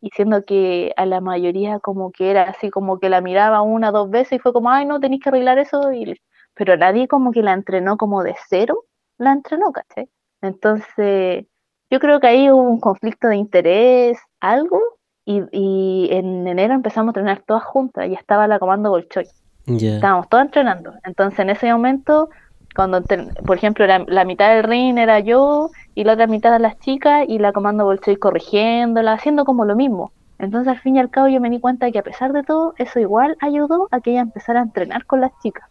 y 0.00 0.10
siendo 0.10 0.44
que 0.44 0.92
a 0.96 1.06
la 1.06 1.20
mayoría 1.20 1.80
como 1.80 2.12
que 2.12 2.30
era 2.30 2.42
así 2.44 2.70
como 2.70 2.98
que 2.98 3.08
la 3.08 3.20
miraba 3.20 3.62
una, 3.62 3.90
dos 3.90 4.10
veces 4.10 4.32
y 4.34 4.38
fue 4.38 4.52
como, 4.52 4.70
ay, 4.70 4.86
no, 4.86 5.00
tenéis 5.00 5.22
que 5.22 5.30
arreglar 5.30 5.58
eso, 5.58 5.92
y, 5.92 6.20
pero 6.54 6.76
nadie 6.76 7.08
como 7.08 7.32
que 7.32 7.42
la 7.42 7.52
entrenó 7.52 7.96
como 7.96 8.22
de 8.22 8.34
cero, 8.48 8.84
la 9.18 9.32
entrenó, 9.32 9.72
¿cachai? 9.72 10.08
Entonces, 10.40 11.46
yo 11.90 12.00
creo 12.00 12.20
que 12.20 12.26
ahí 12.28 12.50
hubo 12.50 12.62
un 12.62 12.80
conflicto 12.80 13.28
de 13.28 13.36
interés, 13.36 14.18
algo, 14.40 14.80
y, 15.24 15.42
y 15.52 16.08
en 16.12 16.46
enero 16.46 16.74
empezamos 16.74 17.08
a 17.08 17.20
entrenar 17.20 17.42
todas 17.46 17.64
juntas, 17.64 18.08
y 18.08 18.14
estaba 18.14 18.46
la 18.46 18.58
comando 18.58 18.90
Bolshoi 18.90 19.26
Ya. 19.66 19.96
estábamos 19.96 20.28
todos 20.28 20.44
entrenando. 20.44 20.94
Entonces, 21.04 21.40
en 21.40 21.50
ese 21.50 21.72
momento, 21.72 22.30
cuando, 22.78 23.02
por 23.44 23.56
ejemplo, 23.56 23.88
la, 23.88 24.04
la 24.06 24.24
mitad 24.24 24.54
del 24.54 24.62
ring 24.62 24.98
era 24.98 25.18
yo 25.18 25.68
y 25.96 26.04
la 26.04 26.12
otra 26.12 26.28
mitad 26.28 26.60
las 26.60 26.78
chicas 26.78 27.24
y 27.26 27.40
la 27.40 27.50
comando 27.50 27.84
Bolshoi 27.84 28.14
corrigiéndola, 28.18 29.14
haciendo 29.14 29.44
como 29.44 29.64
lo 29.64 29.74
mismo. 29.74 30.12
Entonces, 30.38 30.68
al 30.68 30.78
fin 30.78 30.94
y 30.94 31.00
al 31.00 31.10
cabo, 31.10 31.26
yo 31.26 31.40
me 31.40 31.50
di 31.50 31.58
cuenta 31.58 31.90
que 31.90 31.98
a 31.98 32.04
pesar 32.04 32.32
de 32.32 32.44
todo, 32.44 32.74
eso 32.78 33.00
igual 33.00 33.36
ayudó 33.40 33.88
a 33.90 34.00
que 34.00 34.12
ella 34.12 34.20
empezara 34.20 34.60
a 34.60 34.62
entrenar 34.62 35.06
con 35.06 35.20
las 35.20 35.36
chicas. 35.40 35.68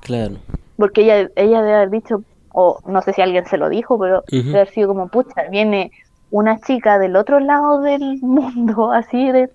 Claro. 0.00 0.36
Porque 0.78 1.02
ella, 1.02 1.28
ella 1.36 1.60
debe 1.60 1.74
haber 1.74 1.90
dicho, 1.90 2.22
o 2.54 2.80
no 2.86 3.02
sé 3.02 3.12
si 3.12 3.20
alguien 3.20 3.44
se 3.44 3.58
lo 3.58 3.68
dijo, 3.68 3.98
pero 3.98 4.20
Ujú. 4.20 4.44
debe 4.46 4.60
haber 4.60 4.70
sido 4.70 4.88
como, 4.88 5.08
pucha, 5.08 5.42
viene 5.50 5.90
una 6.30 6.58
chica 6.60 6.98
del 6.98 7.16
otro 7.16 7.38
lado 7.38 7.82
del 7.82 8.00
mundo, 8.22 8.92
así 8.92 9.30
de 9.30 9.50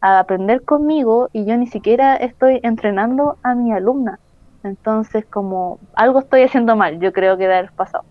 a 0.00 0.20
aprender 0.20 0.64
conmigo 0.64 1.28
y 1.34 1.44
yo 1.44 1.58
ni 1.58 1.66
siquiera 1.66 2.16
estoy 2.16 2.60
entrenando 2.62 3.36
a 3.42 3.54
mi 3.54 3.74
alumna. 3.74 4.20
Entonces, 4.64 5.24
como 5.26 5.78
algo 5.94 6.18
estoy 6.18 6.42
haciendo 6.42 6.74
mal, 6.74 6.98
yo 7.00 7.12
creo 7.12 7.36
que 7.36 7.46
de 7.46 7.54
haber 7.54 7.72
pasado. 7.72 8.04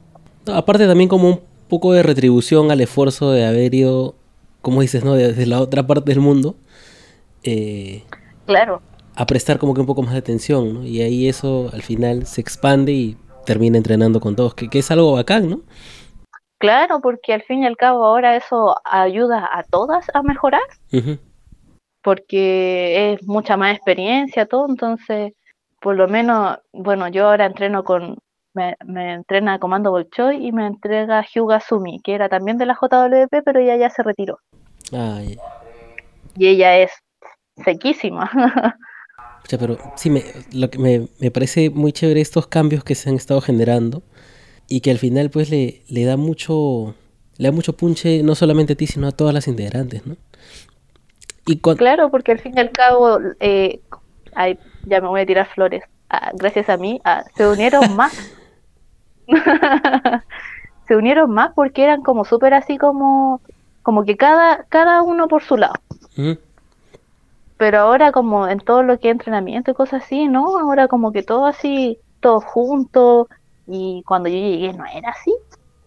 Aparte 0.48 0.88
también 0.88 1.10
como 1.10 1.28
un 1.30 1.42
poco 1.68 1.94
de 1.94 2.04
retribución 2.04 2.72
al 2.72 2.82
esfuerzo 2.82 3.32
de 3.32 3.46
haber 3.46 3.74
ido, 3.74 4.16
como 4.62 4.82
dices, 4.82 5.04
¿no? 5.04 5.16
Desde 5.16 5.46
la 5.46 5.60
otra 5.60 5.86
parte 5.86 6.12
del 6.12 6.20
mundo, 6.20 6.56
eh, 7.44 8.04
Claro, 8.46 8.82
a 9.16 9.26
prestar 9.26 9.58
como 9.58 9.74
que 9.74 9.82
un 9.82 9.88
poco 9.88 10.02
más 10.02 10.14
de 10.14 10.20
atención, 10.20 10.74
¿no? 10.74 10.84
Y 10.86 11.02
ahí 11.02 11.28
eso 11.28 11.70
al 11.74 11.82
final 11.82 12.26
se 12.26 12.42
expande 12.42 12.92
y 12.92 13.18
termina 13.46 13.78
entrenando 13.78 14.20
con 14.20 14.36
todos, 14.36 14.54
que, 14.54 14.70
que 14.70 14.80
es 14.80 14.92
algo 14.92 15.14
bacán, 15.14 15.50
¿no? 15.50 15.62
claro, 16.64 17.02
porque 17.02 17.34
al 17.34 17.44
fin 17.44 17.64
y 17.64 17.66
al 17.66 17.76
cabo 17.76 18.06
ahora 18.06 18.38
eso 18.38 18.78
ayuda 18.86 19.50
a 19.52 19.64
todas 19.64 20.08
a 20.14 20.24
mejorar, 20.24 20.62
porque 22.02 23.12
es 23.12 23.28
mucha 23.28 23.58
más 23.58 23.76
experiencia, 23.76 24.46
todo, 24.46 24.68
entonces, 24.70 25.34
por 25.84 25.98
lo 25.98 26.08
menos, 26.08 26.58
bueno, 26.72 27.10
yo 27.10 27.28
ahora 27.28 27.46
entreno 27.46 27.84
con, 27.84 28.18
me, 28.54 28.76
me 28.86 29.14
entrena 29.14 29.60
Comando 29.60 29.92
Bolshoi 29.92 30.48
y 30.48 30.54
me 30.54 30.66
entrega 30.66 31.24
Hyuga 31.24 31.60
Sumi, 31.60 32.00
que 32.02 32.16
era 32.16 32.30
también 32.30 32.58
de 32.58 32.66
la 32.66 32.74
JWP, 32.74 33.44
pero 33.44 33.60
ella 33.60 33.76
ya 33.76 33.90
se 33.90 34.02
retiró. 34.02 34.40
Ya. 34.92 35.22
Y 36.38 36.48
ella 36.48 36.78
es 36.78 36.92
sequísima. 37.64 38.32
Pucha, 39.42 39.58
pero 39.58 39.78
sí, 39.98 40.10
me, 40.10 40.24
lo 40.54 40.70
que 40.70 40.80
me, 40.80 41.08
me 41.20 41.32
parece 41.32 41.70
muy 41.70 41.92
chévere 41.92 42.22
estos 42.22 42.48
cambios 42.48 42.86
que 42.86 42.96
se 42.96 43.10
han 43.10 43.16
estado 43.16 43.42
generando 43.42 44.04
y 44.70 44.80
que 44.80 44.92
al 44.92 44.98
final 44.98 45.30
pues 45.30 45.50
le, 45.50 45.82
le 45.90 46.06
da 46.06 46.16
mucho 46.16 46.96
le 47.38 47.50
da 47.50 47.52
mucho 47.52 47.74
punche 47.74 48.24
no 48.24 48.36
solamente 48.36 48.74
a 48.74 48.76
ti 48.78 48.88
sino 48.88 49.08
a 49.08 49.12
todas 49.12 49.34
las 49.34 49.50
integrantes, 49.50 50.08
¿no? 50.08 50.16
Y 51.46 51.60
claro, 51.60 52.10
porque 52.10 52.32
al 52.32 52.40
fin 52.40 52.54
y 52.56 52.62
al 52.62 52.72
cabo, 52.72 53.20
eh, 53.42 53.82
ay, 54.34 54.58
ya 54.86 55.02
me 55.02 55.08
voy 55.08 55.22
a 55.22 55.26
tirar 55.26 55.48
flores. 55.48 55.84
Ah, 56.10 56.32
gracias 56.34 56.70
a 56.70 56.78
mí, 56.78 57.02
ah, 57.04 57.24
se 57.36 57.48
unieron 57.48 57.96
más. 57.96 58.14
se 60.88 60.96
unieron 60.96 61.32
más 61.32 61.54
porque 61.54 61.84
eran 61.84 62.02
como 62.02 62.26
súper 62.26 62.54
así 62.54 62.78
como, 62.78 63.42
como 63.82 64.04
que 64.04 64.18
cada, 64.18 64.66
cada 64.70 65.02
uno 65.02 65.28
por 65.28 65.44
su 65.44 65.58
lado. 65.58 65.76
Pero 67.58 67.80
ahora 67.80 68.12
como 68.12 68.48
en 68.48 68.60
todo 68.60 68.84
lo 68.84 69.00
que 69.00 69.10
es 69.10 69.14
entrenamiento 69.14 69.72
y 69.72 69.74
cosas 69.74 70.04
así, 70.04 70.28
¿no? 70.28 70.60
Ahora 70.60 70.88
como 70.88 71.12
que 71.12 71.24
todo 71.24 71.46
así, 71.46 71.98
todo 72.20 72.42
junto, 72.42 73.30
y 73.68 74.04
cuando 74.06 74.30
yo 74.30 74.36
llegué 74.36 74.74
no 74.74 74.86
era 74.86 75.10
así, 75.10 75.34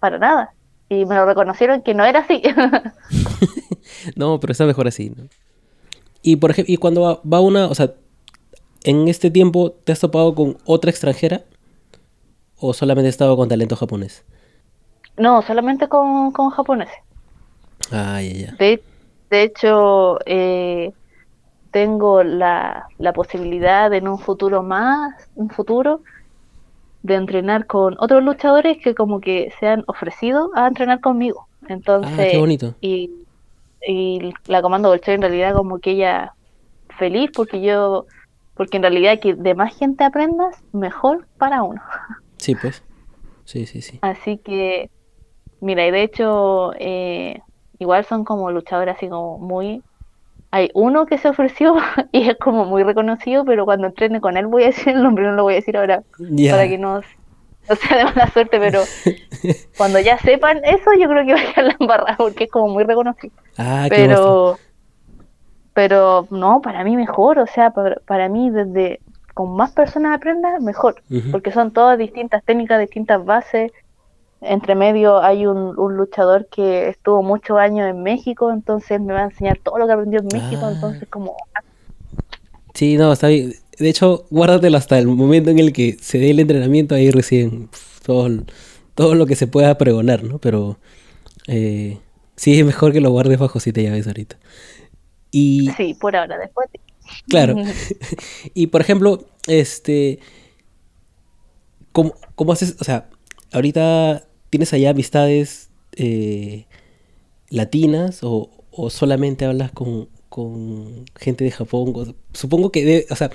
para 0.00 0.18
nada. 0.18 0.52
Y 0.88 1.04
me 1.04 1.16
lo 1.16 1.26
reconocieron 1.26 1.82
que 1.82 1.94
no 1.94 2.04
era 2.04 2.20
así. 2.20 2.42
no, 4.16 4.38
pero 4.40 4.52
está 4.52 4.64
mejor 4.64 4.86
así, 4.86 5.10
¿no? 5.10 5.24
Y 6.22 6.36
por 6.36 6.50
ejemplo, 6.50 6.72
y 6.72 6.76
cuando 6.76 7.02
va, 7.02 7.20
va, 7.30 7.40
una, 7.40 7.66
o 7.66 7.74
sea, 7.74 7.92
en 8.86 9.08
este 9.08 9.30
tiempo 9.30 9.72
te 9.72 9.92
has 9.92 10.00
topado 10.00 10.34
con 10.34 10.56
otra 10.64 10.90
extranjera 10.90 11.42
o 12.58 12.72
solamente 12.72 13.08
has 13.08 13.14
estado 13.14 13.36
con 13.36 13.48
talento 13.48 13.76
japonés? 13.76 14.24
No, 15.18 15.42
solamente 15.42 15.88
con, 15.88 16.32
con 16.32 16.50
japoneses. 16.50 16.96
Ah, 17.90 18.20
ya, 18.22 18.32
ya. 18.32 18.52
De, 18.52 18.82
de 19.30 19.42
hecho, 19.42 20.18
eh, 20.26 20.92
tengo 21.70 22.22
la, 22.22 22.86
la 22.98 23.12
posibilidad 23.12 23.90
de 23.90 23.98
en 23.98 24.08
un 24.08 24.18
futuro 24.18 24.62
más, 24.62 25.28
un 25.34 25.50
futuro, 25.50 26.00
de 27.02 27.14
entrenar 27.14 27.66
con 27.66 27.96
otros 27.98 28.22
luchadores 28.22 28.78
que 28.82 28.94
como 28.94 29.20
que 29.20 29.52
se 29.60 29.68
han 29.68 29.84
ofrecido 29.86 30.50
a 30.54 30.66
entrenar 30.66 31.00
conmigo. 31.00 31.46
Entonces, 31.68 32.18
ah, 32.18 32.28
qué 32.30 32.38
bonito. 32.38 32.74
Y, 32.80 33.10
y 33.86 34.32
la 34.46 34.62
Comando 34.62 34.88
Bolche 34.88 35.14
en 35.14 35.22
realidad 35.22 35.54
como 35.54 35.78
que 35.78 35.92
ella 35.92 36.34
feliz 36.98 37.30
porque 37.34 37.60
yo, 37.60 38.06
porque 38.56 38.78
en 38.78 38.82
realidad 38.82 39.20
que 39.20 39.34
de 39.34 39.54
más 39.54 39.76
gente 39.76 40.04
aprendas, 40.04 40.62
mejor 40.72 41.26
para 41.38 41.62
uno. 41.62 41.82
Sí, 42.38 42.54
pues. 42.54 42.82
Sí, 43.44 43.66
sí, 43.66 43.80
sí. 43.80 43.98
Así 44.02 44.38
que, 44.38 44.90
mira, 45.60 45.86
y 45.86 45.90
de 45.90 46.02
hecho, 46.02 46.72
eh, 46.78 47.40
igual 47.78 48.04
son 48.04 48.24
como 48.24 48.50
luchadores 48.50 48.96
así 48.96 49.08
como 49.08 49.38
muy 49.38 49.82
hay 50.50 50.70
uno 50.74 51.06
que 51.06 51.18
se 51.18 51.28
ofreció 51.28 51.76
y 52.12 52.30
es 52.30 52.36
como 52.38 52.64
muy 52.64 52.82
reconocido, 52.82 53.44
pero 53.44 53.64
cuando 53.64 53.88
entrene 53.88 54.20
con 54.20 54.36
él 54.36 54.46
voy 54.46 54.64
a 54.64 54.66
decir 54.66 54.88
el 54.88 55.02
nombre, 55.02 55.24
no 55.24 55.32
lo 55.32 55.42
voy 55.42 55.54
a 55.54 55.56
decir 55.56 55.76
ahora 55.76 56.02
para 56.50 56.68
que 56.68 56.78
no, 56.78 57.00
no 57.68 57.76
sea 57.76 57.98
de 57.98 58.04
mala 58.04 58.30
suerte, 58.30 58.58
pero 58.58 58.82
cuando 59.76 60.00
ya 60.00 60.18
sepan 60.18 60.64
eso 60.64 60.92
yo 60.98 61.08
creo 61.08 61.26
que 61.26 61.34
va 61.34 61.40
a 61.40 61.52
quedar 61.52 61.64
la 61.66 61.76
embarrada 61.78 62.16
porque 62.16 62.44
es 62.44 62.50
como 62.50 62.68
muy 62.68 62.84
reconocido. 62.84 63.34
Ah, 63.58 63.86
pero, 63.88 64.58
pero 65.76 66.26
no, 66.30 66.62
para 66.62 66.84
mí 66.84 66.96
mejor, 66.96 67.38
o 67.38 67.46
sea, 67.46 67.68
para, 67.70 67.96
para 68.06 68.30
mí 68.30 68.48
desde 68.48 68.98
con 69.34 69.54
más 69.54 69.72
personas 69.72 70.16
aprenda, 70.16 70.58
mejor, 70.58 71.02
Uh 71.10 71.16
-huh. 71.16 71.30
porque 71.32 71.52
son 71.52 71.70
todas 71.70 71.98
distintas 71.98 72.42
técnicas, 72.42 72.80
distintas 72.80 73.22
bases, 73.22 73.72
entre 74.40 74.74
medio 74.74 75.22
hay 75.22 75.46
un, 75.46 75.78
un, 75.78 75.96
luchador 75.98 76.46
que 76.46 76.88
estuvo 76.88 77.22
muchos 77.22 77.58
años 77.58 77.90
en 77.90 78.02
México, 78.02 78.50
entonces 78.50 78.98
me 79.02 79.12
va 79.12 79.20
a 79.20 79.24
enseñar 79.24 79.58
todo 79.62 79.76
lo 79.76 79.86
que 79.86 79.92
aprendió 79.92 80.20
en 80.20 80.28
México, 80.32 80.62
Ah. 80.64 80.72
entonces 80.74 81.06
como... 81.10 81.36
Sí, 82.72 82.96
no, 82.96 83.12
está 83.12 83.28
bien. 83.28 83.52
De 83.78 83.90
hecho, 83.90 84.24
guárdatelo 84.30 84.78
hasta 84.78 84.98
el 84.98 85.06
momento 85.06 85.50
en 85.50 85.58
el 85.58 85.74
que 85.74 85.98
se 86.00 86.18
dé 86.18 86.30
el 86.30 86.40
entrenamiento, 86.40 86.94
ahí 86.94 87.10
recién 87.10 87.68
todo, 88.06 88.30
todo 88.94 89.14
lo 89.14 89.26
que 89.26 89.36
se 89.36 89.46
pueda 89.46 89.76
pregonar, 89.76 90.24
¿no? 90.24 90.38
Pero 90.38 90.78
eh, 91.48 91.98
sí 92.34 92.58
es 92.58 92.64
mejor 92.64 92.94
que 92.94 93.02
lo 93.02 93.10
guardes 93.10 93.38
bajo 93.38 93.60
siete 93.60 93.82
llaves 93.82 94.06
ahorita. 94.06 94.36
Y, 95.36 95.76
Sí, 95.76 95.94
por 95.94 96.16
ahora, 96.16 96.38
después... 96.38 96.68
claro. 97.28 97.56
y 98.54 98.68
por 98.68 98.80
ejemplo, 98.80 99.26
este, 99.46 100.20
¿cómo, 101.92 102.14
cómo 102.34 102.52
haces? 102.52 102.76
O 102.80 102.84
sea, 102.84 103.08
ahorita 103.52 104.26
tienes 104.50 104.72
allá 104.72 104.90
amistades 104.90 105.70
eh, 105.96 106.66
latinas 107.50 108.20
o, 108.22 108.50
o 108.72 108.90
solamente 108.90 109.44
hablas 109.46 109.72
con, 109.72 110.08
con 110.28 111.06
gente 111.16 111.44
de 111.44 111.50
Japón. 111.52 112.16
Supongo 112.34 112.72
que, 112.72 112.84
debe- 112.84 113.06
o 113.10 113.16
sea, 113.16 113.30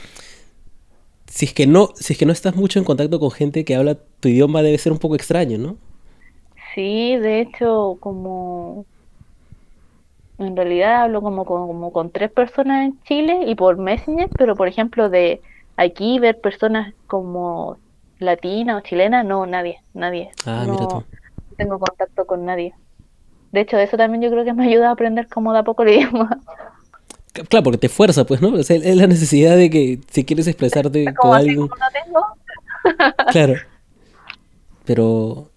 si 1.27 1.45
es 1.45 1.53
que 1.53 1.67
no, 1.67 1.89
si 1.95 2.13
es 2.13 2.19
que 2.19 2.25
no 2.25 2.33
estás 2.33 2.55
mucho 2.55 2.79
en 2.79 2.85
contacto 2.85 3.19
con 3.19 3.31
gente 3.31 3.63
que 3.65 3.75
habla 3.75 3.95
tu 4.19 4.27
idioma, 4.29 4.61
debe 4.63 4.77
ser 4.77 4.91
un 4.91 4.99
poco 4.99 5.15
extraño, 5.15 5.57
¿no? 5.57 5.77
Sí, 6.73 7.17
de 7.17 7.41
hecho, 7.41 7.97
como... 7.99 8.85
En 10.41 10.55
realidad 10.55 11.03
hablo 11.03 11.21
como 11.21 11.45
con, 11.45 11.67
como 11.67 11.93
con 11.93 12.09
tres 12.11 12.31
personas 12.31 12.85
en 12.87 13.01
Chile 13.03 13.41
y 13.45 13.55
por 13.55 13.77
Messenger, 13.77 14.29
pero 14.37 14.55
por 14.55 14.67
ejemplo 14.67 15.09
de 15.09 15.41
aquí 15.77 16.19
ver 16.19 16.39
personas 16.41 16.93
como 17.07 17.77
latinas 18.19 18.77
o 18.77 18.81
chilenas, 18.81 19.25
no, 19.25 19.45
nadie, 19.45 19.81
nadie. 19.93 20.31
Ah, 20.45 20.65
mira 20.67 20.87
tú. 20.87 20.95
No 20.95 21.05
tengo 21.57 21.79
contacto 21.79 22.25
con 22.25 22.45
nadie. 22.45 22.73
De 23.51 23.61
hecho, 23.61 23.77
eso 23.77 23.97
también 23.97 24.21
yo 24.21 24.31
creo 24.31 24.45
que 24.45 24.53
me 24.53 24.65
ayuda 24.67 24.89
a 24.89 24.91
aprender 24.93 25.27
como 25.27 25.53
de 25.53 25.59
a 25.59 25.63
poco 25.63 25.83
el 25.83 25.89
idioma. 25.89 26.39
Claro, 27.49 27.63
porque 27.63 27.77
te 27.77 27.89
fuerza, 27.89 28.25
pues, 28.25 28.41
¿no? 28.41 28.49
O 28.49 28.63
sea, 28.63 28.75
es 28.75 28.95
la 28.95 29.07
necesidad 29.07 29.55
de 29.55 29.69
que 29.69 29.99
si 30.09 30.25
quieres 30.25 30.47
expresarte 30.47 31.05
Como 31.13 31.15
con 31.15 31.39
así 31.39 31.49
alguien, 31.49 31.67
como 31.67 31.75
no 31.75 31.85
tengo. 32.03 33.21
claro. 33.31 33.53
Pero, 34.85 35.49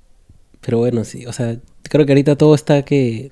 pero 0.60 0.78
bueno, 0.78 1.04
sí, 1.04 1.26
o 1.26 1.32
sea, 1.32 1.56
creo 1.82 2.06
que 2.06 2.12
ahorita 2.12 2.36
todo 2.36 2.54
está 2.54 2.82
que, 2.82 3.30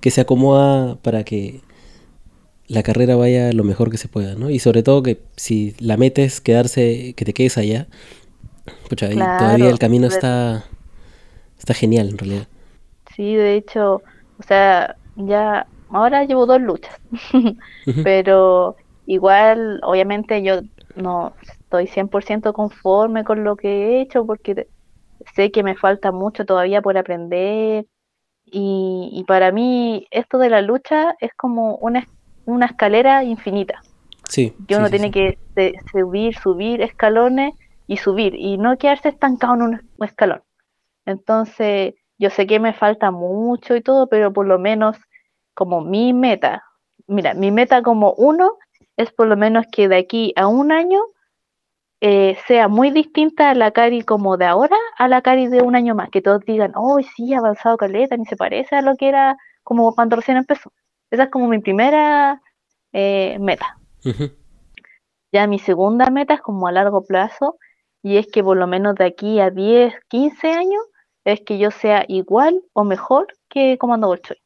que 0.00 0.10
se 0.10 0.20
acomoda 0.20 0.96
para 0.96 1.24
que 1.24 1.60
la 2.68 2.82
carrera 2.82 3.16
vaya 3.16 3.52
lo 3.52 3.64
mejor 3.64 3.90
que 3.90 3.96
se 3.96 4.08
pueda, 4.08 4.34
¿no? 4.34 4.50
Y 4.50 4.58
sobre 4.58 4.82
todo 4.82 5.02
que 5.02 5.20
si 5.36 5.74
la 5.80 5.96
meta 5.96 6.22
es 6.22 6.40
quedarse, 6.40 7.14
que 7.16 7.24
te 7.24 7.32
quedes 7.32 7.56
allá, 7.56 7.86
pucha, 8.88 9.06
ahí 9.06 9.16
todavía 9.16 9.70
el 9.70 9.78
camino 9.78 10.06
está, 10.06 10.64
está 11.58 11.74
genial 11.74 12.10
en 12.10 12.18
realidad. 12.18 12.46
Sí, 13.16 13.34
de 13.34 13.56
hecho, 13.56 14.02
o 14.38 14.42
sea, 14.46 14.96
ya 15.16 15.66
ahora 15.90 16.24
llevo 16.24 16.46
dos 16.46 16.60
luchas, 16.60 16.94
pero 18.04 18.76
igual, 19.06 19.80
obviamente 19.82 20.42
yo 20.42 20.60
no 20.94 21.32
estoy 21.42 21.86
100% 21.86 22.52
conforme 22.52 23.24
con 23.24 23.44
lo 23.44 23.56
que 23.56 23.68
he 23.68 24.00
hecho 24.02 24.26
porque 24.26 24.68
sé 25.34 25.50
que 25.50 25.62
me 25.62 25.74
falta 25.74 26.12
mucho 26.12 26.44
todavía 26.44 26.82
por 26.82 26.98
aprender 26.98 27.86
y, 28.52 29.10
y 29.12 29.24
para 29.24 29.52
mí 29.52 30.06
esto 30.10 30.38
de 30.38 30.50
la 30.50 30.62
lucha 30.62 31.14
es 31.20 31.32
como 31.34 31.76
una, 31.76 32.06
una 32.44 32.66
escalera 32.66 33.24
infinita. 33.24 33.80
Sí, 34.28 34.54
que 34.66 34.76
uno 34.76 34.86
sí, 34.86 34.90
tiene 34.90 35.06
sí. 35.06 35.12
que 35.12 35.38
subir, 35.90 36.36
subir 36.36 36.82
escalones 36.82 37.54
y 37.86 37.96
subir 37.96 38.34
y 38.34 38.58
no 38.58 38.76
quedarse 38.76 39.08
estancado 39.08 39.54
en 39.54 39.62
un 39.62 39.80
escalón. 40.00 40.42
Entonces, 41.06 41.94
yo 42.18 42.30
sé 42.30 42.46
que 42.46 42.60
me 42.60 42.74
falta 42.74 43.10
mucho 43.10 43.74
y 43.74 43.80
todo, 43.80 44.08
pero 44.08 44.32
por 44.32 44.46
lo 44.46 44.58
menos 44.58 44.96
como 45.54 45.80
mi 45.80 46.12
meta, 46.12 46.62
mira, 47.06 47.34
mi 47.34 47.50
meta 47.50 47.82
como 47.82 48.12
uno 48.12 48.58
es 48.96 49.10
por 49.12 49.26
lo 49.26 49.36
menos 49.36 49.66
que 49.72 49.88
de 49.88 49.96
aquí 49.96 50.32
a 50.36 50.46
un 50.46 50.72
año 50.72 51.00
eh, 52.00 52.36
sea 52.46 52.68
muy 52.68 52.90
distinta 52.90 53.50
a 53.50 53.54
la 53.54 53.72
Cari 53.72 54.02
como 54.02 54.36
de 54.36 54.44
ahora 54.44 54.76
a 54.96 55.08
la 55.08 55.20
Cari 55.20 55.48
de 55.48 55.62
un 55.62 55.74
año 55.74 55.94
más, 55.94 56.10
que 56.10 56.22
todos 56.22 56.44
digan, 56.44 56.72
oh, 56.76 57.00
sí, 57.16 57.34
ha 57.34 57.38
avanzado 57.38 57.76
caleta, 57.76 58.16
ni 58.16 58.24
se 58.24 58.36
parece 58.36 58.76
a 58.76 58.82
lo 58.82 58.96
que 58.96 59.08
era 59.08 59.36
como 59.64 59.94
cuando 59.94 60.16
recién 60.16 60.36
empezó. 60.36 60.72
Esa 61.10 61.24
es 61.24 61.30
como 61.30 61.48
mi 61.48 61.58
primera 61.58 62.40
eh, 62.92 63.36
meta. 63.40 63.78
Ya 65.32 65.46
mi 65.46 65.58
segunda 65.58 66.08
meta 66.10 66.34
es 66.34 66.40
como 66.40 66.68
a 66.68 66.72
largo 66.72 67.04
plazo 67.04 67.58
y 68.02 68.16
es 68.16 68.26
que 68.28 68.42
por 68.42 68.56
lo 68.56 68.66
menos 68.66 68.94
de 68.94 69.04
aquí 69.04 69.40
a 69.40 69.50
10, 69.50 69.92
15 70.08 70.52
años 70.52 70.82
es 71.24 71.40
que 71.42 71.58
yo 71.58 71.70
sea 71.70 72.04
igual 72.08 72.62
o 72.72 72.84
mejor 72.84 73.26
que 73.48 73.76
Comando 73.76 74.06
Bolshoi. 74.06 74.38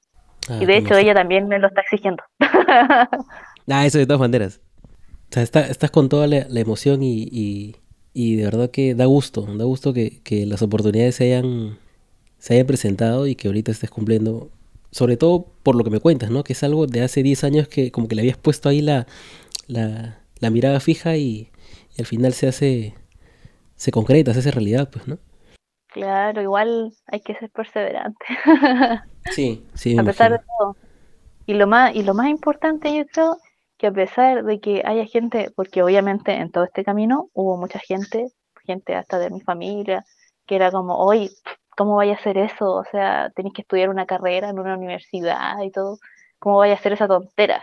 Ah, 0.48 0.58
y 0.60 0.66
de 0.66 0.78
hecho 0.78 0.96
ella 0.96 1.14
también 1.14 1.46
me 1.46 1.58
lo 1.58 1.68
está 1.68 1.82
exigiendo. 1.82 2.22
Ah, 3.70 3.86
eso 3.86 3.98
de 3.98 4.06
todas 4.06 4.20
maneras. 4.20 4.60
O 5.32 5.34
sea, 5.34 5.42
está- 5.44 5.66
estás 5.66 5.90
con 5.90 6.10
toda 6.10 6.26
la, 6.26 6.46
la 6.50 6.60
emoción 6.60 7.02
y, 7.02 7.22
y, 7.22 7.76
y 8.12 8.36
de 8.36 8.44
verdad 8.44 8.70
que 8.70 8.94
da 8.94 9.06
gusto, 9.06 9.46
da 9.56 9.64
gusto 9.64 9.94
que, 9.94 10.20
que 10.22 10.44
las 10.44 10.60
oportunidades 10.60 11.14
se 11.14 11.24
hayan, 11.24 11.78
se 12.36 12.52
hayan 12.52 12.66
presentado 12.66 13.26
y 13.26 13.34
que 13.34 13.48
ahorita 13.48 13.72
estés 13.72 13.88
cumpliendo, 13.88 14.50
sobre 14.90 15.16
todo 15.16 15.46
por 15.62 15.74
lo 15.74 15.84
que 15.84 15.90
me 15.90 16.00
cuentas, 16.00 16.30
¿no? 16.30 16.44
Que 16.44 16.52
es 16.52 16.62
algo 16.62 16.86
de 16.86 17.00
hace 17.00 17.22
10 17.22 17.44
años 17.44 17.66
que 17.66 17.90
como 17.90 18.08
que 18.08 18.14
le 18.14 18.20
habías 18.20 18.36
puesto 18.36 18.68
ahí 18.68 18.82
la, 18.82 19.06
la, 19.68 20.18
la 20.38 20.50
mirada 20.50 20.80
fija 20.80 21.16
y, 21.16 21.48
y 21.96 22.00
al 22.00 22.04
final 22.06 22.34
se 22.34 22.48
hace, 22.48 22.94
se 23.74 23.90
concreta, 23.90 24.34
se 24.34 24.40
hace 24.40 24.50
realidad, 24.50 24.90
pues, 24.92 25.08
¿no? 25.08 25.18
Claro, 25.94 26.42
igual 26.42 26.92
hay 27.06 27.20
que 27.20 27.34
ser 27.36 27.48
perseverante. 27.48 28.26
Sí, 29.30 29.64
sí, 29.74 29.96
a 29.96 30.04
pesar 30.04 30.32
de 30.32 30.40
todo. 30.58 30.76
Y 31.46 31.54
lo 31.54 31.66
más, 31.66 31.94
y 31.96 32.02
lo 32.02 32.12
más 32.12 32.28
importante 32.28 32.94
yo 32.94 33.06
creo 33.06 33.38
que 33.82 33.88
a 33.88 33.92
pesar 33.92 34.44
de 34.44 34.60
que 34.60 34.82
haya 34.86 35.06
gente, 35.06 35.50
porque 35.56 35.82
obviamente 35.82 36.32
en 36.32 36.52
todo 36.52 36.64
este 36.64 36.84
camino 36.84 37.30
hubo 37.34 37.58
mucha 37.58 37.80
gente, 37.80 38.28
gente 38.64 38.94
hasta 38.94 39.18
de 39.18 39.30
mi 39.30 39.42
familia, 39.42 40.06
que 40.46 40.56
era 40.56 40.70
como, 40.70 40.96
oye, 40.98 41.30
¿cómo 41.76 41.96
vaya 41.96 42.12
a 42.14 42.16
hacer 42.16 42.38
eso? 42.38 42.72
O 42.74 42.84
sea, 42.84 43.30
tenéis 43.36 43.54
que 43.54 43.62
estudiar 43.62 43.90
una 43.90 44.06
carrera 44.06 44.50
en 44.50 44.60
una 44.60 44.76
universidad 44.78 45.60
y 45.64 45.72
todo, 45.72 45.98
¿cómo 46.38 46.58
vaya 46.58 46.74
a 46.74 46.76
hacer 46.78 46.92
esa 46.94 47.08
tontera? 47.08 47.62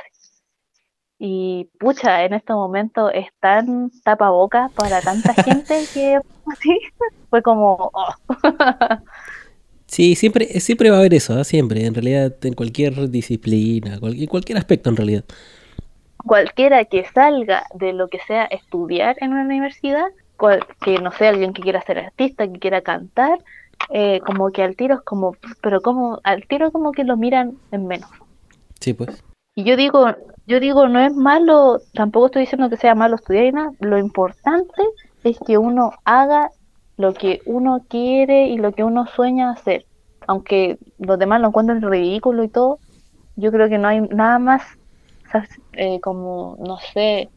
Y 1.20 1.70
pucha, 1.80 2.24
en 2.26 2.34
estos 2.34 2.56
momentos 2.56 3.12
es 3.14 3.28
tan 3.40 3.92
tapaboca 4.04 4.72
para 4.76 5.02
tanta 5.04 5.34
gente 5.46 5.90
que 5.94 6.20
fue 7.30 7.42
como, 7.44 7.92
oh. 7.94 8.14
Sí, 9.88 10.16
siempre, 10.16 10.60
siempre 10.60 10.92
va 10.92 10.98
a 10.98 11.00
haber 11.00 11.16
eso, 11.16 11.34
¿ah? 11.34 11.44
Siempre, 11.44 11.86
en 11.86 11.94
realidad, 11.96 12.36
en 12.46 12.54
cualquier 12.54 13.10
disciplina, 13.10 14.00
cual- 14.00 14.20
en 14.22 14.28
cualquier 14.28 14.58
aspecto 14.60 14.90
en 14.90 14.96
realidad. 14.98 15.26
Cualquiera 16.26 16.86
que 16.86 17.06
salga 17.06 17.64
de 17.74 17.94
lo 17.94 18.08
que 18.08 18.20
sea 18.20 18.46
estudiar 18.46 19.18
en 19.22 19.34
una 19.34 19.44
universidad, 19.44 20.08
que 20.82 21.00
no 21.00 21.12
sea 21.12 21.30
alguien 21.30 21.54
que 21.54 21.62
quiera 21.62 21.82
ser 21.82 22.00
artista, 22.00 22.48
que 22.48 22.60
quiera 22.60 22.82
cantar, 22.82 23.40
eh, 23.90 24.22
como 24.26 24.52
que 24.52 24.64
al 24.64 24.76
tiro 24.76 24.96
es 24.96 25.02
como, 25.02 25.36
pero 25.62 25.82
como 25.82 26.20
al 26.24 26.46
tiro 26.48 26.72
como 26.72 26.92
que 26.92 27.04
lo 27.04 27.18
miran 27.18 27.58
en 27.72 27.88
menos. 27.88 28.10
Sí, 28.80 28.94
pues. 28.94 29.24
Y 29.56 29.64
yo 29.64 29.76
digo, 29.76 30.08
yo 30.48 30.60
digo, 30.60 30.88
no 30.88 31.00
es 31.00 31.14
malo, 31.14 31.80
tampoco 31.94 32.28
estoy 32.28 32.42
diciendo 32.44 32.70
que 32.70 32.78
sea 32.78 32.96
malo 32.96 33.16
estudiar 33.16 33.46
y 33.46 33.52
nada, 33.52 33.72
lo 33.80 33.98
importante 33.98 34.82
es 35.24 35.38
que 35.46 35.58
uno 35.58 35.92
haga 36.06 36.52
lo 36.98 37.14
que 37.14 37.42
uno 37.46 37.84
quiere 37.88 38.48
y 38.48 38.58
lo 38.58 38.72
que 38.74 38.84
uno 38.84 39.06
sueña 39.08 39.52
hacer. 39.52 39.86
Aunque 40.28 40.78
los 40.98 41.18
demás 41.18 41.42
lo 41.42 41.48
encuentren 41.48 41.82
ridículo 41.82 42.44
y 42.44 42.50
todo, 42.50 42.80
yo 43.36 43.52
creo 43.52 43.70
que 43.70 43.78
no 43.78 43.88
hay 43.88 44.02
nada 44.02 44.38
más 44.38 44.62
eh, 45.80 46.02
como, 46.02 46.58
no 46.60 46.78
sé, 46.94 47.30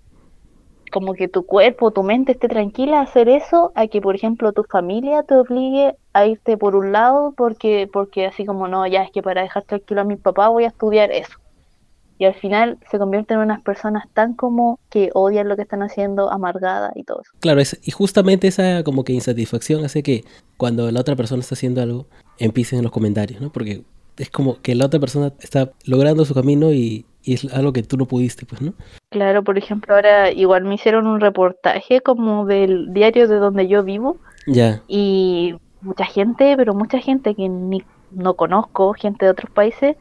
como 0.91 1.15
que 1.15 1.29
tu 1.29 1.47
cuerpo, 1.47 1.93
tu 1.93 2.03
mente 2.03 2.33
esté 2.33 2.49
tranquila 2.49 2.99
a 2.99 3.05
hacer 3.05 3.29
eso, 3.29 3.71
a 3.77 3.87
que 3.87 4.01
por 4.01 4.17
ejemplo 4.17 4.53
tu 4.53 4.65
familia 4.65 5.23
te 5.23 5.37
obligue 5.37 5.95
a 6.13 6.27
irte 6.27 6.57
por 6.57 6.75
un 6.75 6.91
lado 6.91 7.35
porque, 7.37 7.89
porque 7.93 8.27
así 8.27 8.45
como 8.45 8.67
no, 8.67 8.85
ya 8.89 9.05
es 9.05 9.13
que 9.13 9.23
para 9.23 9.43
dejar 9.43 9.63
tranquilo 9.63 10.01
a 10.01 10.05
mi 10.05 10.17
papá 10.17 10.49
voy 10.49 10.65
a 10.65 10.69
estudiar 10.69 11.13
eso. 11.13 11.39
Y 12.19 12.25
al 12.25 12.35
final 12.35 12.79
se 12.91 12.99
convierten 12.99 13.39
en 13.39 13.45
unas 13.45 13.63
personas 13.63 14.07
tan 14.13 14.35
como 14.35 14.81
que 14.91 15.11
odian 15.15 15.49
lo 15.49 15.55
que 15.55 15.63
están 15.63 15.83
haciendo, 15.83 16.31
amargada 16.31 16.91
y 16.97 17.05
todo 17.05 17.23
eso. 17.23 17.31
Claro, 17.39 17.61
es, 17.61 17.81
y 17.85 17.93
justamente 17.93 18.49
esa 18.49 18.83
como 18.83 19.05
que 19.05 19.13
insatisfacción 19.13 19.85
hace 19.85 20.03
que 20.03 20.25
cuando 20.57 20.91
la 20.91 21.01
otra 21.01 21.15
persona 21.15 21.41
está 21.41 21.55
haciendo 21.55 21.81
algo, 21.81 22.07
empiecen 22.39 22.81
en 22.81 22.83
los 22.83 22.93
comentarios, 22.93 23.41
¿no? 23.41 23.53
Porque 23.53 23.85
es 24.19 24.31
como 24.31 24.61
que 24.61 24.75
la 24.75 24.87
otra 24.87 24.99
persona 24.99 25.33
está 25.41 25.73
logrando 25.85 26.25
su 26.25 26.35
camino 26.35 26.73
y, 26.73 27.07
y 27.25 27.35
es 27.35 27.53
algo 27.53 27.73
que 27.73 27.83
tú 27.83 27.97
no 27.97 28.07
pudiste, 28.07 28.47
pues, 28.47 28.61
¿no? 28.63 28.73
Claro, 29.11 29.45
por 29.45 29.59
ejemplo, 29.59 29.95
ahora 29.95 30.31
igual 30.31 30.65
me 30.65 30.75
hicieron 30.75 31.07
un 31.07 31.21
reportaje 31.21 32.01
como 32.01 32.47
del 32.47 32.93
diario 32.93 33.29
de 33.29 33.37
donde 33.37 33.69
yo 33.69 33.83
vivo. 33.85 34.17
Ya. 34.47 34.83
Y 34.89 35.55
mucha 35.81 36.05
gente, 36.05 36.55
pero 36.57 36.75
mucha 36.75 36.99
gente 36.99 37.35
que 37.35 37.49
ni 37.49 37.83
no 38.11 38.35
conozco, 38.35 38.93
gente 38.95 39.25
de 39.25 39.31
otros 39.31 39.51
países, 39.51 39.97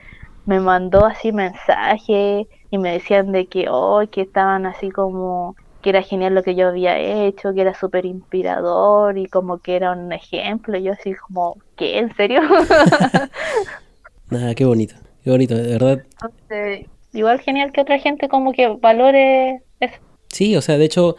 me 0.46 0.60
mandó 0.60 1.06
así 1.06 1.32
mensajes 1.32 2.48
y 2.72 2.78
me 2.78 2.94
decían 2.94 3.32
de 3.32 3.46
que 3.46 3.70
hoy 3.70 4.08
que 4.08 4.22
estaban 4.22 4.66
así 4.66 4.90
como 4.90 5.56
que 5.82 5.90
era 5.90 6.02
genial 6.02 6.36
lo 6.36 6.44
que 6.44 6.56
yo 6.56 6.68
había 6.68 6.98
hecho, 7.00 7.54
que 7.54 7.62
era 7.62 7.74
súper 7.74 8.06
inspirador 8.06 9.18
y 9.18 9.28
como 9.28 9.58
que 9.60 9.76
era 9.76 9.92
un 9.94 10.12
ejemplo. 10.12 10.78
Y 10.78 10.84
yo 10.84 10.94
así 10.94 11.14
como, 11.14 11.58
¿qué? 11.76 11.98
¿En 11.98 12.16
serio? 12.16 12.42
Nada, 14.30 14.54
qué 14.56 14.66
bonito, 14.66 14.96
qué 15.24 15.32
bonito, 15.32 15.56
de 15.56 15.68
verdad. 15.68 16.04
Entonces, 16.22 16.88
igual 17.14 17.40
genial 17.40 17.72
que 17.72 17.82
otra 17.82 18.00
gente 18.00 18.30
como 18.30 18.54
que 18.54 18.68
valore 18.68 19.64
eso. 19.80 19.96
Sí, 20.30 20.56
o 20.56 20.62
sea, 20.62 20.78
de 20.78 20.86
hecho, 20.86 21.16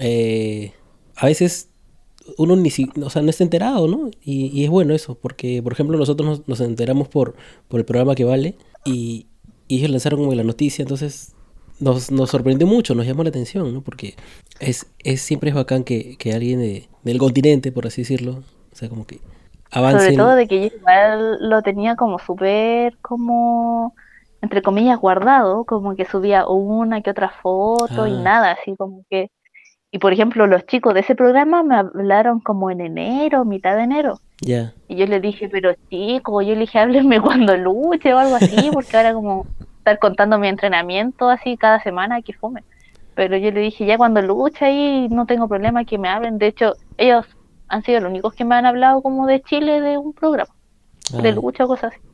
eh, 0.00 0.72
a 1.16 1.26
veces 1.26 1.70
uno 2.36 2.56
ni 2.56 2.70
si, 2.70 2.88
o 3.02 3.10
sea, 3.10 3.22
no 3.22 3.30
está 3.30 3.44
enterado, 3.44 3.88
¿no? 3.88 4.10
Y, 4.22 4.64
es 4.64 4.70
bueno 4.70 4.94
eso, 4.94 5.14
porque, 5.14 5.62
por 5.62 5.72
ejemplo, 5.72 5.98
nosotros 5.98 6.42
nos, 6.46 6.60
enteramos 6.60 7.08
por, 7.08 7.34
por 7.68 7.80
el 7.80 7.86
programa 7.86 8.14
que 8.14 8.24
vale 8.24 8.56
y, 8.84 9.26
ellos 9.68 9.88
lanzaron 9.88 10.18
como 10.18 10.34
la 10.34 10.42
noticia, 10.42 10.82
entonces 10.82 11.32
nos, 11.78 12.10
nos 12.10 12.30
sorprendió 12.30 12.66
mucho, 12.66 12.96
nos 12.96 13.06
llamó 13.06 13.22
la 13.22 13.28
atención, 13.28 13.72
¿no? 13.72 13.82
Porque 13.82 14.16
es, 14.58 14.86
es 14.98 15.20
siempre 15.20 15.50
es 15.50 15.54
bacán 15.54 15.84
que, 15.84 16.16
que 16.18 16.32
alguien 16.32 16.58
del 17.04 17.18
continente, 17.18 17.70
por 17.70 17.86
así 17.86 18.02
decirlo, 18.02 18.42
o 18.72 18.76
sea, 18.76 18.88
como 18.88 19.06
que 19.06 19.20
avance. 19.70 20.06
Sobre 20.06 20.16
todo 20.16 20.34
de 20.34 20.48
que 20.48 20.60
yo 20.60 20.76
igual 20.76 21.48
lo 21.48 21.62
tenía 21.62 21.94
como 21.94 22.18
súper 22.18 22.96
como 22.98 23.94
entre 24.42 24.62
comillas, 24.62 24.98
guardado, 24.98 25.64
como 25.64 25.94
que 25.94 26.04
subía 26.04 26.46
una 26.46 27.02
que 27.02 27.10
otra 27.10 27.28
foto 27.28 28.06
y 28.06 28.14
ah. 28.14 28.22
nada, 28.22 28.52
así 28.52 28.74
como 28.76 29.04
que... 29.10 29.30
Y 29.92 29.98
por 29.98 30.12
ejemplo, 30.12 30.46
los 30.46 30.66
chicos 30.66 30.94
de 30.94 31.00
ese 31.00 31.16
programa 31.16 31.64
me 31.64 31.74
hablaron 31.74 32.40
como 32.40 32.70
en 32.70 32.80
enero, 32.80 33.44
mitad 33.44 33.76
de 33.76 33.82
enero. 33.82 34.20
Y 34.88 34.96
yo 34.96 35.06
les 35.06 35.20
dije, 35.20 35.48
pero 35.48 35.74
chicos, 35.90 36.46
yo 36.46 36.52
les 36.52 36.60
dije, 36.60 36.78
háblenme 36.78 37.20
cuando 37.22 37.56
luche 37.56 38.14
o 38.14 38.18
algo 38.18 38.36
así, 38.36 38.70
porque 38.72 38.96
ahora 38.96 39.12
como 39.12 39.46
estar 39.78 39.98
contando 39.98 40.38
mi 40.38 40.48
entrenamiento 40.48 41.28
así 41.28 41.56
cada 41.56 41.82
semana, 41.82 42.22
que 42.22 42.32
fume. 42.32 42.62
Pero 43.16 43.36
yo 43.36 43.50
le 43.50 43.60
dije, 43.60 43.84
ya 43.84 43.98
cuando 43.98 44.22
luche 44.22 44.64
ahí 44.64 45.08
no 45.10 45.26
tengo 45.26 45.48
problema 45.48 45.84
que 45.84 45.98
me 45.98 46.08
hablen. 46.08 46.38
De 46.38 46.46
hecho, 46.46 46.74
ellos 46.96 47.26
han 47.68 47.82
sido 47.82 48.00
los 48.00 48.10
únicos 48.10 48.34
que 48.34 48.44
me 48.44 48.54
han 48.54 48.66
hablado 48.66 49.02
como 49.02 49.26
de 49.26 49.42
Chile 49.42 49.80
de 49.80 49.98
un 49.98 50.12
programa, 50.12 50.54
de 51.20 51.28
ah. 51.28 51.32
lucha 51.32 51.64
o 51.64 51.68
cosas 51.68 51.92
así 51.92 52.09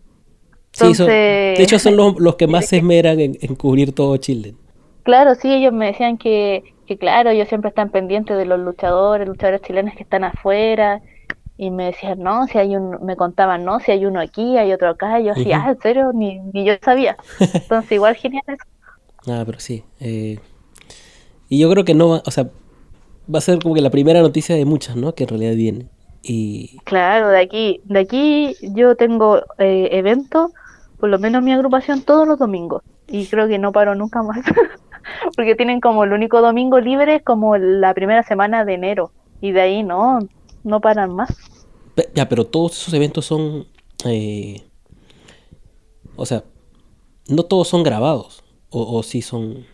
de 0.79 1.57
hecho 1.59 1.79
son 1.79 1.97
los, 1.97 2.37
que 2.37 2.47
más 2.49 2.67
se 2.67 2.79
esmeran 2.79 3.19
en, 3.21 3.55
cubrir 3.57 3.93
todo 3.93 4.17
Chile. 4.17 4.55
Claro, 5.03 5.35
sí, 5.35 5.53
ellos 5.53 5.73
me 5.73 5.87
decían 5.87 6.19
que, 6.19 6.65
que 6.87 6.99
claro, 6.99 7.31
ellos 7.31 7.49
siempre 7.49 7.69
están 7.69 7.91
pendientes 7.91 8.37
de 8.37 8.45
los 8.45 8.59
luchadores, 8.59 9.29
luchadores 9.29 9.63
chilenos 9.63 9.95
que 9.95 10.03
están 10.03 10.25
afuera, 10.25 11.01
y 11.59 11.71
me 11.71 11.87
decían, 11.87 12.19
no, 12.19 12.47
si 12.47 12.59
hay 12.59 12.77
un, 12.77 13.05
me 13.05 13.17
contaban, 13.17 13.65
no, 13.65 13.81
si 13.81 13.93
hay 13.93 14.05
uno 14.05 14.21
aquí, 14.21 14.59
hay 14.59 14.73
otro 14.73 14.91
acá, 14.91 15.21
y 15.21 15.25
yo 15.25 15.35
decía, 15.35 15.63
ah, 15.65 15.71
en 15.71 15.81
serio, 15.81 16.11
ni, 16.13 16.41
ni 16.53 16.65
yo 16.65 16.75
sabía. 16.83 17.17
Entonces, 17.55 17.93
igual 17.93 18.15
genial 18.17 18.45
eso. 18.47 18.65
Ah, 19.27 19.43
pero 19.47 19.59
sí. 19.59 19.85
Eh, 20.01 20.39
y 21.49 21.59
yo 21.59 21.71
creo 21.71 21.85
que 21.85 21.95
no, 21.95 22.23
o 22.25 22.31
sea, 22.31 22.51
va 23.33 23.39
a 23.39 23.43
ser 23.43 23.59
como 23.61 23.75
que 23.75 23.81
la 23.81 23.91
primera 23.91 24.21
noticia 24.21 24.55
de 24.55 24.65
muchas, 24.65 24.97
¿no? 24.97 25.15
Que 25.15 25.25
en 25.25 25.29
realidad 25.29 25.55
viene. 25.55 25.87
Y... 26.23 26.79
Claro, 26.85 27.29
de 27.29 27.41
aquí, 27.41 27.81
de 27.85 28.01
aquí 28.01 28.57
yo 28.75 28.97
tengo 28.97 29.43
eh, 29.59 29.89
eventos 29.93 30.51
por 31.07 31.13
lo 31.13 31.21
menos 31.21 31.41
mi 31.41 31.53
agrupación 31.53 32.03
todos 32.03 32.27
los 32.27 32.37
domingos 32.37 32.83
y 33.07 33.29
creo 33.29 33.47
que 33.47 33.61
no 33.61 33.71
paro 33.71 33.95
nunca 33.95 34.25
más 34.25 34.41
porque 35.37 35.55
tienen 35.55 35.81
como 35.81 36.03
el 36.03 36.13
único 36.13 36.41
domingo 36.41 36.81
libre 36.81 37.23
como 37.23 37.57
la 37.57 37.95
primera 37.95 38.25
semana 38.25 38.65
de 38.65 38.75
enero 38.75 39.13
y 39.41 39.53
de 39.53 39.61
ahí 39.61 39.83
no, 39.85 40.19
no 40.65 40.81
paran 40.81 41.15
más. 41.15 41.33
Ya, 42.13 42.29
pero 42.29 42.45
todos 42.45 42.73
esos 42.73 42.93
eventos 42.93 43.25
son, 43.25 43.69
eh, 44.05 44.65
o 46.17 46.27
sea, 46.27 46.43
no 47.29 47.45
todos 47.45 47.69
son 47.69 47.85
grabados 47.85 48.43
o, 48.71 48.99
o 48.99 49.05
sí 49.05 49.23
son... 49.23 49.65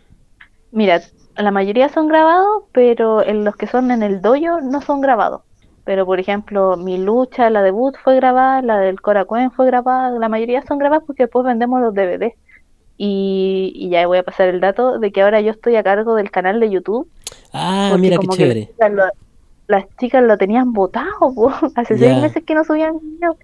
Mira, 0.70 1.00
la 1.38 1.50
mayoría 1.50 1.88
son 1.88 2.08
grabados, 2.08 2.64
pero 2.72 3.24
en 3.24 3.42
los 3.42 3.56
que 3.56 3.66
son 3.66 3.90
en 3.90 4.02
el 4.02 4.20
dojo 4.20 4.60
no 4.60 4.82
son 4.82 5.00
grabados. 5.00 5.40
Pero, 5.84 6.06
por 6.06 6.20
ejemplo, 6.20 6.76
mi 6.76 6.96
lucha, 6.96 7.50
la 7.50 7.62
debut 7.62 7.96
fue 8.02 8.14
grabada, 8.16 8.62
la 8.62 8.78
del 8.78 9.00
Coracuen 9.00 9.50
fue 9.50 9.66
grabada, 9.66 10.16
la 10.16 10.28
mayoría 10.28 10.62
son 10.62 10.78
grabadas 10.78 11.04
porque 11.06 11.24
después 11.24 11.44
vendemos 11.44 11.80
los 11.80 11.94
DVD. 11.94 12.32
Y, 12.96 13.88
ya 13.90 14.06
voy 14.06 14.18
a 14.18 14.22
pasar 14.22 14.48
el 14.48 14.60
dato 14.60 15.00
de 15.00 15.10
que 15.10 15.22
ahora 15.22 15.40
yo 15.40 15.50
estoy 15.50 15.74
a 15.74 15.82
cargo 15.82 16.14
del 16.14 16.30
canal 16.30 16.60
de 16.60 16.70
YouTube. 16.70 17.08
Ah, 17.52 17.96
mira 17.98 18.16
qué 18.18 18.28
chévere. 18.28 18.70
las, 19.66 19.84
chicas 19.98 20.22
lo, 20.22 20.38
tenían 20.38 20.72
votado, 20.72 21.34
hace 21.74 21.98
seis 21.98 22.22
meses 22.22 22.44
que 22.44 22.54
no 22.54 22.62
subían 22.62 23.00
videos. 23.00 23.36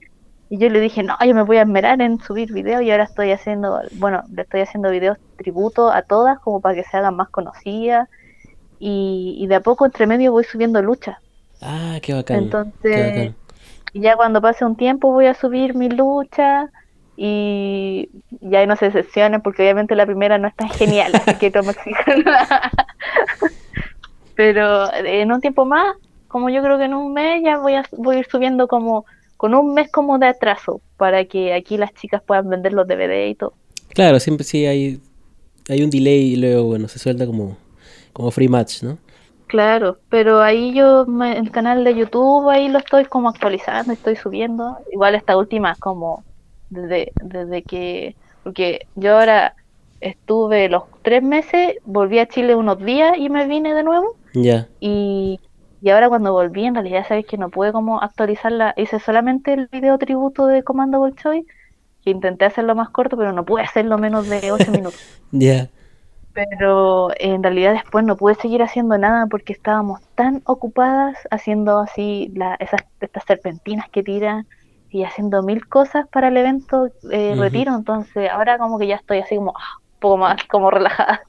Y 0.49 0.59
yo 0.59 0.69
le 0.71 0.81
dije, 0.81 1.03
no, 1.03 1.17
yo 1.27 1.35
me 1.35 1.43
voy 1.43 1.57
a 1.57 1.63
esmerar 1.63 2.01
en 2.01 2.21
subir 2.21 2.53
videos 2.53 2.83
y 2.83 2.91
ahora 2.91 3.05
estoy 3.05 3.33
haciendo, 3.33 3.83
bueno, 3.95 4.23
le 4.33 4.43
estoy 4.43 4.61
haciendo 4.61 4.91
videos 4.91 5.19
tributo 5.37 5.91
a 5.91 6.03
todas 6.03 6.39
como 6.39 6.61
para 6.61 6.77
que 6.77 6.85
se 6.85 6.97
hagan 6.97 7.17
más 7.17 7.29
conocidas. 7.31 8.09
Y, 8.79 9.37
y 9.41 9.47
de 9.49 9.57
a 9.57 9.61
poco 9.61 9.87
entre 9.87 10.07
medio 10.07 10.31
voy 10.31 10.45
subiendo 10.45 10.81
luchas 10.81 11.19
Ah, 11.61 11.99
qué 12.03 12.15
bacán. 12.15 12.45
Entonces, 12.45 13.33
ya 13.95 14.17
cuando 14.17 14.41
pase 14.41 14.65
un 14.65 14.77
tiempo 14.77 15.13
voy 15.13 15.27
a 15.27 15.35
subir 15.35 15.75
mi 15.75 15.89
lucha 15.89 16.71
y 17.17 18.09
ya 18.41 18.65
no 18.67 18.77
se 18.77 18.93
sesiones 18.93 19.41
porque 19.43 19.63
obviamente 19.63 19.97
la 19.97 20.07
primera 20.07 20.39
no 20.39 20.47
es 20.47 20.55
tan 20.55 20.69
genial, 20.69 21.13
así 21.15 21.35
que 21.35 21.51
toma 21.51 21.73
Pero 24.37 24.95
en 24.95 25.33
un 25.33 25.41
tiempo 25.41 25.65
más, 25.65 25.97
como 26.29 26.49
yo 26.49 26.63
creo 26.63 26.79
que 26.79 26.85
en 26.85 26.95
un 26.95 27.13
mes 27.13 27.43
ya 27.45 27.59
voy 27.59 27.75
a, 27.75 27.85
voy 27.97 28.17
a 28.17 28.19
ir 28.21 28.27
subiendo 28.31 28.69
como 28.69 29.05
con 29.37 29.55
un 29.55 29.75
mes 29.75 29.91
como 29.91 30.19
de 30.19 30.27
atraso 30.27 30.81
para 30.97 31.25
que 31.25 31.55
aquí 31.55 31.77
las 31.77 31.93
chicas 31.95 32.23
puedan 32.25 32.49
vender 32.49 32.73
los 32.73 32.87
DVD 32.87 33.29
y 33.29 33.35
todo. 33.35 33.55
Claro, 33.95 34.21
siempre 34.21 34.45
sí 34.45 34.67
hay, 34.67 35.01
hay 35.69 35.83
un 35.83 35.91
delay 35.91 36.35
y 36.35 36.37
luego, 36.37 36.65
bueno, 36.65 36.87
se 36.87 37.01
suelta 37.01 37.27
como, 37.27 37.57
como 38.13 38.31
free 38.31 38.49
match, 38.49 38.83
¿no? 38.83 38.99
Claro, 39.49 39.97
pero 40.11 40.43
ahí 40.43 40.75
yo, 40.75 41.07
el 41.25 41.51
canal 41.51 41.83
de 41.83 41.95
YouTube, 41.95 42.51
ahí 42.51 42.69
lo 42.69 42.79
estoy 42.79 43.07
como 43.07 43.31
actualizando, 43.31 43.95
estoy 43.95 44.15
subiendo. 44.15 44.77
Igual 44.93 45.15
esta 45.15 45.39
última 45.39 45.75
como 45.77 46.23
desde, 46.69 47.13
desde 47.23 47.63
que, 47.63 48.15
porque 48.45 48.87
yo 48.95 49.15
ahora 49.15 49.55
estuve 50.03 50.69
los 50.69 50.85
tres 51.01 51.23
meses, 51.23 51.77
volví 51.87 52.19
a 52.19 52.29
Chile 52.29 52.55
unos 52.55 52.79
días 52.79 53.17
y 53.17 53.31
me 53.31 53.47
vine 53.47 53.73
de 53.73 53.83
nuevo. 53.83 54.17
Ya. 54.35 54.69
Y, 54.81 55.41
y 55.81 55.91
ahora 55.91 56.11
cuando 56.11 56.33
volví, 56.33 56.67
en 56.67 56.75
realidad 56.75 57.07
sabéis 57.09 57.27
que 57.27 57.39
no 57.39 57.49
pude 57.49 57.73
como 57.73 58.03
actualizarla, 58.03 58.75
hice 58.77 59.01
solamente 59.01 59.55
el 59.55 59.69
video 59.73 59.97
tributo 59.97 60.47
de 60.47 60.63
Comando 60.63 60.99
Bolshoi, 60.99 61.47
que 62.05 62.11
intenté 62.11 62.45
hacerlo 62.45 62.75
más 62.75 62.91
corto, 62.91 63.17
pero 63.17 63.33
no 63.33 63.47
pude 63.47 63.63
hacerlo 63.63 63.97
menos 63.97 64.29
de 64.29 64.53
ocho 64.53 64.71
minutos. 64.73 65.01
Ya 65.33 65.71
pero 66.39 67.09
en 67.19 67.43
realidad 67.43 67.73
después 67.73 68.05
no 68.05 68.17
pude 68.17 68.37
seguir 68.37 68.63
haciendo 68.63 68.97
nada 68.97 69.27
porque 69.27 69.53
estábamos 69.53 70.01
tan 70.15 70.41
ocupadas 70.45 71.17
haciendo 71.33 71.81
así 71.81 72.31
la, 72.37 72.55
esas 72.61 72.83
estas 73.01 73.25
serpentinas 73.25 73.89
que 73.91 74.05
tiran 74.05 74.47
y 74.89 75.03
haciendo 75.03 75.43
mil 75.43 75.67
cosas 75.67 76.07
para 76.13 76.29
el 76.29 76.37
evento 76.37 76.91
eh, 77.11 77.35
retiro 77.37 77.75
entonces 77.75 78.31
ahora 78.31 78.57
como 78.57 78.79
que 78.79 78.87
ya 78.87 78.95
estoy 78.95 79.19
así 79.19 79.35
como 79.35 79.53
ah, 79.57 79.81
un 79.81 80.01
poco 80.01 80.17
más 80.19 80.45
como 80.49 80.71
relajada 80.71 81.23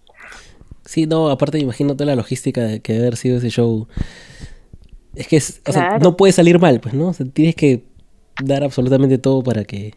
Sí, 0.85 1.05
no, 1.05 1.29
aparte 1.29 1.63
toda 1.63 2.05
la 2.05 2.15
logística 2.15 2.61
de 2.61 2.79
que 2.79 2.93
debe 2.93 3.05
haber 3.05 3.17
sido 3.17 3.37
ese 3.37 3.51
show. 3.51 3.87
Es 5.13 5.27
que 5.27 5.37
es, 5.37 5.61
o 5.67 5.71
sea, 5.71 5.99
no 5.99 6.17
puede 6.17 6.33
salir 6.33 6.57
mal, 6.57 6.79
pues, 6.79 6.95
¿no? 6.95 7.09
O 7.09 7.13
sea, 7.13 7.27
tienes 7.27 7.53
que 7.53 7.83
dar 8.43 8.63
absolutamente 8.63 9.19
todo 9.19 9.43
para 9.43 9.65
que 9.65 9.93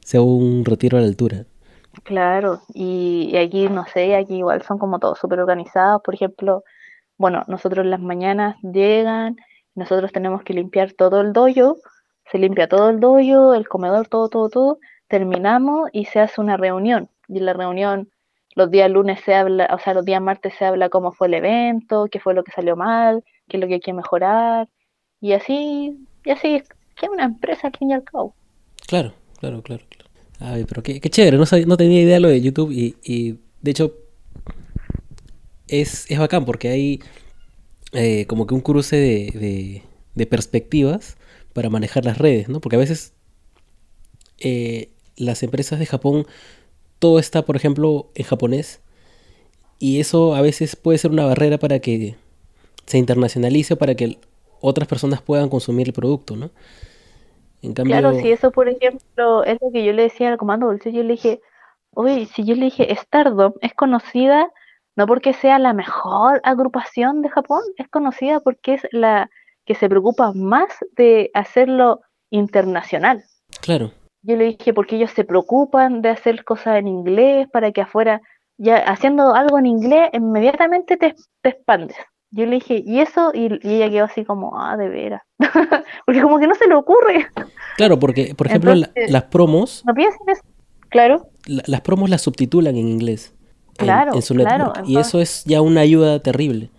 sea 0.00 0.20
un 0.20 0.64
retiro 0.64 0.98
a 0.98 1.00
la 1.00 1.06
altura. 1.06 1.46
Claro, 2.04 2.62
y, 2.72 3.30
y 3.32 3.36
aquí, 3.36 3.68
no 3.68 3.86
sé, 3.86 4.16
aquí 4.16 4.36
igual 4.36 4.62
son 4.62 4.78
como 4.78 4.98
todos 4.98 5.18
súper 5.18 5.40
organizados. 5.40 6.02
Por 6.02 6.14
ejemplo, 6.14 6.64
bueno, 7.18 7.44
nosotros 7.46 7.86
las 7.86 8.00
mañanas 8.00 8.56
llegan, 8.62 9.36
nosotros 9.74 10.12
tenemos 10.12 10.42
que 10.42 10.54
limpiar 10.54 10.92
todo 10.92 11.20
el 11.20 11.32
dojo, 11.32 11.76
se 12.30 12.38
limpia 12.38 12.68
todo 12.68 12.90
el 12.90 13.00
dojo, 13.00 13.54
el 13.54 13.68
comedor, 13.68 14.08
todo, 14.08 14.28
todo, 14.28 14.48
todo, 14.48 14.78
terminamos 15.08 15.90
y 15.92 16.06
se 16.06 16.20
hace 16.20 16.40
una 16.40 16.56
reunión. 16.56 17.08
Y 17.28 17.38
en 17.38 17.46
la 17.46 17.52
reunión 17.52 18.10
los 18.54 18.70
días 18.70 18.90
lunes 18.90 19.20
se 19.20 19.34
habla, 19.34 19.68
o 19.72 19.78
sea, 19.78 19.94
los 19.94 20.04
días 20.04 20.20
martes 20.20 20.54
se 20.54 20.64
habla 20.64 20.88
cómo 20.88 21.12
fue 21.12 21.28
el 21.28 21.34
evento, 21.34 22.06
qué 22.10 22.20
fue 22.20 22.34
lo 22.34 22.44
que 22.44 22.52
salió 22.52 22.76
mal, 22.76 23.24
qué 23.48 23.56
es 23.56 23.60
lo 23.60 23.66
que 23.66 23.74
hay 23.74 23.80
que 23.80 23.92
mejorar, 23.92 24.68
y 25.20 25.32
así, 25.32 26.06
y 26.24 26.30
así, 26.30 26.62
que 26.96 27.06
es 27.06 27.12
una 27.12 27.24
empresa 27.24 27.68
al 27.68 27.76
fin 27.76 27.90
y 27.90 27.94
al 27.94 28.04
cabo. 28.04 28.34
Claro, 28.86 29.12
claro, 29.38 29.62
claro. 29.62 29.82
Ay, 30.44 30.64
pero 30.64 30.82
qué, 30.82 31.00
qué 31.00 31.08
chévere, 31.08 31.36
no, 31.36 31.44
no 31.66 31.76
tenía 31.76 32.02
idea 32.02 32.18
lo 32.18 32.28
de 32.28 32.40
YouTube 32.40 32.72
y, 32.72 32.96
y 33.04 33.38
de 33.60 33.70
hecho 33.70 33.96
es, 35.68 36.10
es 36.10 36.18
bacán 36.18 36.44
porque 36.44 36.68
hay 36.68 37.00
eh, 37.92 38.26
como 38.26 38.46
que 38.48 38.54
un 38.54 38.60
cruce 38.60 38.96
de, 38.96 39.82
de, 40.14 40.26
perspectivas 40.26 41.16
para 41.52 41.70
manejar 41.70 42.04
las 42.04 42.18
redes, 42.18 42.48
¿no? 42.48 42.60
Porque 42.60 42.74
a 42.74 42.80
veces 42.80 43.12
eh, 44.40 44.90
las 45.16 45.44
empresas 45.44 45.78
de 45.78 45.86
Japón 45.86 46.26
todo 46.98 47.20
está, 47.20 47.44
por 47.44 47.54
ejemplo, 47.54 48.10
en 48.14 48.24
japonés. 48.24 48.80
Y 49.78 50.00
eso 50.00 50.34
a 50.34 50.40
veces 50.40 50.74
puede 50.74 50.98
ser 50.98 51.12
una 51.12 51.24
barrera 51.24 51.58
para 51.58 51.78
que 51.78 52.16
se 52.86 52.98
internacionalice 52.98 53.76
para 53.76 53.94
que 53.94 54.18
otras 54.60 54.88
personas 54.88 55.22
puedan 55.22 55.48
consumir 55.48 55.88
el 55.88 55.92
producto, 55.92 56.34
¿no? 56.34 56.50
En 57.62 57.74
cambio... 57.74 57.96
Claro, 57.96 58.14
si 58.18 58.30
eso, 58.30 58.50
por 58.50 58.68
ejemplo, 58.68 59.44
es 59.44 59.58
lo 59.60 59.70
que 59.70 59.84
yo 59.84 59.92
le 59.92 60.02
decía 60.02 60.30
al 60.30 60.38
comando 60.38 60.66
dulce, 60.66 60.92
yo 60.92 61.02
le 61.02 61.12
dije, 61.12 61.40
oye, 61.90 62.26
si 62.26 62.44
yo 62.44 62.54
le 62.54 62.66
dije, 62.66 62.94
Stardom 62.94 63.54
es 63.60 63.72
conocida 63.74 64.50
no 64.96 65.06
porque 65.06 65.32
sea 65.32 65.58
la 65.58 65.72
mejor 65.72 66.40
agrupación 66.44 67.22
de 67.22 67.30
Japón, 67.30 67.62
es 67.76 67.88
conocida 67.88 68.40
porque 68.40 68.74
es 68.74 68.86
la 68.92 69.30
que 69.64 69.74
se 69.74 69.88
preocupa 69.88 70.32
más 70.34 70.68
de 70.96 71.30
hacerlo 71.34 72.00
internacional. 72.30 73.24
Claro. 73.60 73.92
Yo 74.22 74.36
le 74.36 74.44
dije, 74.44 74.74
porque 74.74 74.96
ellos 74.96 75.10
se 75.12 75.24
preocupan 75.24 76.02
de 76.02 76.10
hacer 76.10 76.44
cosas 76.44 76.76
en 76.76 76.88
inglés 76.88 77.48
para 77.52 77.72
que 77.72 77.80
afuera, 77.80 78.20
ya 78.58 78.76
haciendo 78.78 79.34
algo 79.34 79.58
en 79.58 79.66
inglés, 79.66 80.10
inmediatamente 80.12 80.96
te, 80.96 81.14
expandes. 81.42 81.96
Yo 82.34 82.46
le 82.46 82.52
dije, 82.52 82.82
¿y 82.84 83.00
eso? 83.00 83.30
Y, 83.34 83.58
ella 83.62 83.90
quedó 83.90 84.04
así 84.04 84.24
como, 84.24 84.58
ah, 84.58 84.76
de 84.78 84.88
veras. 84.88 85.22
porque 86.06 86.22
como 86.22 86.38
que 86.38 86.46
no 86.46 86.54
se 86.54 86.66
le 86.66 86.74
ocurre. 86.74 87.26
Claro, 87.76 87.98
porque, 87.98 88.34
por 88.34 88.46
ejemplo, 88.46 88.74
las 88.74 89.22
promos. 89.24 89.84
No 89.86 89.94
piensen 89.94 90.28
eso. 90.28 90.42
Claro. 90.88 91.28
las 91.46 91.80
promos 91.82 92.10
las 92.10 92.22
subtitulan 92.22 92.76
en 92.76 92.88
inglés. 92.88 93.34
Claro, 93.76 94.14
en, 94.14 94.22
su 94.22 94.34
claro. 94.34 94.72
y 94.84 94.98
eso 94.98 95.20
es 95.20 95.44
ya 95.44 95.62
una 95.62 95.80
ayuda 95.80 96.20
terrible. 96.20 96.70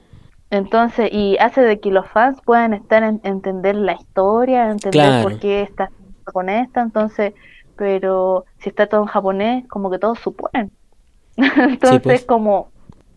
Entonces, 0.52 1.10
y 1.12 1.36
hace 1.40 1.62
de 1.62 1.80
que 1.80 1.90
los 1.90 2.08
fans 2.08 2.40
puedan 2.46 2.74
estar 2.74 3.02
en 3.02 3.20
entender 3.24 3.76
la 3.76 3.94
historia, 3.94 4.70
entender 4.70 5.24
por 5.24 5.40
qué 5.40 5.64
está 5.64 5.90
con 6.26 6.50
esta, 6.50 6.82
entonces, 6.82 7.34
pero 7.76 8.46
si 8.60 8.70
está 8.70 8.86
todo 8.86 9.02
en 9.02 9.08
japonés, 9.08 9.68
como 9.68 9.90
que 9.90 9.98
todos 9.98 10.20
suponen. 10.20 10.72
entonces, 11.38 12.02
pues. 12.02 12.26
como 12.26 12.73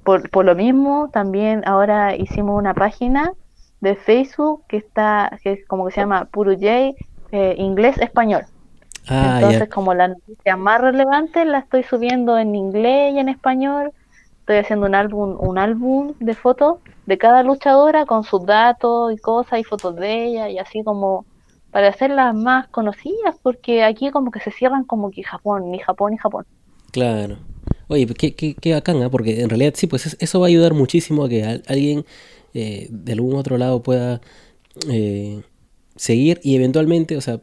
por, 0.06 0.30
por 0.30 0.44
lo 0.44 0.54
mismo, 0.54 1.10
también 1.12 1.64
ahora 1.66 2.14
hicimos 2.14 2.56
una 2.56 2.74
página 2.74 3.32
de 3.80 3.96
Facebook 3.96 4.62
que 4.68 4.76
está, 4.76 5.36
que 5.42 5.52
es 5.54 5.66
como 5.66 5.84
que 5.84 5.92
se 5.92 6.00
llama 6.00 6.26
Puro 6.26 6.52
J, 6.52 6.94
eh, 7.32 7.54
inglés-español. 7.58 8.44
Ah, 9.08 9.40
entonces, 9.40 9.68
como 9.68 9.94
la 9.94 10.08
noticia 10.08 10.56
más 10.56 10.80
relevante 10.80 11.44
la 11.44 11.58
estoy 11.58 11.82
subiendo 11.82 12.38
en 12.38 12.54
inglés 12.54 13.14
y 13.14 13.18
en 13.18 13.28
español. 13.28 13.90
Estoy 14.40 14.58
haciendo 14.58 14.86
un 14.86 14.94
álbum, 14.94 15.36
un 15.40 15.58
álbum 15.58 16.14
de 16.20 16.34
fotos 16.34 16.78
de 17.06 17.18
cada 17.18 17.42
luchadora 17.42 18.06
con 18.06 18.22
sus 18.22 18.46
datos 18.46 19.12
y 19.12 19.18
cosas 19.18 19.58
y 19.58 19.64
fotos 19.64 19.96
de 19.96 20.24
ella 20.24 20.48
y 20.48 20.58
así 20.58 20.84
como 20.84 21.26
para 21.72 21.88
hacerlas 21.88 22.32
más 22.32 22.68
conocidas, 22.68 23.36
porque 23.42 23.82
aquí 23.82 24.12
como 24.12 24.30
que 24.30 24.38
se 24.38 24.52
cierran 24.52 24.84
como 24.84 25.10
que 25.10 25.24
Japón, 25.24 25.72
ni 25.72 25.80
Japón, 25.80 26.12
ni 26.12 26.18
Japón. 26.18 26.46
Claro. 26.96 27.36
Oye, 27.88 28.06
qué, 28.06 28.34
qué, 28.34 28.54
qué 28.54 28.72
bacán, 28.72 29.02
¿eh? 29.02 29.10
porque 29.10 29.42
en 29.42 29.50
realidad 29.50 29.74
sí, 29.76 29.86
pues 29.86 30.16
eso 30.18 30.40
va 30.40 30.46
a 30.46 30.48
ayudar 30.48 30.72
muchísimo 30.72 31.24
a 31.24 31.28
que 31.28 31.44
alguien 31.44 32.06
eh, 32.54 32.86
de 32.88 33.12
algún 33.12 33.36
otro 33.36 33.58
lado 33.58 33.82
pueda 33.82 34.22
eh, 34.88 35.42
seguir 35.94 36.40
y 36.42 36.56
eventualmente, 36.56 37.18
o 37.18 37.20
sea, 37.20 37.42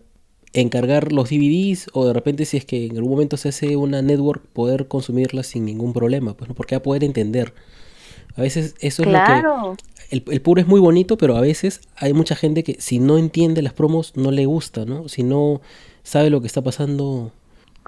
encargar 0.54 1.14
los 1.14 1.30
DVDs 1.30 1.86
o 1.94 2.08
de 2.08 2.14
repente 2.14 2.46
si 2.46 2.58
es 2.58 2.66
que 2.66 2.88
en 2.88 2.98
algún 2.98 3.12
momento 3.12 3.38
se 3.38 3.50
hace 3.50 3.76
una 3.76 4.02
network 4.02 4.44
poder 4.48 4.88
consumirla 4.88 5.44
sin 5.44 5.66
ningún 5.66 5.94
problema, 5.94 6.36
pues, 6.36 6.50
¿no? 6.50 6.56
porque 6.56 6.74
va 6.74 6.80
a 6.80 6.84
poder 6.84 7.04
entender. 7.04 7.54
A 8.36 8.42
veces 8.42 8.74
eso 8.80 9.04
es 9.04 9.10
lo 9.10 9.20
que 9.24 9.78
el, 10.10 10.24
el, 10.32 10.42
puro 10.42 10.62
es 10.62 10.68
muy 10.68 10.80
bonito, 10.80 11.16
pero 11.16 11.38
a 11.38 11.42
veces 11.42 11.82
hay 11.96 12.14
mucha 12.14 12.36
gente 12.36 12.64
que 12.64 12.78
si 12.80 12.98
no 12.98 13.20
entiende 13.20 13.62
las 13.62 13.74
promos 13.74 14.18
no 14.18 14.32
le 14.32 14.48
gusta, 14.48 14.84
¿no? 14.84 15.08
Si 15.10 15.22
no 15.22 15.62
sabe 16.02 16.32
lo 16.32 16.42
que 16.42 16.48
está 16.48 16.64
pasando. 16.64 17.32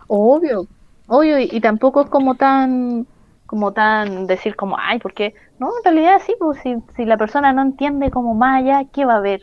Obvio, 0.07 0.67
obvio, 1.07 1.39
y, 1.39 1.59
tampoco 1.61 2.01
es 2.01 2.09
como 2.09 2.35
tan, 2.35 3.07
como 3.45 3.73
tan 3.73 4.27
decir 4.27 4.55
como, 4.55 4.77
ay, 4.79 4.99
porque, 4.99 5.33
no, 5.59 5.69
en 5.77 5.83
realidad 5.83 6.21
sí, 6.25 6.35
pues 6.39 6.59
si, 6.59 6.77
si 6.95 7.05
la 7.05 7.17
persona 7.17 7.53
no 7.53 7.61
entiende 7.61 8.11
como 8.11 8.33
más 8.33 8.61
allá, 8.61 8.83
¿qué 8.91 9.05
va 9.05 9.15
a 9.15 9.21
ver? 9.21 9.41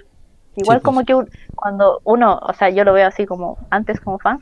Igual 0.57 0.81
pues. 0.81 0.85
como 0.85 1.05
que 1.05 1.31
cuando 1.55 2.01
uno, 2.05 2.39
o 2.43 2.53
sea, 2.53 2.69
yo 2.71 2.85
lo 2.85 2.93
veo 2.93 3.07
así 3.07 3.27
como 3.27 3.59
antes 3.71 4.01
como 4.01 4.19
fan, 4.19 4.41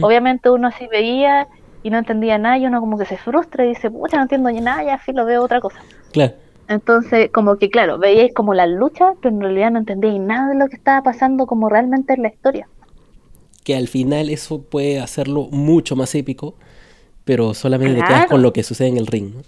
obviamente 0.00 0.48
uno 0.48 0.68
así 0.68 0.86
veía 0.86 1.48
y 1.82 1.90
no 1.90 1.98
entendía 1.98 2.38
nada 2.38 2.56
y 2.56 2.66
uno 2.66 2.80
como 2.80 2.96
que 2.96 3.04
se 3.04 3.16
frustra 3.16 3.64
y 3.64 3.70
dice, 3.70 3.90
pucha, 3.90 4.16
no 4.16 4.22
entiendo 4.22 4.50
nada, 4.52 4.82
ya 4.84 4.94
así 4.94 5.12
lo 5.12 5.24
veo 5.24 5.42
otra 5.42 5.60
cosa. 5.60 5.80
Claro. 6.12 6.34
Entonces, 6.68 7.30
como 7.32 7.56
que 7.56 7.68
claro, 7.68 7.98
veíais 7.98 8.32
como 8.32 8.54
la 8.54 8.66
lucha, 8.66 9.12
pero 9.20 9.34
en 9.34 9.42
realidad 9.42 9.72
no 9.72 9.80
entendíais 9.80 10.20
nada 10.20 10.48
de 10.48 10.54
lo 10.54 10.68
que 10.68 10.76
estaba 10.76 11.02
pasando 11.02 11.46
como 11.46 11.68
realmente 11.68 12.14
en 12.14 12.22
la 12.22 12.28
historia. 12.28 12.68
Que 13.64 13.76
al 13.76 13.88
final 13.88 14.28
eso 14.30 14.62
puede 14.62 15.00
hacerlo 15.00 15.48
mucho 15.50 15.96
más 15.96 16.14
épico, 16.14 16.54
pero 17.24 17.54
solamente 17.54 18.00
te 18.00 18.06
quedas 18.06 18.26
con 18.26 18.42
lo 18.42 18.52
que 18.52 18.62
sucede 18.62 18.88
en 18.88 18.98
el 18.98 19.06
ring. 19.06 19.34
¿no? 19.34 19.42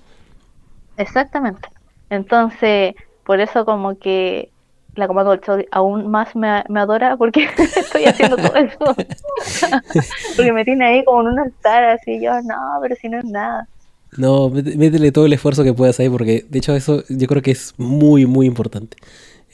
Exactamente. 0.96 1.68
Entonces, 2.10 2.94
por 3.24 3.40
eso 3.40 3.64
como 3.64 3.98
que 3.98 4.50
la 4.96 5.08
comando 5.08 5.36
del 5.36 5.66
aún 5.72 6.08
más 6.08 6.36
me, 6.36 6.48
adora 6.48 7.16
porque 7.16 7.48
estoy 7.58 8.04
haciendo 8.04 8.36
todo 8.36 8.54
eso. 8.54 8.78
porque 10.36 10.52
me 10.52 10.64
tiene 10.64 10.86
ahí 10.86 11.04
como 11.04 11.22
en 11.22 11.28
un 11.28 11.38
altar 11.40 11.84
así, 11.84 12.22
yo, 12.22 12.40
no, 12.42 12.78
pero 12.80 12.94
si 12.96 13.08
no 13.08 13.18
es 13.18 13.24
nada. 13.24 13.68
No, 14.16 14.48
métele 14.48 15.10
todo 15.10 15.26
el 15.26 15.32
esfuerzo 15.32 15.64
que 15.64 15.74
puedas 15.74 15.98
ahí, 15.98 16.08
porque 16.08 16.46
de 16.48 16.58
hecho 16.58 16.74
eso 16.76 17.02
yo 17.08 17.26
creo 17.26 17.42
que 17.42 17.50
es 17.50 17.74
muy, 17.76 18.26
muy 18.26 18.46
importante. 18.46 18.96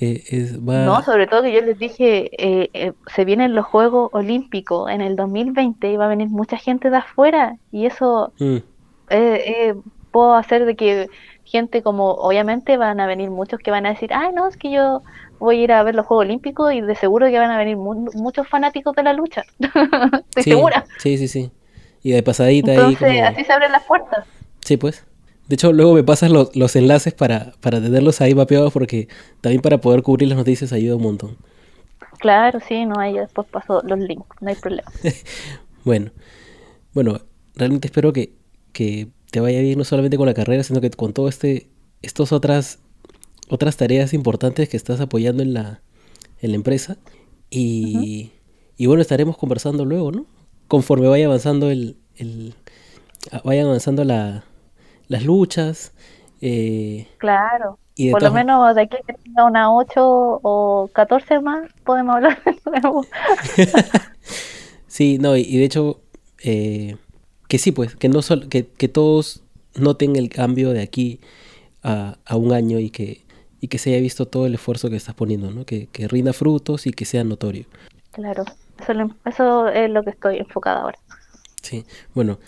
Eh, 0.03 0.57
no, 0.61 1.03
sobre 1.03 1.27
todo 1.27 1.43
que 1.43 1.53
yo 1.53 1.61
les 1.61 1.79
dije, 1.79 2.31
eh, 2.39 2.71
eh, 2.73 2.93
se 3.15 3.25
vienen 3.27 3.55
los 3.55 3.67
Juegos 3.67 4.09
Olímpicos 4.13 4.91
en 4.91 5.03
el 5.03 5.15
2020 5.15 5.93
y 5.93 5.97
va 5.97 6.07
a 6.07 6.09
venir 6.09 6.29
mucha 6.29 6.57
gente 6.57 6.89
de 6.89 6.97
afuera 6.97 7.57
y 7.71 7.85
eso 7.85 8.33
mm. 8.39 8.57
puedo 10.11 10.35
hacer 10.35 10.65
de 10.65 10.75
que 10.75 11.09
gente 11.45 11.83
como, 11.83 12.13
obviamente 12.13 12.79
van 12.79 12.99
a 13.01 13.07
venir 13.07 13.31
muchos 13.31 13.61
que 13.61 13.71
van 13.71 13.85
a 13.85 13.91
decir, 13.91 14.11
ay 14.15 14.33
no, 14.33 14.49
es 14.49 14.57
que 14.57 14.71
yo 14.71 15.03
voy 15.39 15.61
a 15.61 15.65
ir 15.65 15.73
a 15.73 15.83
ver 15.83 15.95
los 15.95 16.07
Juegos 16.07 16.25
Olímpicos 16.25 16.73
y 16.73 16.81
de 16.81 16.95
seguro 16.95 17.27
que 17.27 17.39
van 17.39 17.51
a 17.51 17.59
venir 17.59 17.77
muchos 17.77 18.49
fanáticos 18.49 18.97
de 18.97 19.03
la 19.03 19.13
lucha. 19.13 19.45
Estoy 20.29 20.43
segura. 20.45 20.87
Sí, 20.99 21.19
sí, 21.19 21.29
sí. 21.29 21.51
Y 22.03 22.13
de 22.13 22.23
pasadita 22.23 22.73
ahí. 22.73 22.97
Como... 22.97 23.11
así 23.25 23.45
se 23.45 23.53
abren 23.53 23.73
las 23.73 23.85
puertas. 23.85 24.25
Sí, 24.65 24.77
pues. 24.77 25.05
De 25.51 25.55
hecho, 25.55 25.73
luego 25.73 25.95
me 25.95 26.05
pasas 26.05 26.31
los, 26.31 26.55
los 26.55 26.77
enlaces 26.77 27.13
para, 27.13 27.55
para 27.61 27.81
tenerlos 27.81 28.21
ahí 28.21 28.37
mapeados 28.37 28.73
porque 28.73 29.09
también 29.41 29.61
para 29.61 29.81
poder 29.81 30.01
cubrir 30.05 30.29
las 30.29 30.39
noticias 30.39 30.73
ayuda 30.73 30.95
un 30.95 31.03
montón. 31.03 31.39
Claro, 32.21 32.61
sí, 32.61 32.87
no, 32.87 33.01
ahí 33.01 33.15
después 33.15 33.49
paso 33.49 33.83
los 33.85 33.99
links, 33.99 34.29
no 34.41 34.49
hay 34.49 34.55
problema. 34.55 34.89
bueno, 35.85 36.13
bueno, 36.95 37.23
realmente 37.57 37.89
espero 37.89 38.13
que, 38.13 38.33
que 38.73 39.09
te 39.33 39.41
vaya 39.41 39.61
bien 39.61 39.77
no 39.77 39.83
solamente 39.83 40.17
con 40.17 40.27
la 40.27 40.35
carrera, 40.35 40.63
sino 40.63 40.81
que 40.81 40.89
con 40.91 41.13
todo 41.13 41.29
este, 41.29 41.69
estos 42.01 42.31
otras 42.31 42.79
otras 43.49 43.77
tareas 43.77 44.15
importantes 44.15 44.69
que 44.69 44.77
estás 44.77 45.01
apoyando 45.01 45.43
en 45.43 45.53
la, 45.53 45.83
en 46.41 46.53
la 46.53 46.57
empresa. 46.59 46.97
Y, 47.51 48.31
y 48.77 48.87
bueno, 48.87 49.03
estaremos 49.03 49.37
conversando 49.37 49.85
luego, 49.85 50.13
¿no? 50.13 50.27
Conforme 50.69 51.09
vaya 51.09 51.27
avanzando 51.27 51.73
el, 51.73 51.97
el 52.15 52.55
vayan 53.43 53.67
avanzando 53.67 54.05
la, 54.05 54.45
las 55.11 55.25
luchas. 55.25 55.93
Eh, 56.41 57.07
claro. 57.19 57.79
Y 57.97 58.11
Por 58.13 58.23
lo 58.23 58.33
menos 58.33 58.75
de 58.75 58.83
aquí 58.83 58.97
que 59.07 59.13
tenga 59.13 59.45
una 59.45 59.75
8 59.75 59.91
o 59.97 60.89
14 60.95 61.41
más, 61.41 61.69
podemos 61.85 62.17
hablar 62.17 62.43
de 62.45 62.57
nuevo. 62.65 63.05
sí, 64.87 65.19
no, 65.19 65.37
y, 65.37 65.59
de 65.59 65.65
hecho, 65.65 66.01
eh, 66.43 66.97
que 67.49 67.59
sí, 67.59 67.73
pues, 67.73 67.97
que, 67.97 68.09
no 68.09 68.21
que, 68.49 68.69
que 68.69 68.89
todos 68.89 69.43
noten 69.75 70.17
el 70.17 70.31
cambio 70.31 70.71
de 70.71 70.81
aquí 70.81 71.21
a, 71.83 72.17
un 72.37 72.53
año 72.53 72.79
y 72.79 72.91
que, 72.91 73.23
y 73.61 73.69
que 73.69 73.79
se 73.79 73.91
haya 73.91 74.01
visto 74.01 74.27
todo 74.27 74.47
el 74.47 74.55
esfuerzo 74.55 74.89
que 74.89 74.97
estás 74.97 75.17
poniendo, 75.17 75.51
¿no? 75.51 75.67
Que, 75.67 75.89
que 75.89 76.09
rinda 76.09 76.33
frutos 76.33 76.87
y 76.87 76.93
que 76.93 77.05
sea 77.05 77.25
notorio. 77.25 77.67
Claro, 78.13 78.45
eso, 78.79 78.93
eso 79.27 79.69
es 79.69 79.91
lo 79.91 80.05
que 80.05 80.11
estoy 80.11 80.39
enfocada 80.39 80.83
ahora. 80.83 80.99
Sí, 81.61 81.85
bueno, 82.15 82.39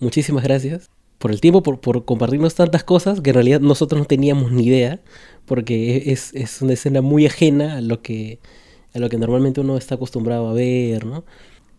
muchísimas 0.00 0.42
gracias 0.42 0.90
por 1.18 1.32
el 1.32 1.40
tiempo, 1.40 1.62
por, 1.62 1.80
por, 1.80 2.04
compartirnos 2.04 2.54
tantas 2.54 2.84
cosas 2.84 3.20
que 3.20 3.30
en 3.30 3.34
realidad 3.34 3.60
nosotros 3.60 4.00
no 4.00 4.04
teníamos 4.06 4.52
ni 4.52 4.66
idea, 4.66 5.00
porque 5.46 6.04
es, 6.06 6.32
es, 6.34 6.62
una 6.62 6.74
escena 6.74 7.02
muy 7.02 7.26
ajena 7.26 7.76
a 7.76 7.80
lo 7.80 8.02
que 8.02 8.38
a 8.94 8.98
lo 8.98 9.08
que 9.08 9.18
normalmente 9.18 9.60
uno 9.60 9.76
está 9.76 9.96
acostumbrado 9.96 10.48
a 10.48 10.52
ver, 10.52 11.04
¿no? 11.04 11.24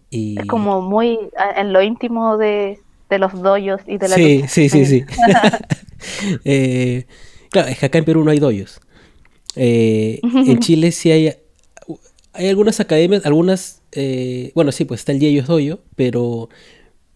Y... 0.10 0.40
Es 0.40 0.46
como 0.46 0.82
muy 0.82 1.18
en 1.56 1.74
lo 1.74 1.82
íntimo 1.82 2.38
de, 2.38 2.80
de 3.10 3.20
los 3.20 3.42
doyos 3.42 3.82
y 3.88 3.98
de 3.98 4.08
la 4.08 4.16
Sí, 4.16 4.44
sí, 4.48 4.70
sí, 4.70 4.86
sí. 4.86 5.06
Eh, 6.46 7.06
claro, 7.50 7.68
es 7.68 7.78
que 7.78 7.86
acá 7.86 7.98
en 7.98 8.06
Perú 8.06 8.24
no 8.24 8.32
hay 8.32 8.40
doyos. 8.40 8.80
Eh, 9.56 10.20
en 10.24 10.60
Chile 10.60 10.92
sí 10.92 11.12
hay, 11.12 11.34
hay 12.34 12.48
algunas 12.48 12.80
academias, 12.80 13.26
algunas, 13.26 13.82
eh, 13.92 14.52
bueno, 14.56 14.72
sí, 14.72 14.86
pues 14.86 15.02
está 15.02 15.12
el 15.12 15.20
Yeyos 15.20 15.48
Doyo, 15.48 15.82
pero, 15.96 16.50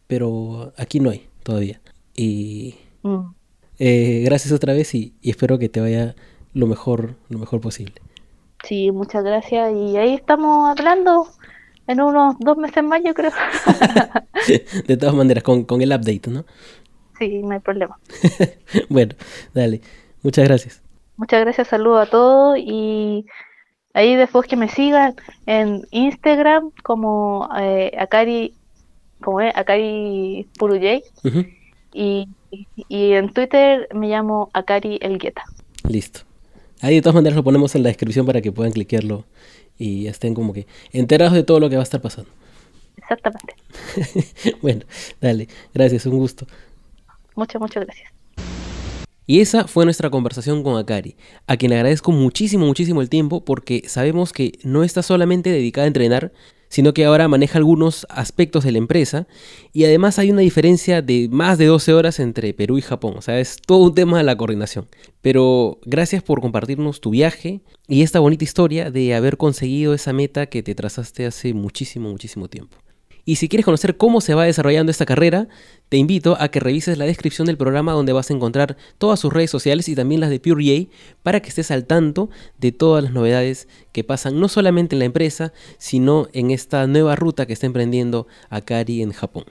pero 0.08 0.74
aquí 0.78 1.00
no 1.00 1.12
hay 1.12 1.28
todavía. 1.44 1.80
Y 2.16 2.76
mm. 3.02 3.32
gracias 4.26 4.52
otra 4.52 4.74
vez 4.74 4.94
y, 4.96 5.14
y 5.22 5.32
espero 5.32 5.58
que 5.60 5.70
te 5.70 5.82
vaya 5.82 6.16
lo 6.54 6.68
mejor, 6.68 7.16
lo 7.30 7.40
mejor 7.40 7.62
posible. 7.62 7.96
Sí, 8.64 8.92
muchas 8.92 9.24
gracias. 9.24 9.74
Y 9.74 9.98
ahí 9.98 10.14
estamos 10.14 10.70
hablando 10.70 11.28
en 11.88 12.02
unos 12.02 12.36
dos 12.40 12.58
meses 12.58 12.84
más, 12.84 13.02
yo 13.04 13.14
creo. 13.14 13.32
de 14.88 14.98
todas 14.98 15.16
maneras, 15.16 15.44
con, 15.44 15.64
con, 15.64 15.82
el 15.82 15.90
update, 15.90 16.30
¿no? 16.30 16.46
Sí, 17.20 17.42
no 17.44 17.52
hay 17.52 17.60
problema. 17.60 18.00
bueno, 18.90 19.16
dale. 19.54 19.82
Muchas 20.22 20.48
gracias. 20.48 20.82
Muchas 21.18 21.42
gracias, 21.42 21.68
saludos 21.68 22.08
a 22.08 22.10
todos 22.10 22.58
y 22.58 23.26
ahí 23.94 24.16
después 24.16 24.48
que 24.48 24.56
me 24.56 24.68
sigan 24.68 25.16
en 25.46 25.86
Instagram 25.92 26.72
como 26.82 27.50
eh, 27.60 27.92
Akari, 28.00 28.56
como 29.22 29.42
es, 29.42 29.56
Akari 29.56 30.48
Puruyay 30.58 31.04
y, 31.94 32.28
y, 32.90 33.14
en 33.14 33.32
Twitter 33.32 33.88
me 33.94 34.08
llamo 34.08 34.50
Akari 34.54 35.00
Elgueta. 35.02 35.44
Listo. 35.88 36.22
Ahí 36.82 36.96
de 36.96 37.02
todas 37.02 37.16
maneras 37.16 37.36
lo 37.36 37.44
ponemos 37.44 37.76
en 37.76 37.84
la 37.84 37.90
descripción 37.90 38.26
para 38.26 38.42
que 38.42 38.52
puedan 38.52 38.74
cliquearlo 38.74 39.26
y 39.78 40.08
estén 40.08 40.34
como 40.34 40.54
que 40.54 40.68
enterados 40.92 41.34
de 41.34 41.44
todo 41.44 41.60
lo 41.60 41.70
que 41.70 41.76
va 41.76 41.82
a 41.82 41.84
estar 41.84 42.02
pasando. 42.02 42.30
Exactamente. 42.98 43.56
bueno, 44.62 44.82
dale, 45.22 45.48
gracias, 45.74 46.06
un 46.06 46.18
gusto. 46.18 46.46
Muchas, 47.36 47.62
muchas 47.62 47.86
gracias. 47.86 48.12
Y 49.26 49.40
esa 49.40 49.68
fue 49.68 49.86
nuestra 49.86 50.10
conversación 50.10 50.64
con 50.64 50.78
Akari, 50.78 51.16
a 51.48 51.56
quien 51.56 51.72
agradezco 51.72 52.12
muchísimo, 52.12 52.66
muchísimo 52.66 53.02
el 53.02 53.10
tiempo 53.10 53.46
porque 53.46 53.84
sabemos 53.88 54.34
que 54.34 54.60
no 54.64 54.84
está 54.84 55.02
solamente 55.02 55.50
dedicada 55.50 55.86
a 55.86 55.88
entrenar, 55.88 56.34
sino 56.74 56.92
que 56.96 57.06
ahora 57.06 57.28
maneja 57.28 57.60
algunos 57.60 58.08
aspectos 58.10 58.64
de 58.64 58.72
la 58.72 58.80
empresa 58.80 59.28
y 59.74 59.84
además 59.84 60.18
hay 60.18 60.32
una 60.32 60.42
diferencia 60.42 61.04
de 61.04 61.30
más 61.30 61.60
de 61.60 61.68
12 61.68 61.94
horas 61.94 62.20
entre 62.20 62.52
Perú 62.56 62.80
y 62.80 62.82
Japón, 62.82 63.14
o 63.16 63.22
sea, 63.22 63.40
es 63.40 63.58
todo 63.64 63.78
un 63.78 63.94
tema 63.94 64.18
de 64.18 64.24
la 64.24 64.36
coordinación. 64.36 64.88
Pero 65.22 65.78
gracias 65.86 66.24
por 66.24 66.42
compartirnos 66.42 67.00
tu 67.00 67.12
viaje 67.12 67.62
y 67.88 68.02
esta 68.02 68.20
bonita 68.20 68.44
historia 68.44 68.90
de 68.90 69.14
haber 69.14 69.38
conseguido 69.38 69.94
esa 69.94 70.14
meta 70.14 70.48
que 70.48 70.64
te 70.64 70.74
trazaste 70.74 71.28
hace 71.28 71.54
muchísimo, 71.54 72.10
muchísimo 72.10 72.48
tiempo. 72.48 72.76
Y 73.24 73.36
si 73.36 73.50
quieres 73.50 73.66
conocer 73.66 73.96
cómo 73.96 74.20
se 74.20 74.34
va 74.34 74.46
desarrollando 74.46 74.90
esta 74.90 75.06
carrera, 75.06 75.48
te 75.94 75.98
invito 75.98 76.36
a 76.40 76.48
que 76.48 76.60
revises 76.60 76.98
la 76.98 77.06
descripción 77.06 77.46
del 77.46 77.56
programa 77.56 77.92
donde 77.92 78.14
vas 78.14 78.32
a 78.32 78.34
encontrar 78.34 78.78
todas 78.98 79.20
sus 79.20 79.32
redes 79.32 79.52
sociales 79.52 79.88
y 79.88 79.94
también 79.94 80.22
las 80.22 80.32
de 80.32 80.40
PureEA 80.40 80.88
para 81.22 81.40
que 81.40 81.50
estés 81.50 81.70
al 81.70 81.86
tanto 81.86 82.32
de 82.58 82.72
todas 82.72 83.04
las 83.04 83.14
novedades 83.14 83.68
que 83.92 84.04
pasan 84.04 84.40
no 84.40 84.48
solamente 84.48 84.96
en 84.96 85.00
la 85.02 85.06
empresa, 85.06 85.54
sino 85.78 86.30
en 86.34 86.50
esta 86.50 86.88
nueva 86.88 87.16
ruta 87.16 87.46
que 87.46 87.54
está 87.54 87.68
emprendiendo 87.68 88.26
Akari 88.50 89.04
en 89.04 89.12
Japón. 89.12 89.44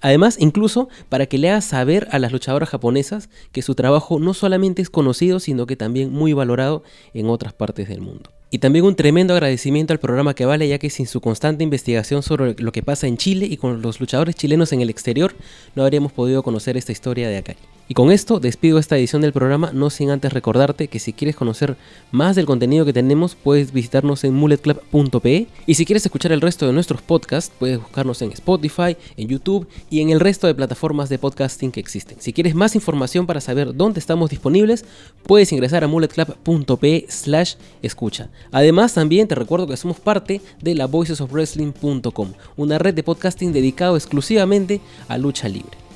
Además, 0.00 0.36
incluso 0.38 0.88
para 1.08 1.26
que 1.26 1.38
le 1.38 1.50
hagas 1.50 1.66
saber 1.66 2.08
a 2.10 2.18
las 2.18 2.32
luchadoras 2.32 2.68
japonesas 2.70 3.28
que 3.52 3.62
su 3.62 3.74
trabajo 3.74 4.18
no 4.18 4.34
solamente 4.34 4.82
es 4.82 4.90
conocido, 4.90 5.40
sino 5.40 5.66
que 5.66 5.76
también 5.76 6.12
muy 6.12 6.32
valorado 6.32 6.82
en 7.14 7.28
otras 7.28 7.52
partes 7.52 7.88
del 7.88 8.00
mundo. 8.00 8.30
Y 8.52 8.58
también 8.58 8.84
un 8.84 8.96
tremendo 8.96 9.34
agradecimiento 9.34 9.92
al 9.92 10.00
programa 10.00 10.34
que 10.34 10.44
vale, 10.44 10.66
ya 10.66 10.78
que 10.78 10.90
sin 10.90 11.06
su 11.06 11.20
constante 11.20 11.62
investigación 11.62 12.22
sobre 12.22 12.56
lo 12.58 12.72
que 12.72 12.82
pasa 12.82 13.06
en 13.06 13.16
Chile 13.16 13.46
y 13.46 13.56
con 13.56 13.80
los 13.80 14.00
luchadores 14.00 14.34
chilenos 14.34 14.72
en 14.72 14.80
el 14.80 14.90
exterior, 14.90 15.34
no 15.76 15.84
habríamos 15.84 16.12
podido 16.12 16.42
conocer 16.42 16.76
esta 16.76 16.90
historia 16.90 17.28
de 17.28 17.36
Akari. 17.36 17.69
Y 17.90 17.94
con 17.94 18.12
esto 18.12 18.38
despido 18.38 18.78
esta 18.78 18.96
edición 18.96 19.20
del 19.20 19.32
programa, 19.32 19.72
no 19.74 19.90
sin 19.90 20.10
antes 20.10 20.32
recordarte 20.32 20.86
que 20.86 21.00
si 21.00 21.12
quieres 21.12 21.34
conocer 21.34 21.76
más 22.12 22.36
del 22.36 22.46
contenido 22.46 22.84
que 22.84 22.92
tenemos, 22.92 23.34
puedes 23.34 23.72
visitarnos 23.72 24.22
en 24.22 24.32
mulletclub.pe 24.32 25.48
y 25.66 25.74
si 25.74 25.84
quieres 25.84 26.06
escuchar 26.06 26.30
el 26.30 26.40
resto 26.40 26.68
de 26.68 26.72
nuestros 26.72 27.02
podcasts, 27.02 27.52
puedes 27.58 27.80
buscarnos 27.80 28.22
en 28.22 28.30
Spotify, 28.30 28.96
en 29.16 29.26
YouTube 29.26 29.66
y 29.90 30.02
en 30.02 30.10
el 30.10 30.20
resto 30.20 30.46
de 30.46 30.54
plataformas 30.54 31.08
de 31.08 31.18
podcasting 31.18 31.72
que 31.72 31.80
existen. 31.80 32.20
Si 32.20 32.32
quieres 32.32 32.54
más 32.54 32.76
información 32.76 33.26
para 33.26 33.40
saber 33.40 33.74
dónde 33.74 33.98
estamos 33.98 34.30
disponibles, 34.30 34.84
puedes 35.24 35.50
ingresar 35.50 35.82
a 35.82 35.88
mulletclub.pe 35.88 37.06
slash 37.08 37.54
escucha. 37.82 38.28
Además, 38.52 38.94
también 38.94 39.26
te 39.26 39.34
recuerdo 39.34 39.66
que 39.66 39.76
somos 39.76 39.98
parte 39.98 40.40
de 40.62 40.76
la 40.76 40.86
voicesofwrestling.com, 40.86 42.34
una 42.56 42.78
red 42.78 42.94
de 42.94 43.02
podcasting 43.02 43.52
dedicado 43.52 43.96
exclusivamente 43.96 44.80
a 45.08 45.18
lucha 45.18 45.48
libre. 45.48 45.89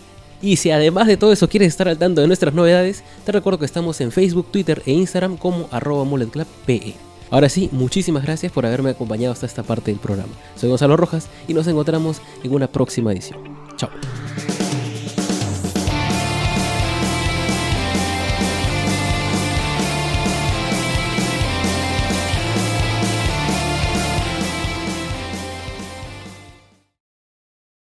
Y 0.45 0.57
si 0.57 0.71
además 0.71 1.07
de 1.07 1.17
todo 1.17 1.33
eso 1.33 1.49
quieres 1.49 1.69
estar 1.69 1.89
al 1.89 1.97
tanto 1.97 2.21
de 2.21 2.27
nuestras 2.27 2.53
novedades, 2.53 3.03
te 3.25 3.33
recuerdo 3.33 3.59
que 3.59 3.65
estamos 3.65 3.99
en 4.03 4.13
Facebook, 4.13 4.49
Twitter 4.51 4.83
e 4.85 4.93
Instagram 4.93 5.39
como 5.39 5.69
arroba 5.71 6.05
mulletclubpe. 6.05 6.93
Ahora 7.31 7.49
sí, 7.49 7.71
muchísimas 7.73 8.25
gracias 8.25 8.53
por 8.53 8.67
haberme 8.67 8.91
acompañado 8.91 9.33
hasta 9.33 9.47
esta 9.47 9.63
parte 9.63 9.91
del 9.91 9.99
programa. 9.99 10.35
Soy 10.55 10.69
Gonzalo 10.69 10.99
Rojas 10.99 11.29
y 11.49 11.55
nos 11.55 11.67
encontramos 11.67 12.21
en 12.43 12.53
una 12.53 12.67
próxima 12.67 13.11
edición. 13.11 13.41
Chao. 13.77 13.89